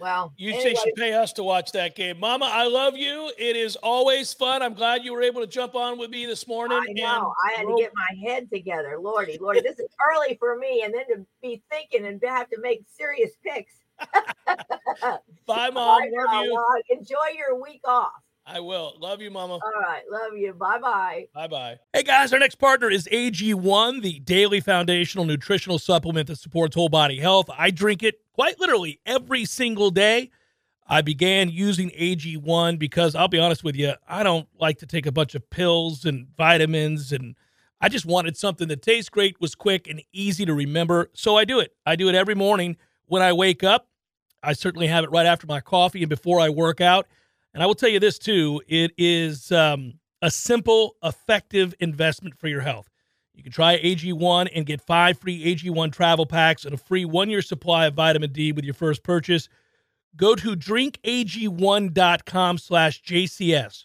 Well, 0.00 0.32
you 0.36 0.52
anyway. 0.52 0.74
should 0.74 0.94
pay 0.96 1.12
us 1.12 1.32
to 1.34 1.44
watch 1.44 1.70
that 1.72 1.94
game, 1.94 2.18
Mama. 2.18 2.48
I 2.50 2.66
love 2.66 2.96
you. 2.96 3.30
It 3.38 3.54
is 3.54 3.76
always 3.76 4.32
fun. 4.32 4.60
I'm 4.60 4.74
glad 4.74 5.04
you 5.04 5.12
were 5.12 5.22
able 5.22 5.42
to 5.42 5.46
jump 5.46 5.76
on 5.76 5.96
with 5.96 6.10
me 6.10 6.26
this 6.26 6.48
morning. 6.48 6.78
I 6.78 6.92
know. 6.92 7.32
I 7.46 7.52
had 7.52 7.66
to 7.66 7.76
get 7.78 7.92
my 7.94 8.28
head 8.28 8.50
together, 8.50 8.98
Lordy, 8.98 9.38
Lordy. 9.40 9.60
this 9.60 9.78
is 9.78 9.88
early 10.10 10.36
for 10.40 10.56
me, 10.56 10.82
and 10.84 10.92
then 10.92 11.06
to 11.06 11.26
be 11.40 11.62
thinking 11.70 12.06
and 12.06 12.20
have 12.26 12.50
to 12.50 12.60
make 12.60 12.84
serious 12.88 13.30
picks. 13.44 13.74
Bye, 15.46 15.70
Mom. 15.70 16.02
Love 16.02 16.44
you. 16.44 16.52
Well, 16.52 16.66
enjoy 16.90 17.36
your 17.36 17.60
week 17.62 17.82
off. 17.84 18.10
I 18.46 18.60
will. 18.60 18.94
Love 18.98 19.20
you, 19.20 19.30
Mama. 19.30 19.54
All 19.54 19.80
right. 19.80 20.02
Love 20.10 20.36
you. 20.36 20.52
Bye 20.52 20.78
bye. 20.78 21.26
Bye 21.34 21.46
bye. 21.46 21.78
Hey, 21.92 22.02
guys, 22.02 22.32
our 22.32 22.38
next 22.38 22.56
partner 22.56 22.90
is 22.90 23.06
AG1, 23.12 24.02
the 24.02 24.18
daily 24.20 24.60
foundational 24.60 25.24
nutritional 25.24 25.78
supplement 25.78 26.26
that 26.26 26.38
supports 26.38 26.74
whole 26.74 26.88
body 26.88 27.18
health. 27.18 27.48
I 27.56 27.70
drink 27.70 28.02
it 28.02 28.16
quite 28.34 28.58
literally 28.58 29.00
every 29.06 29.44
single 29.44 29.90
day. 29.90 30.30
I 30.88 31.00
began 31.00 31.48
using 31.48 31.90
AG1 31.90 32.78
because 32.78 33.14
I'll 33.14 33.28
be 33.28 33.38
honest 33.38 33.62
with 33.62 33.76
you, 33.76 33.94
I 34.08 34.22
don't 34.22 34.48
like 34.58 34.78
to 34.78 34.86
take 34.86 35.06
a 35.06 35.12
bunch 35.12 35.34
of 35.34 35.48
pills 35.48 36.04
and 36.04 36.26
vitamins, 36.36 37.12
and 37.12 37.36
I 37.80 37.88
just 37.88 38.04
wanted 38.04 38.36
something 38.36 38.68
that 38.68 38.82
tastes 38.82 39.08
great, 39.08 39.40
was 39.40 39.54
quick, 39.54 39.86
and 39.86 40.02
easy 40.12 40.44
to 40.44 40.52
remember. 40.52 41.10
So 41.14 41.36
I 41.36 41.44
do 41.44 41.60
it. 41.60 41.74
I 41.86 41.94
do 41.94 42.08
it 42.08 42.14
every 42.16 42.34
morning 42.34 42.76
when 43.06 43.22
I 43.22 43.32
wake 43.32 43.62
up. 43.62 43.86
I 44.42 44.52
certainly 44.54 44.88
have 44.88 45.04
it 45.04 45.10
right 45.10 45.26
after 45.26 45.46
my 45.46 45.60
coffee 45.60 46.02
and 46.02 46.10
before 46.10 46.40
I 46.40 46.48
work 46.48 46.80
out. 46.80 47.06
And 47.54 47.62
I 47.62 47.66
will 47.66 47.74
tell 47.74 47.88
you 47.88 48.00
this 48.00 48.18
too 48.18 48.62
it 48.66 48.92
is 48.96 49.52
um, 49.52 49.94
a 50.22 50.30
simple, 50.30 50.96
effective 51.02 51.74
investment 51.80 52.38
for 52.38 52.48
your 52.48 52.60
health. 52.60 52.88
You 53.34 53.42
can 53.42 53.52
try 53.52 53.78
AG1 53.78 54.50
and 54.54 54.66
get 54.66 54.80
five 54.80 55.18
free 55.18 55.54
AG1 55.54 55.92
travel 55.92 56.26
packs 56.26 56.64
and 56.64 56.74
a 56.74 56.78
free 56.78 57.04
one 57.04 57.30
year 57.30 57.42
supply 57.42 57.86
of 57.86 57.94
vitamin 57.94 58.32
D 58.32 58.52
with 58.52 58.64
your 58.64 58.74
first 58.74 59.02
purchase. 59.02 59.48
Go 60.16 60.34
to 60.34 60.54
drinkag1.com 60.54 62.58
slash 62.58 63.02
JCS. 63.02 63.84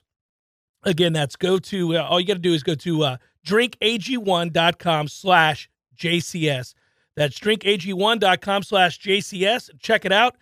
Again, 0.83 1.13
that's 1.13 1.37
go 1.37 1.57
to, 1.59 1.97
uh, 1.97 2.03
all 2.03 2.19
you 2.19 2.27
got 2.27 2.33
to 2.33 2.39
do 2.39 2.53
is 2.53 2.63
go 2.63 2.75
to 2.75 3.03
uh, 3.03 3.17
drinkag1.com 3.45 5.07
slash 5.07 5.69
JCS. 5.97 6.73
That's 7.15 7.39
drinkag1.com 7.39 8.63
slash 8.63 8.99
JCS. 8.99 9.69
Check 9.79 10.03
it 10.05 10.11
out. 10.11 10.35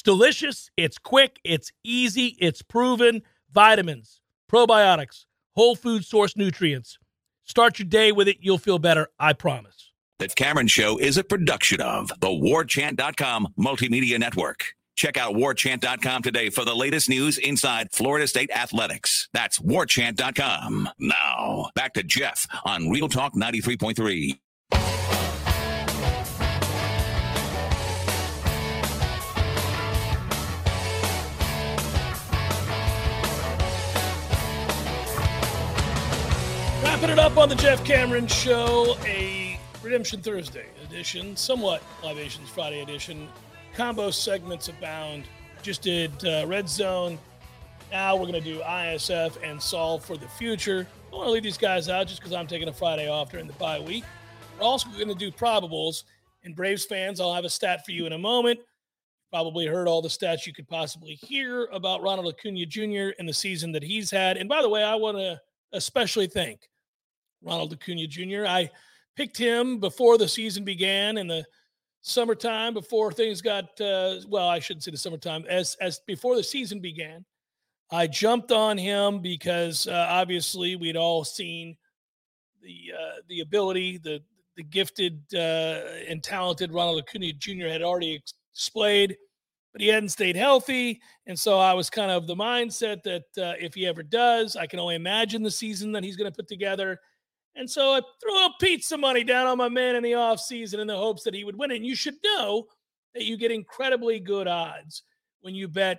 It's 0.00 0.04
delicious, 0.06 0.70
it's 0.78 0.96
quick, 0.96 1.40
it's 1.44 1.72
easy, 1.84 2.34
it's 2.40 2.62
proven. 2.62 3.20
Vitamins, 3.52 4.22
probiotics, 4.50 5.26
whole 5.54 5.76
food 5.76 6.06
source 6.06 6.38
nutrients. 6.38 6.98
Start 7.44 7.78
your 7.78 7.86
day 7.86 8.10
with 8.10 8.26
it. 8.26 8.38
You'll 8.40 8.56
feel 8.56 8.78
better. 8.78 9.08
I 9.18 9.34
promise. 9.34 9.92
The 10.18 10.28
Cameron 10.28 10.68
Show 10.68 10.96
is 10.96 11.18
a 11.18 11.24
production 11.24 11.82
of 11.82 12.10
the 12.20 12.28
warchant.com 12.28 13.48
multimedia 13.58 14.18
network. 14.18 14.64
Check 14.96 15.18
out 15.18 15.34
warchant.com 15.34 16.22
today 16.22 16.48
for 16.48 16.64
the 16.64 16.74
latest 16.74 17.10
news 17.10 17.36
inside 17.36 17.92
Florida 17.92 18.26
State 18.26 18.50
athletics. 18.52 19.28
That's 19.34 19.58
warchant.com. 19.58 20.88
Now, 20.98 21.68
back 21.74 21.92
to 21.92 22.02
Jeff 22.02 22.48
on 22.64 22.88
Real 22.88 23.10
Talk 23.10 23.34
93.3. 23.34 24.38
Wrapping 37.00 37.18
it 37.18 37.18
up 37.18 37.38
on 37.38 37.48
the 37.48 37.54
Jeff 37.54 37.82
Cameron 37.82 38.26
Show, 38.26 38.94
a 39.06 39.58
Redemption 39.82 40.20
Thursday 40.20 40.66
edition, 40.84 41.34
somewhat 41.34 41.82
Libations 42.04 42.50
Friday 42.50 42.82
edition. 42.82 43.26
Combo 43.74 44.10
segments 44.10 44.68
abound. 44.68 45.24
Just 45.62 45.80
did 45.80 46.12
uh, 46.26 46.44
Red 46.46 46.68
Zone. 46.68 47.18
Now 47.90 48.16
we're 48.16 48.26
going 48.26 48.34
to 48.34 48.40
do 48.42 48.60
ISF 48.60 49.42
and 49.42 49.62
Solve 49.62 50.04
for 50.04 50.18
the 50.18 50.28
future. 50.28 50.86
I 51.10 51.16
want 51.16 51.28
to 51.28 51.30
leave 51.30 51.42
these 51.42 51.56
guys 51.56 51.88
out 51.88 52.06
just 52.06 52.20
because 52.20 52.34
I'm 52.34 52.46
taking 52.46 52.68
a 52.68 52.72
Friday 52.72 53.08
off 53.08 53.30
during 53.30 53.46
the 53.46 53.54
bye 53.54 53.80
week. 53.80 54.04
We're 54.58 54.66
also 54.66 54.90
going 54.90 55.08
to 55.08 55.14
do 55.14 55.30
probables. 55.30 56.04
And 56.44 56.54
Braves 56.54 56.84
fans, 56.84 57.18
I'll 57.18 57.32
have 57.32 57.46
a 57.46 57.50
stat 57.50 57.82
for 57.86 57.92
you 57.92 58.04
in 58.04 58.12
a 58.12 58.18
moment. 58.18 58.60
Probably 59.32 59.64
heard 59.64 59.88
all 59.88 60.02
the 60.02 60.08
stats 60.08 60.46
you 60.46 60.52
could 60.52 60.68
possibly 60.68 61.14
hear 61.14 61.64
about 61.72 62.02
Ronald 62.02 62.26
Acuna 62.26 62.66
Jr. 62.66 63.14
and 63.18 63.26
the 63.26 63.32
season 63.32 63.72
that 63.72 63.82
he's 63.82 64.10
had. 64.10 64.36
And 64.36 64.50
by 64.50 64.60
the 64.60 64.68
way, 64.68 64.84
I 64.84 64.96
want 64.96 65.16
to 65.16 65.40
especially 65.72 66.26
thank 66.26 66.68
Ronald 67.42 67.72
Acuna 67.72 68.06
Jr. 68.06 68.46
I 68.46 68.70
picked 69.16 69.36
him 69.36 69.78
before 69.78 70.18
the 70.18 70.28
season 70.28 70.64
began 70.64 71.18
in 71.18 71.26
the 71.26 71.44
summertime, 72.02 72.74
before 72.74 73.12
things 73.12 73.40
got 73.40 73.80
uh, 73.80 74.16
well. 74.28 74.48
I 74.48 74.58
shouldn't 74.58 74.84
say 74.84 74.90
the 74.90 74.96
summertime 74.96 75.44
as 75.48 75.76
as 75.80 76.00
before 76.06 76.36
the 76.36 76.42
season 76.42 76.80
began. 76.80 77.24
I 77.92 78.06
jumped 78.06 78.52
on 78.52 78.78
him 78.78 79.20
because 79.20 79.88
uh, 79.88 80.06
obviously 80.08 80.76
we'd 80.76 80.96
all 80.96 81.24
seen 81.24 81.76
the 82.62 82.92
uh, 82.96 83.20
the 83.28 83.40
ability, 83.40 83.98
the 83.98 84.22
the 84.56 84.62
gifted 84.62 85.22
uh, 85.34 85.80
and 86.08 86.22
talented 86.22 86.72
Ronald 86.72 87.02
Acuna 87.02 87.32
Jr. 87.32 87.66
had 87.66 87.82
already 87.82 88.22
displayed, 88.54 89.16
but 89.72 89.80
he 89.80 89.88
hadn't 89.88 90.10
stayed 90.10 90.36
healthy, 90.36 91.00
and 91.26 91.38
so 91.38 91.58
I 91.58 91.74
was 91.74 91.90
kind 91.90 92.10
of 92.10 92.26
the 92.26 92.36
mindset 92.36 93.02
that 93.04 93.24
uh, 93.38 93.54
if 93.58 93.74
he 93.74 93.86
ever 93.86 94.02
does, 94.02 94.56
I 94.56 94.66
can 94.66 94.78
only 94.78 94.94
imagine 94.94 95.42
the 95.42 95.50
season 95.50 95.92
that 95.92 96.04
he's 96.04 96.16
going 96.16 96.30
to 96.30 96.36
put 96.36 96.48
together. 96.48 97.00
And 97.56 97.68
so 97.68 97.94
I 97.94 98.00
threw 98.22 98.46
a 98.46 98.54
pizza 98.60 98.96
money 98.96 99.24
down 99.24 99.46
on 99.46 99.58
my 99.58 99.68
man 99.68 99.96
in 99.96 100.02
the 100.02 100.12
offseason 100.12 100.78
in 100.78 100.86
the 100.86 100.96
hopes 100.96 101.24
that 101.24 101.34
he 101.34 101.44
would 101.44 101.58
win 101.58 101.70
it. 101.70 101.76
And 101.76 101.86
you 101.86 101.96
should 101.96 102.16
know 102.24 102.66
that 103.14 103.24
you 103.24 103.36
get 103.36 103.50
incredibly 103.50 104.20
good 104.20 104.46
odds 104.46 105.02
when 105.40 105.54
you 105.54 105.68
bet 105.68 105.98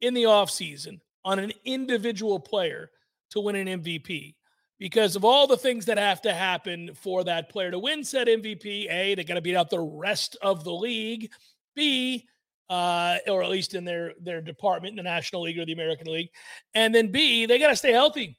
in 0.00 0.14
the 0.14 0.24
offseason 0.24 1.00
on 1.24 1.38
an 1.38 1.52
individual 1.64 2.38
player 2.38 2.90
to 3.30 3.40
win 3.40 3.56
an 3.56 3.82
MVP 3.82 4.34
because 4.78 5.14
of 5.16 5.24
all 5.24 5.46
the 5.46 5.56
things 5.56 5.84
that 5.86 5.98
have 5.98 6.20
to 6.22 6.32
happen 6.32 6.90
for 6.94 7.22
that 7.24 7.48
player 7.48 7.70
to 7.70 7.78
win 7.78 8.02
said 8.04 8.26
MVP. 8.26 8.90
A, 8.90 9.14
they 9.14 9.24
got 9.24 9.34
to 9.34 9.40
beat 9.40 9.56
out 9.56 9.70
the 9.70 9.80
rest 9.80 10.36
of 10.42 10.64
the 10.64 10.72
league. 10.72 11.30
B, 11.74 12.26
uh, 12.68 13.18
or 13.28 13.42
at 13.42 13.50
least 13.50 13.74
in 13.74 13.84
their 13.84 14.14
their 14.20 14.40
department, 14.40 14.92
in 14.92 14.96
the 14.96 15.02
National 15.02 15.42
League 15.42 15.58
or 15.58 15.64
the 15.64 15.72
American 15.72 16.12
League, 16.12 16.30
and 16.74 16.94
then 16.94 17.12
B, 17.12 17.46
they 17.46 17.58
got 17.58 17.68
to 17.68 17.76
stay 17.76 17.92
healthy. 17.92 18.38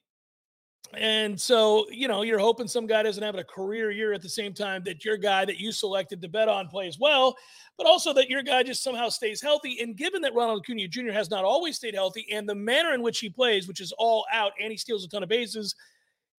And 0.95 1.39
so, 1.39 1.85
you 1.89 2.07
know, 2.07 2.21
you're 2.21 2.39
hoping 2.39 2.67
some 2.67 2.85
guy 2.85 3.03
doesn't 3.03 3.23
have 3.23 3.35
a 3.35 3.43
career 3.43 3.91
year 3.91 4.13
at 4.13 4.21
the 4.21 4.29
same 4.29 4.53
time 4.53 4.83
that 4.83 5.03
your 5.03 5.17
guy 5.17 5.45
that 5.45 5.59
you 5.59 5.71
selected 5.71 6.21
to 6.21 6.27
bet 6.27 6.47
on 6.47 6.67
plays 6.67 6.99
well, 6.99 7.35
but 7.77 7.87
also 7.87 8.13
that 8.13 8.29
your 8.29 8.43
guy 8.43 8.63
just 8.63 8.83
somehow 8.83 9.09
stays 9.09 9.41
healthy. 9.41 9.79
And 9.81 9.95
given 9.95 10.21
that 10.21 10.35
Ronald 10.35 10.61
Acuna 10.61 10.87
Jr. 10.87 11.11
has 11.11 11.29
not 11.29 11.45
always 11.45 11.77
stayed 11.77 11.95
healthy 11.95 12.27
and 12.31 12.47
the 12.47 12.55
manner 12.55 12.93
in 12.93 13.01
which 13.01 13.19
he 13.19 13.29
plays, 13.29 13.67
which 13.67 13.81
is 13.81 13.91
all 13.97 14.25
out 14.31 14.51
and 14.61 14.71
he 14.71 14.77
steals 14.77 15.03
a 15.03 15.09
ton 15.09 15.23
of 15.23 15.29
bases, 15.29 15.75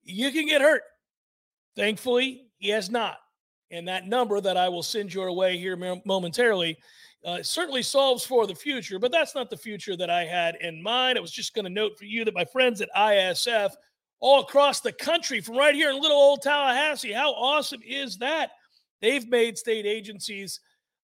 you 0.05 0.31
can 0.31 0.47
get 0.47 0.61
hurt. 0.61 0.83
Thankfully, 1.77 2.47
he 2.59 2.69
has 2.69 2.91
not. 2.91 3.17
And 3.71 3.89
that 3.89 4.07
number 4.07 4.41
that 4.41 4.57
I 4.57 4.69
will 4.69 4.83
send 4.83 5.13
your 5.13 5.33
way 5.33 5.59
here 5.59 5.77
momentarily 6.05 6.79
uh, 7.25 7.43
certainly 7.43 7.83
solves 7.83 8.25
for 8.25 8.47
the 8.47 8.55
future, 8.55 8.99
but 8.99 9.11
that's 9.11 9.35
not 9.35 9.51
the 9.51 9.57
future 9.57 9.97
that 9.97 10.11
I 10.11 10.25
had 10.25 10.57
in 10.61 10.83
mind. 10.83 11.17
I 11.17 11.23
was 11.23 11.33
just 11.33 11.55
going 11.55 11.65
to 11.65 11.71
note 11.71 11.99
for 11.99 12.05
you 12.05 12.25
that 12.25 12.35
my 12.35 12.45
friends 12.45 12.81
at 12.81 12.91
ISF 12.97 13.73
all 14.25 14.41
across 14.41 14.81
the 14.81 14.91
country 14.91 15.43
from 15.43 15.55
right 15.55 15.75
here 15.75 15.91
in 15.91 16.01
little 16.01 16.17
old 16.17 16.41
Tallahassee. 16.41 17.13
How 17.13 17.33
awesome 17.35 17.83
is 17.87 18.17
that? 18.17 18.53
They've 19.03 19.29
made 19.29 19.59
state 19.59 19.85
agencies 19.85 20.61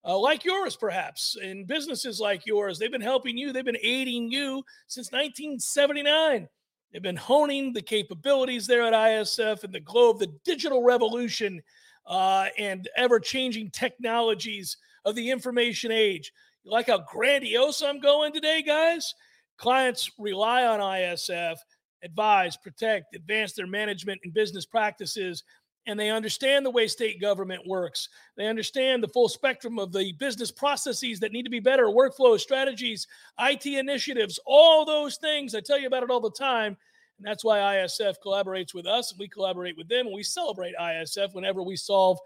uh, 0.07 0.17
like 0.19 0.43
yours, 0.43 0.75
perhaps, 0.75 1.37
and 1.37 1.67
businesses 1.67 2.19
like 2.19 2.47
yours. 2.47 2.79
They've 2.79 2.91
been 2.91 3.03
helping 3.03 3.37
you, 3.37 3.53
they've 3.53 3.63
been 3.63 3.77
aiding 3.83 4.33
you 4.33 4.65
since 4.87 5.13
1979. 5.13 6.49
They've 6.91 7.03
been 7.03 7.15
honing 7.15 7.75
the 7.75 7.83
capabilities 7.83 8.67
there 8.67 8.85
at 8.85 8.95
ISF 8.95 9.65
and 9.65 9.75
the 9.75 9.81
glow 9.81 10.09
of 10.13 10.19
the 10.19 10.33
digital 10.47 10.83
revolution 10.83 11.61
uh, 12.07 12.47
and 12.57 12.89
ever 12.97 13.21
changing 13.21 13.71
technologies 13.71 14.79
of 15.05 15.15
the 15.15 15.31
information 15.31 15.93
age. 15.93 16.33
You 16.65 16.73
like 16.73 16.87
how 16.87 17.05
grandiose 17.07 17.83
I'm 17.83 18.01
going 18.01 18.33
today, 18.33 18.63
guys? 18.63 19.15
Clients 19.59 20.11
rely 20.19 20.65
on 20.65 20.81
ISF, 20.81 21.59
advise, 22.03 22.57
protect, 22.57 23.15
advance 23.15 23.53
their 23.53 23.67
management 23.67 24.21
and 24.25 24.33
business 24.33 24.67
practices 24.67 25.45
and 25.87 25.99
they 25.99 26.11
understand 26.11 26.65
the 26.65 26.71
way 26.71 26.87
state 26.87 27.21
government 27.21 27.67
works. 27.67 28.09
They 28.37 28.47
understand 28.47 29.03
the 29.03 29.09
full 29.09 29.29
spectrum 29.29 29.79
of 29.79 29.93
the 29.93 30.13
business 30.13 30.51
processes 30.51 31.21
that 31.21 31.33
need 31.33 31.45
to 31.45 31.51
be 31.51 31.61
better, 31.61 31.87
workflows, 31.87 32.41
strategies, 32.41 33.07
IT 33.39 33.67
initiatives, 33.67 34.39
all 34.45 34.85
those 34.85 35.17
things. 35.17 35.55
I 35.55 35.61
tell 35.61 35.81
you 35.81 35.87
about 35.87 36.03
it 36.03 36.11
all 36.11 36.21
the 36.21 36.31
time. 36.31 36.77
And 37.19 37.27
that's 37.27 37.45
why 37.45 37.59
ISF 37.59 38.17
collaborates 38.25 38.75
with 38.75 38.87
us 38.87 39.11
and 39.11 39.19
we 39.19 39.29
collaborate 39.29 39.77
with 39.77 39.89
them 39.89 40.07
and 40.07 40.15
we 40.15 40.23
celebrate 40.23 40.75
ISF 40.81 41.35
whenever 41.35 41.63
we 41.63 41.77
solve 41.77 42.19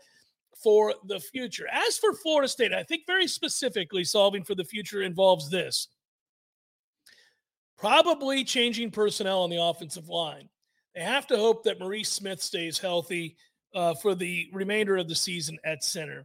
for 0.62 0.95
the 1.07 1.20
future. 1.20 1.66
As 1.72 1.99
for 1.99 2.14
Florida 2.14 2.49
State, 2.49 2.72
I 2.72 2.83
think 2.83 3.03
very 3.07 3.27
specifically 3.27 4.05
solving 4.05 4.45
for 4.45 4.55
the 4.55 4.64
future 4.64 5.03
involves 5.03 5.51
this 5.51 5.89
probably 7.85 8.43
changing 8.45 8.91
personnel 8.91 9.43
on 9.43 9.51
the 9.51 9.62
offensive 9.62 10.09
line. 10.09 10.49
They 10.95 11.03
have 11.03 11.26
to 11.26 11.37
hope 11.37 11.64
that 11.64 11.78
Maurice 11.78 12.09
Smith 12.09 12.41
stays 12.41 12.78
healthy 12.78 13.37
uh, 13.74 13.93
for 13.93 14.14
the 14.14 14.49
remainder 14.55 14.97
of 14.97 15.07
the 15.07 15.14
season 15.14 15.59
at 15.66 15.85
center. 15.85 16.24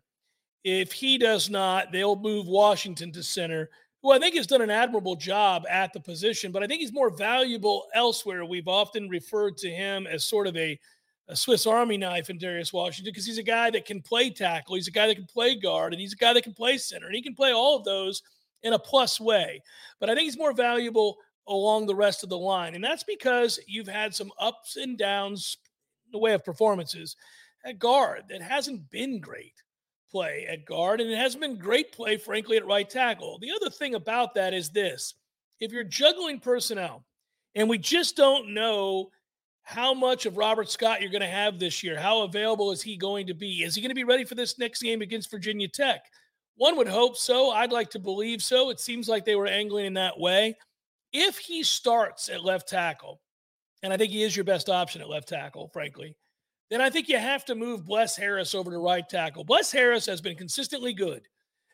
If 0.63 0.93
he 0.93 1.17
does 1.17 1.49
not, 1.49 1.91
they'll 1.91 2.15
move 2.15 2.47
Washington 2.47 3.11
to 3.11 3.21
center, 3.23 3.69
who 4.01 4.13
I 4.13 4.19
think 4.19 4.35
has 4.35 4.47
done 4.47 4.61
an 4.61 4.69
admirable 4.69 5.17
job 5.17 5.65
at 5.69 5.91
the 5.91 5.99
position, 5.99 6.53
but 6.53 6.63
I 6.63 6.67
think 6.67 6.79
he's 6.79 6.93
more 6.93 7.09
valuable 7.09 7.87
elsewhere. 7.93 8.45
We've 8.45 8.69
often 8.69 9.09
referred 9.09 9.57
to 9.57 9.69
him 9.69 10.07
as 10.07 10.23
sort 10.23 10.47
of 10.47 10.55
a, 10.55 10.79
a 11.27 11.35
Swiss 11.35 11.67
Army 11.67 11.97
knife 11.97 12.29
in 12.29 12.37
Darius 12.37 12.71
Washington 12.71 13.11
because 13.11 13.25
he's 13.25 13.37
a 13.37 13.43
guy 13.43 13.69
that 13.71 13.83
can 13.83 14.01
play 14.01 14.29
tackle, 14.29 14.75
he's 14.75 14.87
a 14.87 14.91
guy 14.91 15.07
that 15.07 15.15
can 15.15 15.27
play 15.27 15.55
guard, 15.55 15.91
and 15.91 15.99
he's 15.99 16.13
a 16.13 16.17
guy 16.17 16.31
that 16.31 16.45
can 16.45 16.53
play 16.53 16.77
center, 16.77 17.07
and 17.07 17.15
he 17.15 17.21
can 17.21 17.35
play 17.35 17.51
all 17.51 17.75
of 17.75 17.83
those 17.83 18.23
in 18.63 18.71
a 18.71 18.79
plus 18.79 19.19
way. 19.19 19.61
But 19.99 20.09
I 20.09 20.15
think 20.15 20.25
he's 20.25 20.37
more 20.37 20.53
valuable 20.53 21.17
along 21.49 21.85
the 21.85 21.95
rest 21.95 22.23
of 22.23 22.29
the 22.29 22.37
line. 22.37 22.75
And 22.75 22.83
that's 22.83 23.03
because 23.03 23.59
you've 23.67 23.87
had 23.87 24.15
some 24.15 24.31
ups 24.39 24.77
and 24.77 24.97
downs 24.97 25.57
in 26.05 26.11
the 26.11 26.19
way 26.19 26.33
of 26.33 26.45
performances 26.45 27.15
at 27.65 27.79
guard 27.79 28.23
that 28.29 28.41
hasn't 28.41 28.89
been 28.89 29.19
great 29.19 29.53
play 30.09 30.47
at 30.49 30.65
guard, 30.65 31.01
and 31.01 31.09
it 31.09 31.17
hasn't 31.17 31.41
been 31.41 31.57
great 31.57 31.91
play, 31.91 32.17
frankly, 32.17 32.57
at 32.57 32.65
right 32.65 32.89
tackle. 32.89 33.37
The 33.39 33.51
other 33.51 33.69
thing 33.69 33.95
about 33.95 34.33
that 34.35 34.53
is 34.53 34.69
this 34.69 35.15
if 35.59 35.71
you're 35.71 35.83
juggling 35.83 36.39
personnel, 36.39 37.05
and 37.55 37.69
we 37.69 37.77
just 37.77 38.15
don't 38.15 38.53
know 38.53 39.09
how 39.63 39.93
much 39.93 40.25
of 40.25 40.37
Robert 40.37 40.69
Scott 40.69 41.01
you're 41.01 41.11
going 41.11 41.21
to 41.21 41.27
have 41.27 41.59
this 41.59 41.83
year, 41.83 41.99
how 41.99 42.23
available 42.23 42.71
is 42.71 42.81
he 42.81 42.97
going 42.97 43.27
to 43.27 43.33
be? 43.33 43.63
Is 43.63 43.75
he 43.75 43.81
going 43.81 43.89
to 43.89 43.95
be 43.95 44.03
ready 44.03 44.25
for 44.25 44.35
this 44.35 44.57
next 44.57 44.81
game 44.81 45.01
against 45.01 45.29
Virginia 45.29 45.67
Tech? 45.67 46.01
One 46.55 46.75
would 46.75 46.87
hope 46.87 47.15
so. 47.15 47.51
I'd 47.51 47.71
like 47.71 47.89
to 47.91 47.99
believe 47.99 48.41
so. 48.41 48.69
It 48.69 48.79
seems 48.79 49.07
like 49.07 49.25
they 49.25 49.35
were 49.35 49.47
angling 49.47 49.85
in 49.85 49.93
that 49.93 50.19
way. 50.19 50.57
If 51.11 51.37
he 51.37 51.63
starts 51.63 52.29
at 52.29 52.43
left 52.43 52.69
tackle, 52.69 53.21
and 53.83 53.91
I 53.91 53.97
think 53.97 54.11
he 54.11 54.23
is 54.23 54.35
your 54.35 54.45
best 54.45 54.69
option 54.69 55.01
at 55.01 55.09
left 55.09 55.27
tackle, 55.27 55.69
frankly, 55.69 56.15
then 56.69 56.81
I 56.81 56.89
think 56.89 57.09
you 57.09 57.17
have 57.17 57.45
to 57.45 57.55
move 57.55 57.85
Bless 57.85 58.15
Harris 58.15 58.53
over 58.53 58.69
to 58.69 58.77
right 58.77 59.07
tackle. 59.07 59.43
Bless 59.43 59.71
Harris 59.71 60.05
has 60.05 60.21
been 60.21 60.35
consistently 60.35 60.93
good. 60.93 61.23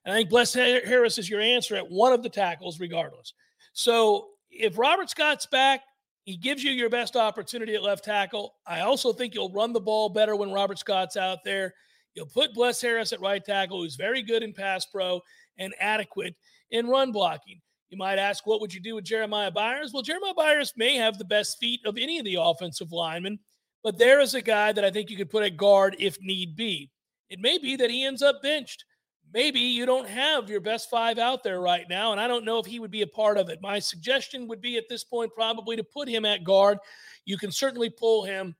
And 0.06 0.14
I 0.14 0.18
think 0.18 0.30
Bless 0.30 0.54
Harris 0.54 1.18
is 1.18 1.30
your 1.30 1.42
answer 1.42 1.76
at 1.76 1.90
one 1.90 2.14
of 2.14 2.24
the 2.24 2.30
tackles, 2.30 2.80
regardless. 2.80 3.34
So 3.74 4.28
if 4.50 4.78
Robert 4.78 5.10
Scott's 5.10 5.48
back, 5.48 5.82
he 6.24 6.38
gives 6.38 6.64
you 6.64 6.72
your 6.72 6.90
best 6.90 7.16
opportunity 7.16 7.76
at 7.76 7.84
left 7.84 8.06
tackle. 8.06 8.56
I 8.66 8.82
also 8.82 9.12
think 9.12 9.34
you'll 9.34 9.52
run 9.52 9.74
the 9.74 9.82
ball 9.82 10.10
better 10.10 10.36
when 10.36 10.52
Robert 10.52 10.80
Scott's 10.80 11.18
out 11.18 11.44
there. 11.44 11.74
You'll 12.14 12.28
put 12.28 12.54
Bless 12.54 12.82
Harris 12.82 13.12
at 13.12 13.20
right 13.20 13.44
tackle, 13.44 13.82
who's 13.82 13.96
very 13.96 14.22
good 14.22 14.44
in 14.44 14.54
pass 14.54 14.86
pro 14.86 15.20
and 15.58 15.74
adequate 15.80 16.36
in 16.72 16.88
run 16.88 17.12
blocking. 17.12 17.62
You 17.90 17.98
might 17.98 18.18
ask, 18.18 18.46
what 18.46 18.62
would 18.62 18.74
you 18.74 18.80
do 18.80 18.96
with 18.96 19.06
Jeremiah 19.06 19.52
Byers? 19.52 19.92
Well, 19.94 20.04
Jeremiah 20.04 20.34
Byers 20.34 20.74
may 20.76 20.96
have 20.96 21.18
the 21.18 21.26
best 21.26 21.60
feet 21.60 21.82
of 21.86 21.98
any 21.98 22.20
of 22.20 22.26
the 22.26 22.38
offensive 22.40 22.92
linemen, 22.92 23.40
but 23.84 23.98
there 23.98 24.20
is 24.20 24.34
a 24.34 24.42
guy 24.42 24.72
that 24.72 24.84
I 24.84 24.92
think 24.92 25.10
you 25.10 25.18
could 25.18 25.30
put 25.30 25.44
at 25.44 25.58
guard 25.58 25.96
if 26.00 26.18
need 26.22 26.56
be. 26.56 26.92
It 27.30 27.40
may 27.40 27.58
be 27.58 27.76
that 27.76 27.90
he 27.90 28.04
ends 28.04 28.22
up 28.22 28.42
benched. 28.42 28.86
Maybe 29.34 29.60
you 29.60 29.86
don't 29.86 30.08
have 30.08 30.50
your 30.50 30.62
best 30.62 30.90
five 30.90 31.18
out 31.18 31.44
there 31.44 31.60
right 31.60 31.86
now, 31.90 32.12
and 32.12 32.22
I 32.22 32.28
don't 32.28 32.46
know 32.46 32.60
if 32.60 32.66
he 32.66 32.80
would 32.80 32.92
be 32.92 33.02
a 33.02 33.08
part 33.08 33.38
of 33.38 33.50
it. 33.50 33.62
My 33.62 33.80
suggestion 33.80 34.48
would 34.48 34.62
be 34.62 34.78
at 34.78 34.86
this 34.90 35.04
point 35.04 35.34
probably 35.34 35.76
to 35.76 35.84
put 35.84 36.08
him 36.08 36.26
at 36.26 36.44
guard. 36.44 36.78
You 37.26 37.38
can 37.38 37.52
certainly 37.52 37.90
pull 37.90 38.24
him. 38.24 38.56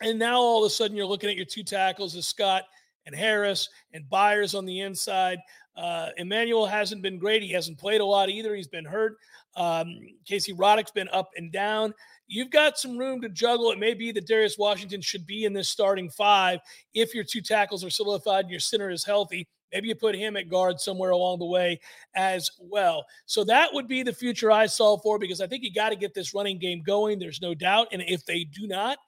And 0.00 0.18
now 0.18 0.38
all 0.38 0.64
of 0.64 0.66
a 0.66 0.70
sudden 0.70 0.96
you're 0.96 1.06
looking 1.06 1.28
at 1.28 1.36
your 1.36 1.44
two 1.44 1.64
tackles 1.64 2.14
as 2.16 2.26
Scott 2.26 2.62
and 3.06 3.14
Harris 3.14 3.68
and 3.92 4.08
Byers 4.08 4.54
on 4.54 4.64
the 4.64 4.80
inside. 4.80 5.38
Uh, 5.78 6.08
Emmanuel 6.16 6.66
hasn't 6.66 7.02
been 7.02 7.18
great. 7.18 7.42
He 7.42 7.52
hasn't 7.52 7.78
played 7.78 8.00
a 8.00 8.04
lot 8.04 8.28
either. 8.28 8.54
He's 8.54 8.66
been 8.66 8.84
hurt. 8.84 9.16
Um, 9.56 10.00
Casey 10.24 10.52
Roddick's 10.52 10.90
been 10.90 11.08
up 11.12 11.30
and 11.36 11.52
down. 11.52 11.94
You've 12.26 12.50
got 12.50 12.78
some 12.78 12.98
room 12.98 13.20
to 13.20 13.28
juggle. 13.28 13.70
It 13.70 13.78
may 13.78 13.94
be 13.94 14.10
that 14.12 14.26
Darius 14.26 14.58
Washington 14.58 15.00
should 15.00 15.24
be 15.24 15.44
in 15.44 15.52
this 15.52 15.68
starting 15.68 16.10
five 16.10 16.60
if 16.94 17.14
your 17.14 17.24
two 17.24 17.40
tackles 17.40 17.84
are 17.84 17.90
solidified 17.90 18.44
and 18.44 18.50
your 18.50 18.60
center 18.60 18.90
is 18.90 19.04
healthy. 19.04 19.48
Maybe 19.72 19.88
you 19.88 19.94
put 19.94 20.16
him 20.16 20.36
at 20.36 20.48
guard 20.48 20.80
somewhere 20.80 21.10
along 21.10 21.38
the 21.38 21.46
way 21.46 21.78
as 22.14 22.50
well. 22.58 23.04
So 23.26 23.44
that 23.44 23.72
would 23.72 23.86
be 23.86 24.02
the 24.02 24.12
future 24.12 24.50
I 24.50 24.66
saw 24.66 24.96
for 24.98 25.18
because 25.18 25.40
I 25.40 25.46
think 25.46 25.62
you 25.62 25.72
got 25.72 25.90
to 25.90 25.96
get 25.96 26.12
this 26.14 26.34
running 26.34 26.58
game 26.58 26.82
going. 26.82 27.18
There's 27.18 27.42
no 27.42 27.54
doubt. 27.54 27.88
And 27.92 28.02
if 28.02 28.24
they 28.24 28.44
do 28.44 28.66
not, 28.66 28.98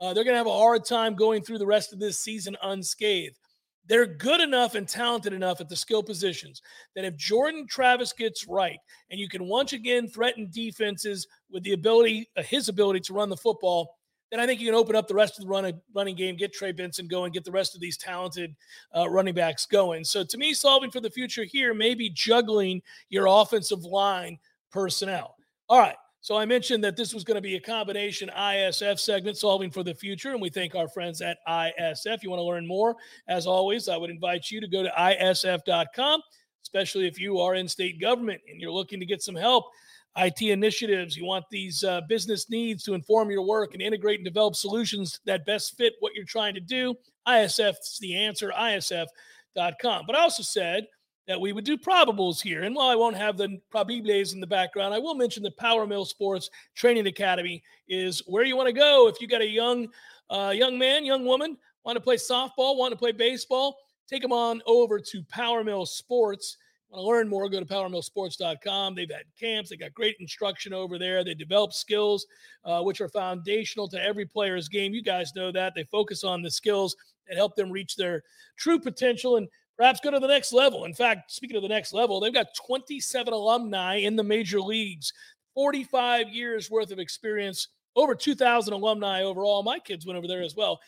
uh, 0.00 0.12
they're 0.12 0.24
going 0.24 0.34
to 0.34 0.38
have 0.38 0.46
a 0.46 0.52
hard 0.52 0.84
time 0.84 1.14
going 1.14 1.42
through 1.42 1.58
the 1.58 1.66
rest 1.66 1.92
of 1.92 1.98
this 1.98 2.20
season 2.20 2.56
unscathed. 2.62 3.38
They're 3.88 4.06
good 4.06 4.40
enough 4.40 4.74
and 4.74 4.86
talented 4.86 5.32
enough 5.32 5.60
at 5.60 5.68
the 5.68 5.76
skill 5.76 6.02
positions 6.02 6.62
that 6.94 7.04
if 7.04 7.16
Jordan 7.16 7.66
Travis 7.66 8.12
gets 8.12 8.46
right 8.46 8.78
and 9.10 9.18
you 9.18 9.28
can 9.28 9.48
once 9.48 9.72
again 9.72 10.08
threaten 10.08 10.48
defenses 10.50 11.26
with 11.50 11.62
the 11.62 11.72
ability, 11.72 12.28
uh, 12.36 12.42
his 12.42 12.68
ability 12.68 13.00
to 13.00 13.14
run 13.14 13.30
the 13.30 13.36
football, 13.36 13.96
then 14.30 14.40
I 14.40 14.46
think 14.46 14.60
you 14.60 14.66
can 14.66 14.74
open 14.74 14.94
up 14.94 15.08
the 15.08 15.14
rest 15.14 15.38
of 15.38 15.44
the 15.44 15.50
running 15.50 15.80
running 15.94 16.14
game, 16.14 16.36
get 16.36 16.52
Trey 16.52 16.72
Benson 16.72 17.08
going, 17.08 17.32
get 17.32 17.44
the 17.44 17.50
rest 17.50 17.74
of 17.74 17.80
these 17.80 17.96
talented 17.96 18.54
uh, 18.94 19.08
running 19.08 19.34
backs 19.34 19.64
going. 19.64 20.04
So 20.04 20.22
to 20.22 20.36
me, 20.36 20.52
solving 20.52 20.90
for 20.90 21.00
the 21.00 21.10
future 21.10 21.44
here 21.44 21.72
may 21.72 21.94
be 21.94 22.10
juggling 22.10 22.82
your 23.08 23.26
offensive 23.26 23.84
line 23.84 24.38
personnel. 24.70 25.34
All 25.70 25.78
right. 25.78 25.96
So 26.20 26.36
I 26.36 26.44
mentioned 26.44 26.82
that 26.84 26.96
this 26.96 27.14
was 27.14 27.24
going 27.24 27.36
to 27.36 27.40
be 27.40 27.56
a 27.56 27.60
combination 27.60 28.30
ISF 28.36 28.98
segment 28.98 29.36
solving 29.36 29.70
for 29.70 29.82
the 29.82 29.94
future, 29.94 30.32
and 30.32 30.42
we 30.42 30.50
thank 30.50 30.74
our 30.74 30.88
friends 30.88 31.22
at 31.22 31.38
ISF. 31.48 32.06
If 32.06 32.22
You 32.22 32.30
want 32.30 32.40
to 32.40 32.44
learn 32.44 32.66
more? 32.66 32.96
As 33.28 33.46
always, 33.46 33.88
I 33.88 33.96
would 33.96 34.10
invite 34.10 34.50
you 34.50 34.60
to 34.60 34.68
go 34.68 34.82
to 34.82 34.90
isf.com, 34.90 36.20
especially 36.62 37.06
if 37.06 37.20
you 37.20 37.38
are 37.38 37.54
in 37.54 37.68
state 37.68 38.00
government 38.00 38.40
and 38.48 38.60
you're 38.60 38.72
looking 38.72 38.98
to 39.00 39.06
get 39.06 39.22
some 39.22 39.36
help. 39.36 39.66
IT 40.16 40.42
initiatives, 40.42 41.16
you 41.16 41.24
want 41.24 41.44
these 41.50 41.84
uh, 41.84 42.00
business 42.08 42.50
needs 42.50 42.82
to 42.82 42.94
inform 42.94 43.30
your 43.30 43.46
work 43.46 43.74
and 43.74 43.82
integrate 43.82 44.18
and 44.18 44.24
develop 44.24 44.56
solutions 44.56 45.20
that 45.26 45.46
best 45.46 45.76
fit 45.76 45.92
what 46.00 46.12
you're 46.14 46.24
trying 46.24 46.54
to 46.54 46.60
do. 46.60 46.94
ISF's 47.28 47.98
the 48.00 48.16
answer, 48.16 48.52
isf.com. 48.58 50.04
But 50.06 50.16
I 50.16 50.20
also 50.20 50.42
said, 50.42 50.86
that 51.28 51.40
we 51.40 51.52
would 51.52 51.64
do 51.64 51.76
probables 51.76 52.40
here. 52.40 52.62
And 52.62 52.74
while 52.74 52.88
I 52.88 52.96
won't 52.96 53.16
have 53.16 53.36
the 53.36 53.60
probables 53.72 54.32
in 54.32 54.40
the 54.40 54.46
background, 54.46 54.94
I 54.94 54.98
will 54.98 55.14
mention 55.14 55.42
the 55.42 55.50
Power 55.52 55.86
Mill 55.86 56.06
Sports 56.06 56.50
Training 56.74 57.06
Academy 57.06 57.62
is 57.86 58.22
where 58.26 58.44
you 58.44 58.56
want 58.56 58.66
to 58.66 58.72
go 58.72 59.08
if 59.08 59.20
you 59.20 59.28
got 59.28 59.42
a 59.42 59.46
young 59.46 59.88
uh, 60.30 60.52
young 60.54 60.78
man, 60.78 61.04
young 61.04 61.24
woman, 61.24 61.56
want 61.84 61.96
to 61.96 62.00
play 62.00 62.16
softball, 62.16 62.76
want 62.76 62.92
to 62.92 62.98
play 62.98 63.12
baseball, 63.12 63.76
take 64.08 64.22
them 64.22 64.32
on 64.32 64.60
over 64.66 64.98
to 64.98 65.22
Power 65.24 65.62
Mill 65.62 65.86
Sports. 65.86 66.56
Want 66.90 67.02
to 67.02 67.06
learn 67.06 67.28
more, 67.28 67.50
go 67.50 67.60
to 67.60 67.66
powermillsports.com. 67.66 68.94
They've 68.94 69.10
had 69.10 69.24
camps. 69.38 69.68
They 69.68 69.76
got 69.76 69.92
great 69.92 70.16
instruction 70.20 70.72
over 70.72 70.98
there. 70.98 71.22
They 71.22 71.34
develop 71.34 71.74
skills, 71.74 72.26
uh, 72.64 72.80
which 72.80 73.02
are 73.02 73.10
foundational 73.10 73.88
to 73.88 74.02
every 74.02 74.24
player's 74.24 74.70
game. 74.70 74.94
You 74.94 75.02
guys 75.02 75.34
know 75.34 75.52
that. 75.52 75.74
They 75.74 75.84
focus 75.84 76.24
on 76.24 76.40
the 76.40 76.50
skills 76.50 76.96
that 77.28 77.36
help 77.36 77.56
them 77.56 77.70
reach 77.70 77.94
their 77.96 78.22
true 78.56 78.80
potential. 78.80 79.36
And 79.36 79.48
perhaps 79.78 80.00
go 80.00 80.10
to 80.10 80.18
the 80.18 80.26
next 80.26 80.52
level. 80.52 80.84
In 80.84 80.92
fact, 80.92 81.30
speaking 81.30 81.56
of 81.56 81.62
the 81.62 81.68
next 81.68 81.92
level, 81.92 82.20
they've 82.20 82.34
got 82.34 82.54
27 82.54 83.32
alumni 83.32 83.96
in 83.96 84.16
the 84.16 84.24
major 84.24 84.60
leagues, 84.60 85.12
45 85.54 86.28
years 86.28 86.70
worth 86.70 86.90
of 86.90 86.98
experience, 86.98 87.68
over 87.96 88.14
2,000 88.14 88.72
alumni 88.72 89.22
overall. 89.22 89.62
My 89.62 89.78
kids 89.78 90.04
went 90.04 90.18
over 90.18 90.26
there 90.26 90.42
as 90.42 90.56
well. 90.56 90.80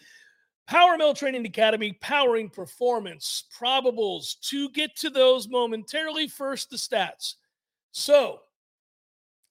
Power 0.66 0.96
Mill 0.96 1.14
Training 1.14 1.46
Academy, 1.46 1.92
powering 2.00 2.48
performance, 2.48 3.44
probables 3.58 4.38
to 4.48 4.68
get 4.70 4.94
to 4.96 5.10
those 5.10 5.48
momentarily. 5.48 6.28
First, 6.28 6.70
the 6.70 6.76
stats. 6.76 7.34
So, 7.92 8.40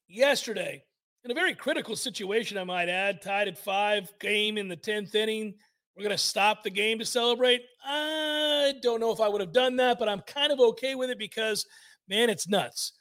yesterday, 0.08 0.84
in 1.26 1.32
a 1.32 1.34
very 1.34 1.54
critical 1.54 1.96
situation, 1.96 2.58
I 2.58 2.64
might 2.64 2.88
add, 2.88 3.22
tied 3.22 3.50
at 3.50 3.58
five, 3.58 4.12
game 4.20 4.58
in 4.58 4.70
the 4.70 4.78
10th 4.78 5.14
inning. 5.16 5.56
We're 5.96 6.04
going 6.04 6.16
to 6.16 6.24
stop 6.24 6.64
the 6.64 6.70
game 6.70 7.00
to 7.00 7.06
celebrate. 7.06 7.62
I 7.84 8.76
don't 8.82 9.00
know 9.00 9.12
if 9.12 9.20
I 9.20 9.28
would 9.28 9.42
have 9.42 9.52
done 9.52 9.76
that, 9.78 10.00
but 10.00 10.08
I'm 10.08 10.22
kind 10.22 10.52
of 10.52 10.60
okay 10.60 10.96
with 10.96 11.10
it 11.10 11.20
because, 11.20 11.66
man, 12.08 12.30
it's 12.30 12.48
nuts. 12.48 12.94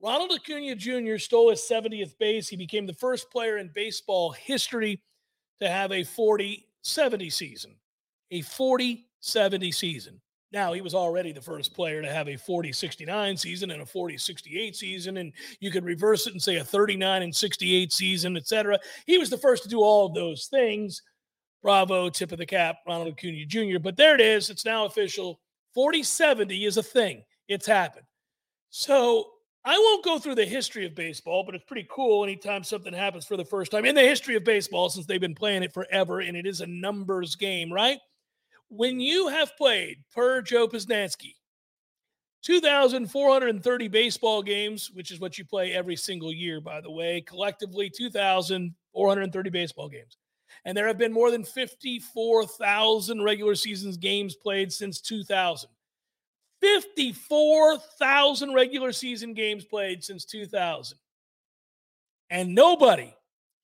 Ronald 0.00 0.32
Acuna 0.32 0.76
Jr. 0.76 1.16
stole 1.18 1.50
his 1.50 1.60
70th 1.60 2.18
base. 2.18 2.48
He 2.48 2.56
became 2.56 2.86
the 2.86 2.94
first 2.94 3.30
player 3.30 3.56
in 3.58 3.70
baseball 3.74 4.32
history 4.32 5.02
to 5.60 5.68
have 5.68 5.92
a 5.92 6.04
40 6.04 6.66
70 6.82 7.30
season. 7.30 7.74
A 8.30 8.42
40 8.42 9.08
70 9.20 9.72
season. 9.72 10.20
Now, 10.52 10.72
he 10.72 10.82
was 10.82 10.94
already 10.94 11.32
the 11.32 11.40
first 11.40 11.74
player 11.74 12.00
to 12.00 12.12
have 12.12 12.28
a 12.28 12.36
40 12.36 12.72
69 12.72 13.36
season 13.36 13.70
and 13.72 13.82
a 13.82 13.86
40 13.86 14.18
68 14.18 14.76
season. 14.76 15.16
And 15.16 15.32
you 15.58 15.70
could 15.70 15.84
reverse 15.84 16.26
it 16.26 16.32
and 16.32 16.42
say 16.42 16.56
a 16.56 16.64
39 16.64 17.22
and 17.22 17.34
68 17.34 17.92
season, 17.92 18.36
etc. 18.36 18.78
He 19.06 19.18
was 19.18 19.30
the 19.30 19.38
first 19.38 19.62
to 19.64 19.68
do 19.68 19.80
all 19.80 20.06
of 20.06 20.14
those 20.14 20.46
things. 20.46 21.02
Bravo, 21.64 22.08
tip 22.08 22.30
of 22.30 22.38
the 22.38 22.46
cap, 22.46 22.76
Ronald 22.86 23.08
Acuna 23.08 23.44
Jr. 23.44 23.80
But 23.80 23.96
there 23.96 24.14
it 24.14 24.20
is. 24.20 24.50
It's 24.50 24.64
now 24.64 24.84
official. 24.84 25.40
40 25.74 26.04
70 26.04 26.64
is 26.64 26.76
a 26.76 26.82
thing, 26.82 27.24
it's 27.48 27.66
happened. 27.66 28.06
So 28.70 29.30
I 29.64 29.76
won't 29.76 30.04
go 30.04 30.20
through 30.20 30.36
the 30.36 30.44
history 30.44 30.86
of 30.86 30.94
baseball, 30.94 31.42
but 31.44 31.56
it's 31.56 31.64
pretty 31.64 31.88
cool 31.90 32.22
anytime 32.22 32.62
something 32.62 32.92
happens 32.92 33.26
for 33.26 33.36
the 33.36 33.44
first 33.44 33.72
time 33.72 33.84
in 33.84 33.96
the 33.96 34.02
history 34.02 34.36
of 34.36 34.44
baseball 34.44 34.88
since 34.88 35.06
they've 35.06 35.20
been 35.20 35.34
playing 35.34 35.64
it 35.64 35.74
forever 35.74 36.20
and 36.20 36.36
it 36.36 36.46
is 36.46 36.60
a 36.60 36.66
numbers 36.66 37.34
game, 37.34 37.72
right? 37.72 37.98
when 38.68 39.00
you 39.00 39.28
have 39.28 39.56
played 39.56 39.98
per 40.12 40.42
Joe 40.42 40.66
Posnanski 40.66 41.34
2,430 42.42 43.88
baseball 43.88 44.42
games, 44.42 44.90
which 44.92 45.10
is 45.10 45.20
what 45.20 45.38
you 45.38 45.44
play 45.44 45.72
every 45.72 45.96
single 45.96 46.32
year, 46.32 46.60
by 46.60 46.80
the 46.80 46.90
way, 46.90 47.20
collectively 47.22 47.88
2,430 47.88 49.50
baseball 49.50 49.88
games. 49.88 50.18
And 50.64 50.76
there 50.76 50.86
have 50.86 50.98
been 50.98 51.12
more 51.12 51.30
than 51.30 51.44
54,000 51.44 53.22
regular 53.22 53.54
seasons 53.54 53.96
games 53.96 54.34
played 54.34 54.72
since 54.72 55.00
2000. 55.00 55.68
54,000 56.60 58.54
regular 58.54 58.92
season 58.92 59.34
games 59.34 59.64
played 59.64 60.02
since 60.02 60.24
2000. 60.24 60.96
And 62.30 62.54
nobody, 62.54 63.14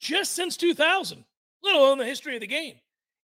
just 0.01 0.33
since 0.33 0.59
2000, 0.59 1.25
let 1.63 1.75
alone 1.75 1.97
the 1.99 2.05
history 2.05 2.35
of 2.35 2.43
the 2.43 2.47
game, 2.47 2.75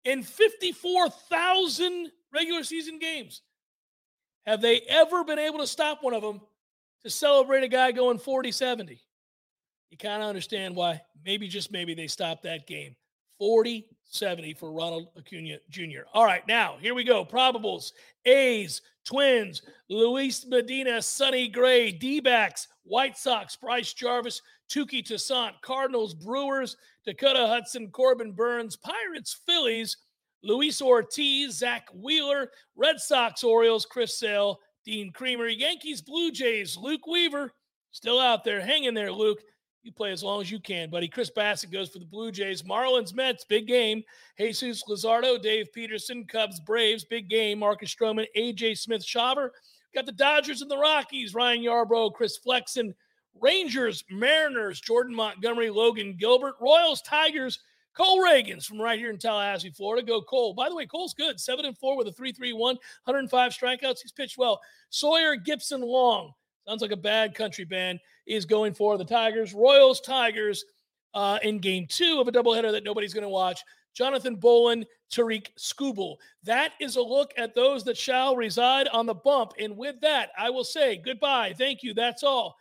in 0.05 0.23
54,000 0.23 2.11
regular 2.33 2.65
season 2.65 2.99
games. 2.99 3.43
Have 4.47 4.63
they 4.63 4.81
ever 4.89 5.25
been 5.25 5.39
able 5.39 5.59
to 5.59 5.67
stop 5.67 6.03
one 6.03 6.15
of 6.15 6.23
them 6.23 6.41
to 7.03 7.11
celebrate 7.11 7.65
a 7.65 7.69
guy 7.69 7.93
going 7.93 8.19
40 8.19 8.53
70? 8.53 9.01
You 9.91 9.99
kind 9.99 10.23
of 10.23 10.29
understand 10.29 10.75
why. 10.75 11.03
Maybe, 11.25 11.49
just 11.49 11.71
maybe, 11.71 11.95
they 11.95 12.07
stopped 12.07 12.45
that 12.45 12.67
game. 12.67 12.97
40 13.39 13.87
70 14.09 14.55
for 14.55 14.73
Ronald 14.73 15.09
Acuna 15.17 15.59
Jr. 15.69 16.03
All 16.15 16.25
right, 16.25 16.47
now 16.47 16.77
here 16.81 16.95
we 16.95 17.05
go. 17.05 17.25
Probables 17.25 17.93
A's, 18.25 18.81
Twins, 19.05 19.63
Luis 19.89 20.47
Medina, 20.47 21.03
Sonny 21.03 21.49
Gray, 21.49 21.93
D 21.93 22.21
backs, 22.21 22.69
White 22.85 23.17
Sox, 23.17 23.57
Bryce 23.57 23.93
Jarvis, 23.93 24.43
Touki 24.71 25.05
Toussaint, 25.05 25.55
Cardinals, 25.61 26.15
Brewers, 26.15 26.77
Dakota 27.05 27.47
Hudson, 27.47 27.91
Corbin 27.91 28.33
Burnes, 28.33 28.77
Pirates, 28.77 29.39
Phillies, 29.47 29.97
Luis 30.43 30.81
Ortiz, 30.81 31.59
Zack 31.59 31.89
Wheeler, 31.93 32.51
Red 32.77 33.01
Sox, 33.01 33.43
Orioles, 33.43 33.87
Chris 33.87 34.19
Sale, 34.19 34.59
Dean 34.85 35.13
Kremer, 35.13 35.49
Yankees, 35.49 36.01
Blue 36.01 36.31
Jays, 36.31 36.77
Luke 36.77 37.07
Weaver, 37.07 37.53
still 37.91 38.21
out 38.21 38.45
there. 38.45 38.61
Hang 38.61 38.85
in 38.85 38.95
there, 38.95 39.13
Luke. 39.13 39.41
You 39.87 39.93
play 39.93 40.11
as 40.11 40.25
long 40.25 40.41
as 40.41 40.51
you 40.51 40.59
can, 40.59 40.91
buddy. 40.91 41.07
Chris 41.07 41.31
Bassitt 41.31 41.71
goes 41.71 41.91
for 41.91 42.01
the 42.01 42.05
Blue 42.05 42.33
Jays. 42.33 42.63
Marlins, 42.63 43.15
Mets, 43.15 43.45
big 43.45 43.69
game. 43.69 44.03
Jesus 44.37 44.83
Luzardo, 44.89 45.41
Dave 45.41 45.73
Peterson, 45.73 46.25
Cubs, 46.25 46.59
Braves, 46.59 47.05
big 47.05 47.31
game. 47.31 47.61
Marcus 47.61 47.95
Stroman, 47.95 48.27
AJ 48.37 48.79
Smith-Shawver. 48.79 49.51
Got 49.95 50.07
the 50.07 50.11
Dodgers 50.11 50.61
and 50.61 50.69
the 50.69 50.77
Rockies. 50.77 51.35
Ryan 51.35 51.63
Yarbrough, 51.63 52.15
Chris 52.15 52.37
Flexen, 52.37 52.97
Rangers, 53.41 54.03
Mariners, 54.11 54.81
Jordan 54.81 55.15
Montgomery, 55.15 55.71
Logan 55.71 56.17
Gilbert, 56.19 56.57
Royals, 56.61 57.01
Tigers, 57.03 57.61
Cole 57.97 58.19
Ragans 58.19 58.65
from 58.67 58.81
right 58.81 58.99
here 58.99 59.11
in 59.11 59.19
Tallahassee, 59.19 59.71
Florida. 59.71 60.05
Go 60.05 60.21
Cole. 60.21 60.53
By 60.53 60.69
the 60.69 60.75
way, 60.75 60.87
Cole's 60.87 61.15
good. 61.15 61.39
7 61.39 61.65
and 61.65 61.79
4 61.79 61.97
with 61.97 62.09
a 62.09 62.11
3-3-1, 62.11 62.59
105 62.59 63.53
strikeouts. 63.53 64.01
He's 64.03 64.11
pitched 64.11 64.37
well. 64.37 64.61
Sawyer 64.91 65.37
Gipson-Long. 65.37 66.33
Sounds 66.67 66.83
like 66.83 66.91
a 66.91 66.97
bad 66.97 67.37
country 67.37 67.65
band. 67.65 68.01
Is 68.27 68.45
going 68.45 68.75
for 68.75 68.99
the 68.99 69.05
Tigers. 69.05 69.55
Royals, 69.55 70.01
Tigers 70.01 70.65
uh, 71.15 71.39
in 71.43 71.59
game 71.59 71.87
two 71.89 72.19
of 72.21 72.29
a 72.29 72.33
doubleheader 72.33 72.73
that 72.73 72.85
nobody's 72.85 73.15
going 73.15 73.23
to 73.23 73.29
watch. 73.29 73.63
Jonathan 73.95 74.37
Bowlan, 74.37 74.85
Tarik 75.11 75.53
Skubal. 75.59 76.17
That 76.43 76.73
is 76.81 76.97
a 76.97 77.03
look 77.03 77.33
at 77.39 77.55
those 77.55 77.83
that 77.85 77.97
shall 77.97 78.37
reside 78.37 78.89
on 78.89 79.07
the 79.07 79.15
bump. 79.15 79.53
And 79.59 79.77
with 79.77 79.99
that, 80.03 80.31
I 80.39 80.51
will 80.51 80.65
say 80.65 81.01
goodbye. 81.03 81.55
Thank 81.57 81.83
you. 81.83 81.95
That's 81.95 82.23
all 82.23 82.57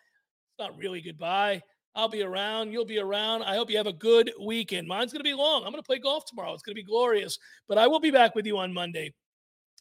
It's 0.51 0.59
not 0.59 0.78
really 0.78 1.01
goodbye. 1.01 1.61
I'll 1.93 2.09
be 2.09 2.24
around. 2.24 2.72
You'll 2.72 2.86
be 2.86 2.99
around. 2.99 3.43
I 3.43 3.55
hope 3.55 3.70
you 3.70 3.78
have 3.78 3.88
a 3.88 3.93
good 3.93 4.32
weekend. 4.41 4.88
Mine's 4.88 5.11
going 5.11 5.22
to 5.22 5.30
be 5.30 5.34
long. 5.34 5.63
I'm 5.63 5.72
going 5.72 5.82
to 5.82 5.88
play 5.88 5.99
golf 5.99 6.26
tomorrow. 6.26 6.53
It's 6.53 6.63
going 6.63 6.76
to 6.76 6.82
be 6.82 6.86
glorious. 6.86 7.38
But 7.68 7.78
I 7.78 7.88
will 7.88 7.99
be 7.99 8.11
back 8.11 8.36
with 8.36 8.45
you 8.45 8.57
on 8.57 8.74
Monday 8.74 9.13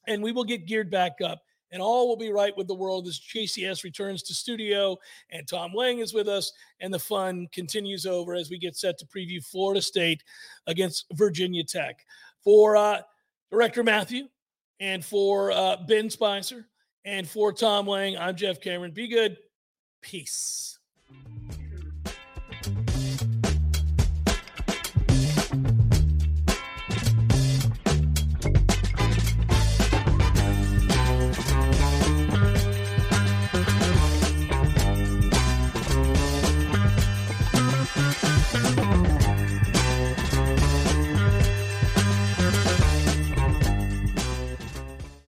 and 0.07 0.23
we 0.23 0.33
will 0.33 0.45
get 0.45 0.67
geared 0.67 0.91
back 0.91 1.21
up 1.23 1.41
and 1.75 1.83
all 1.83 2.09
will 2.09 2.17
be 2.17 2.31
right 2.31 2.57
with 2.57 2.69
the 2.69 2.75
world 2.75 3.09
as 3.09 3.19
JCS 3.19 3.83
returns 3.83 4.23
to 4.23 4.33
studio 4.33 4.97
and 5.31 5.47
Tom 5.47 5.73
Lang 5.75 5.99
is 5.99 6.15
with 6.15 6.29
us 6.29 6.53
and 6.79 6.95
the 6.95 6.99
fun 6.99 7.49
continues 7.53 8.07
over 8.07 8.35
as 8.35 8.49
we 8.49 8.59
get 8.59 8.77
set 8.77 8.97
to 8.99 9.07
preview 9.07 9.45
Florida 9.45 9.83
State 9.83 10.23
against 10.69 11.07
Virginia 11.15 11.65
Tech. 11.65 12.07
For 12.45 12.77
uh, 12.77 13.01
Director 13.51 13.83
Matthew 13.83 14.29
and 14.79 15.05
for 15.05 15.51
uh, 15.51 15.79
Ben 15.89 16.09
Spicer 16.09 16.69
and 17.05 17.29
for 17.29 17.53
Tom 17.53 17.89
Lang, 17.89 18.17
I'm 18.17 18.37
Jeff 18.37 18.61
Cameron. 18.61 18.93
Be 18.93 19.09
good. 19.09 19.37
Peace. 20.01 20.79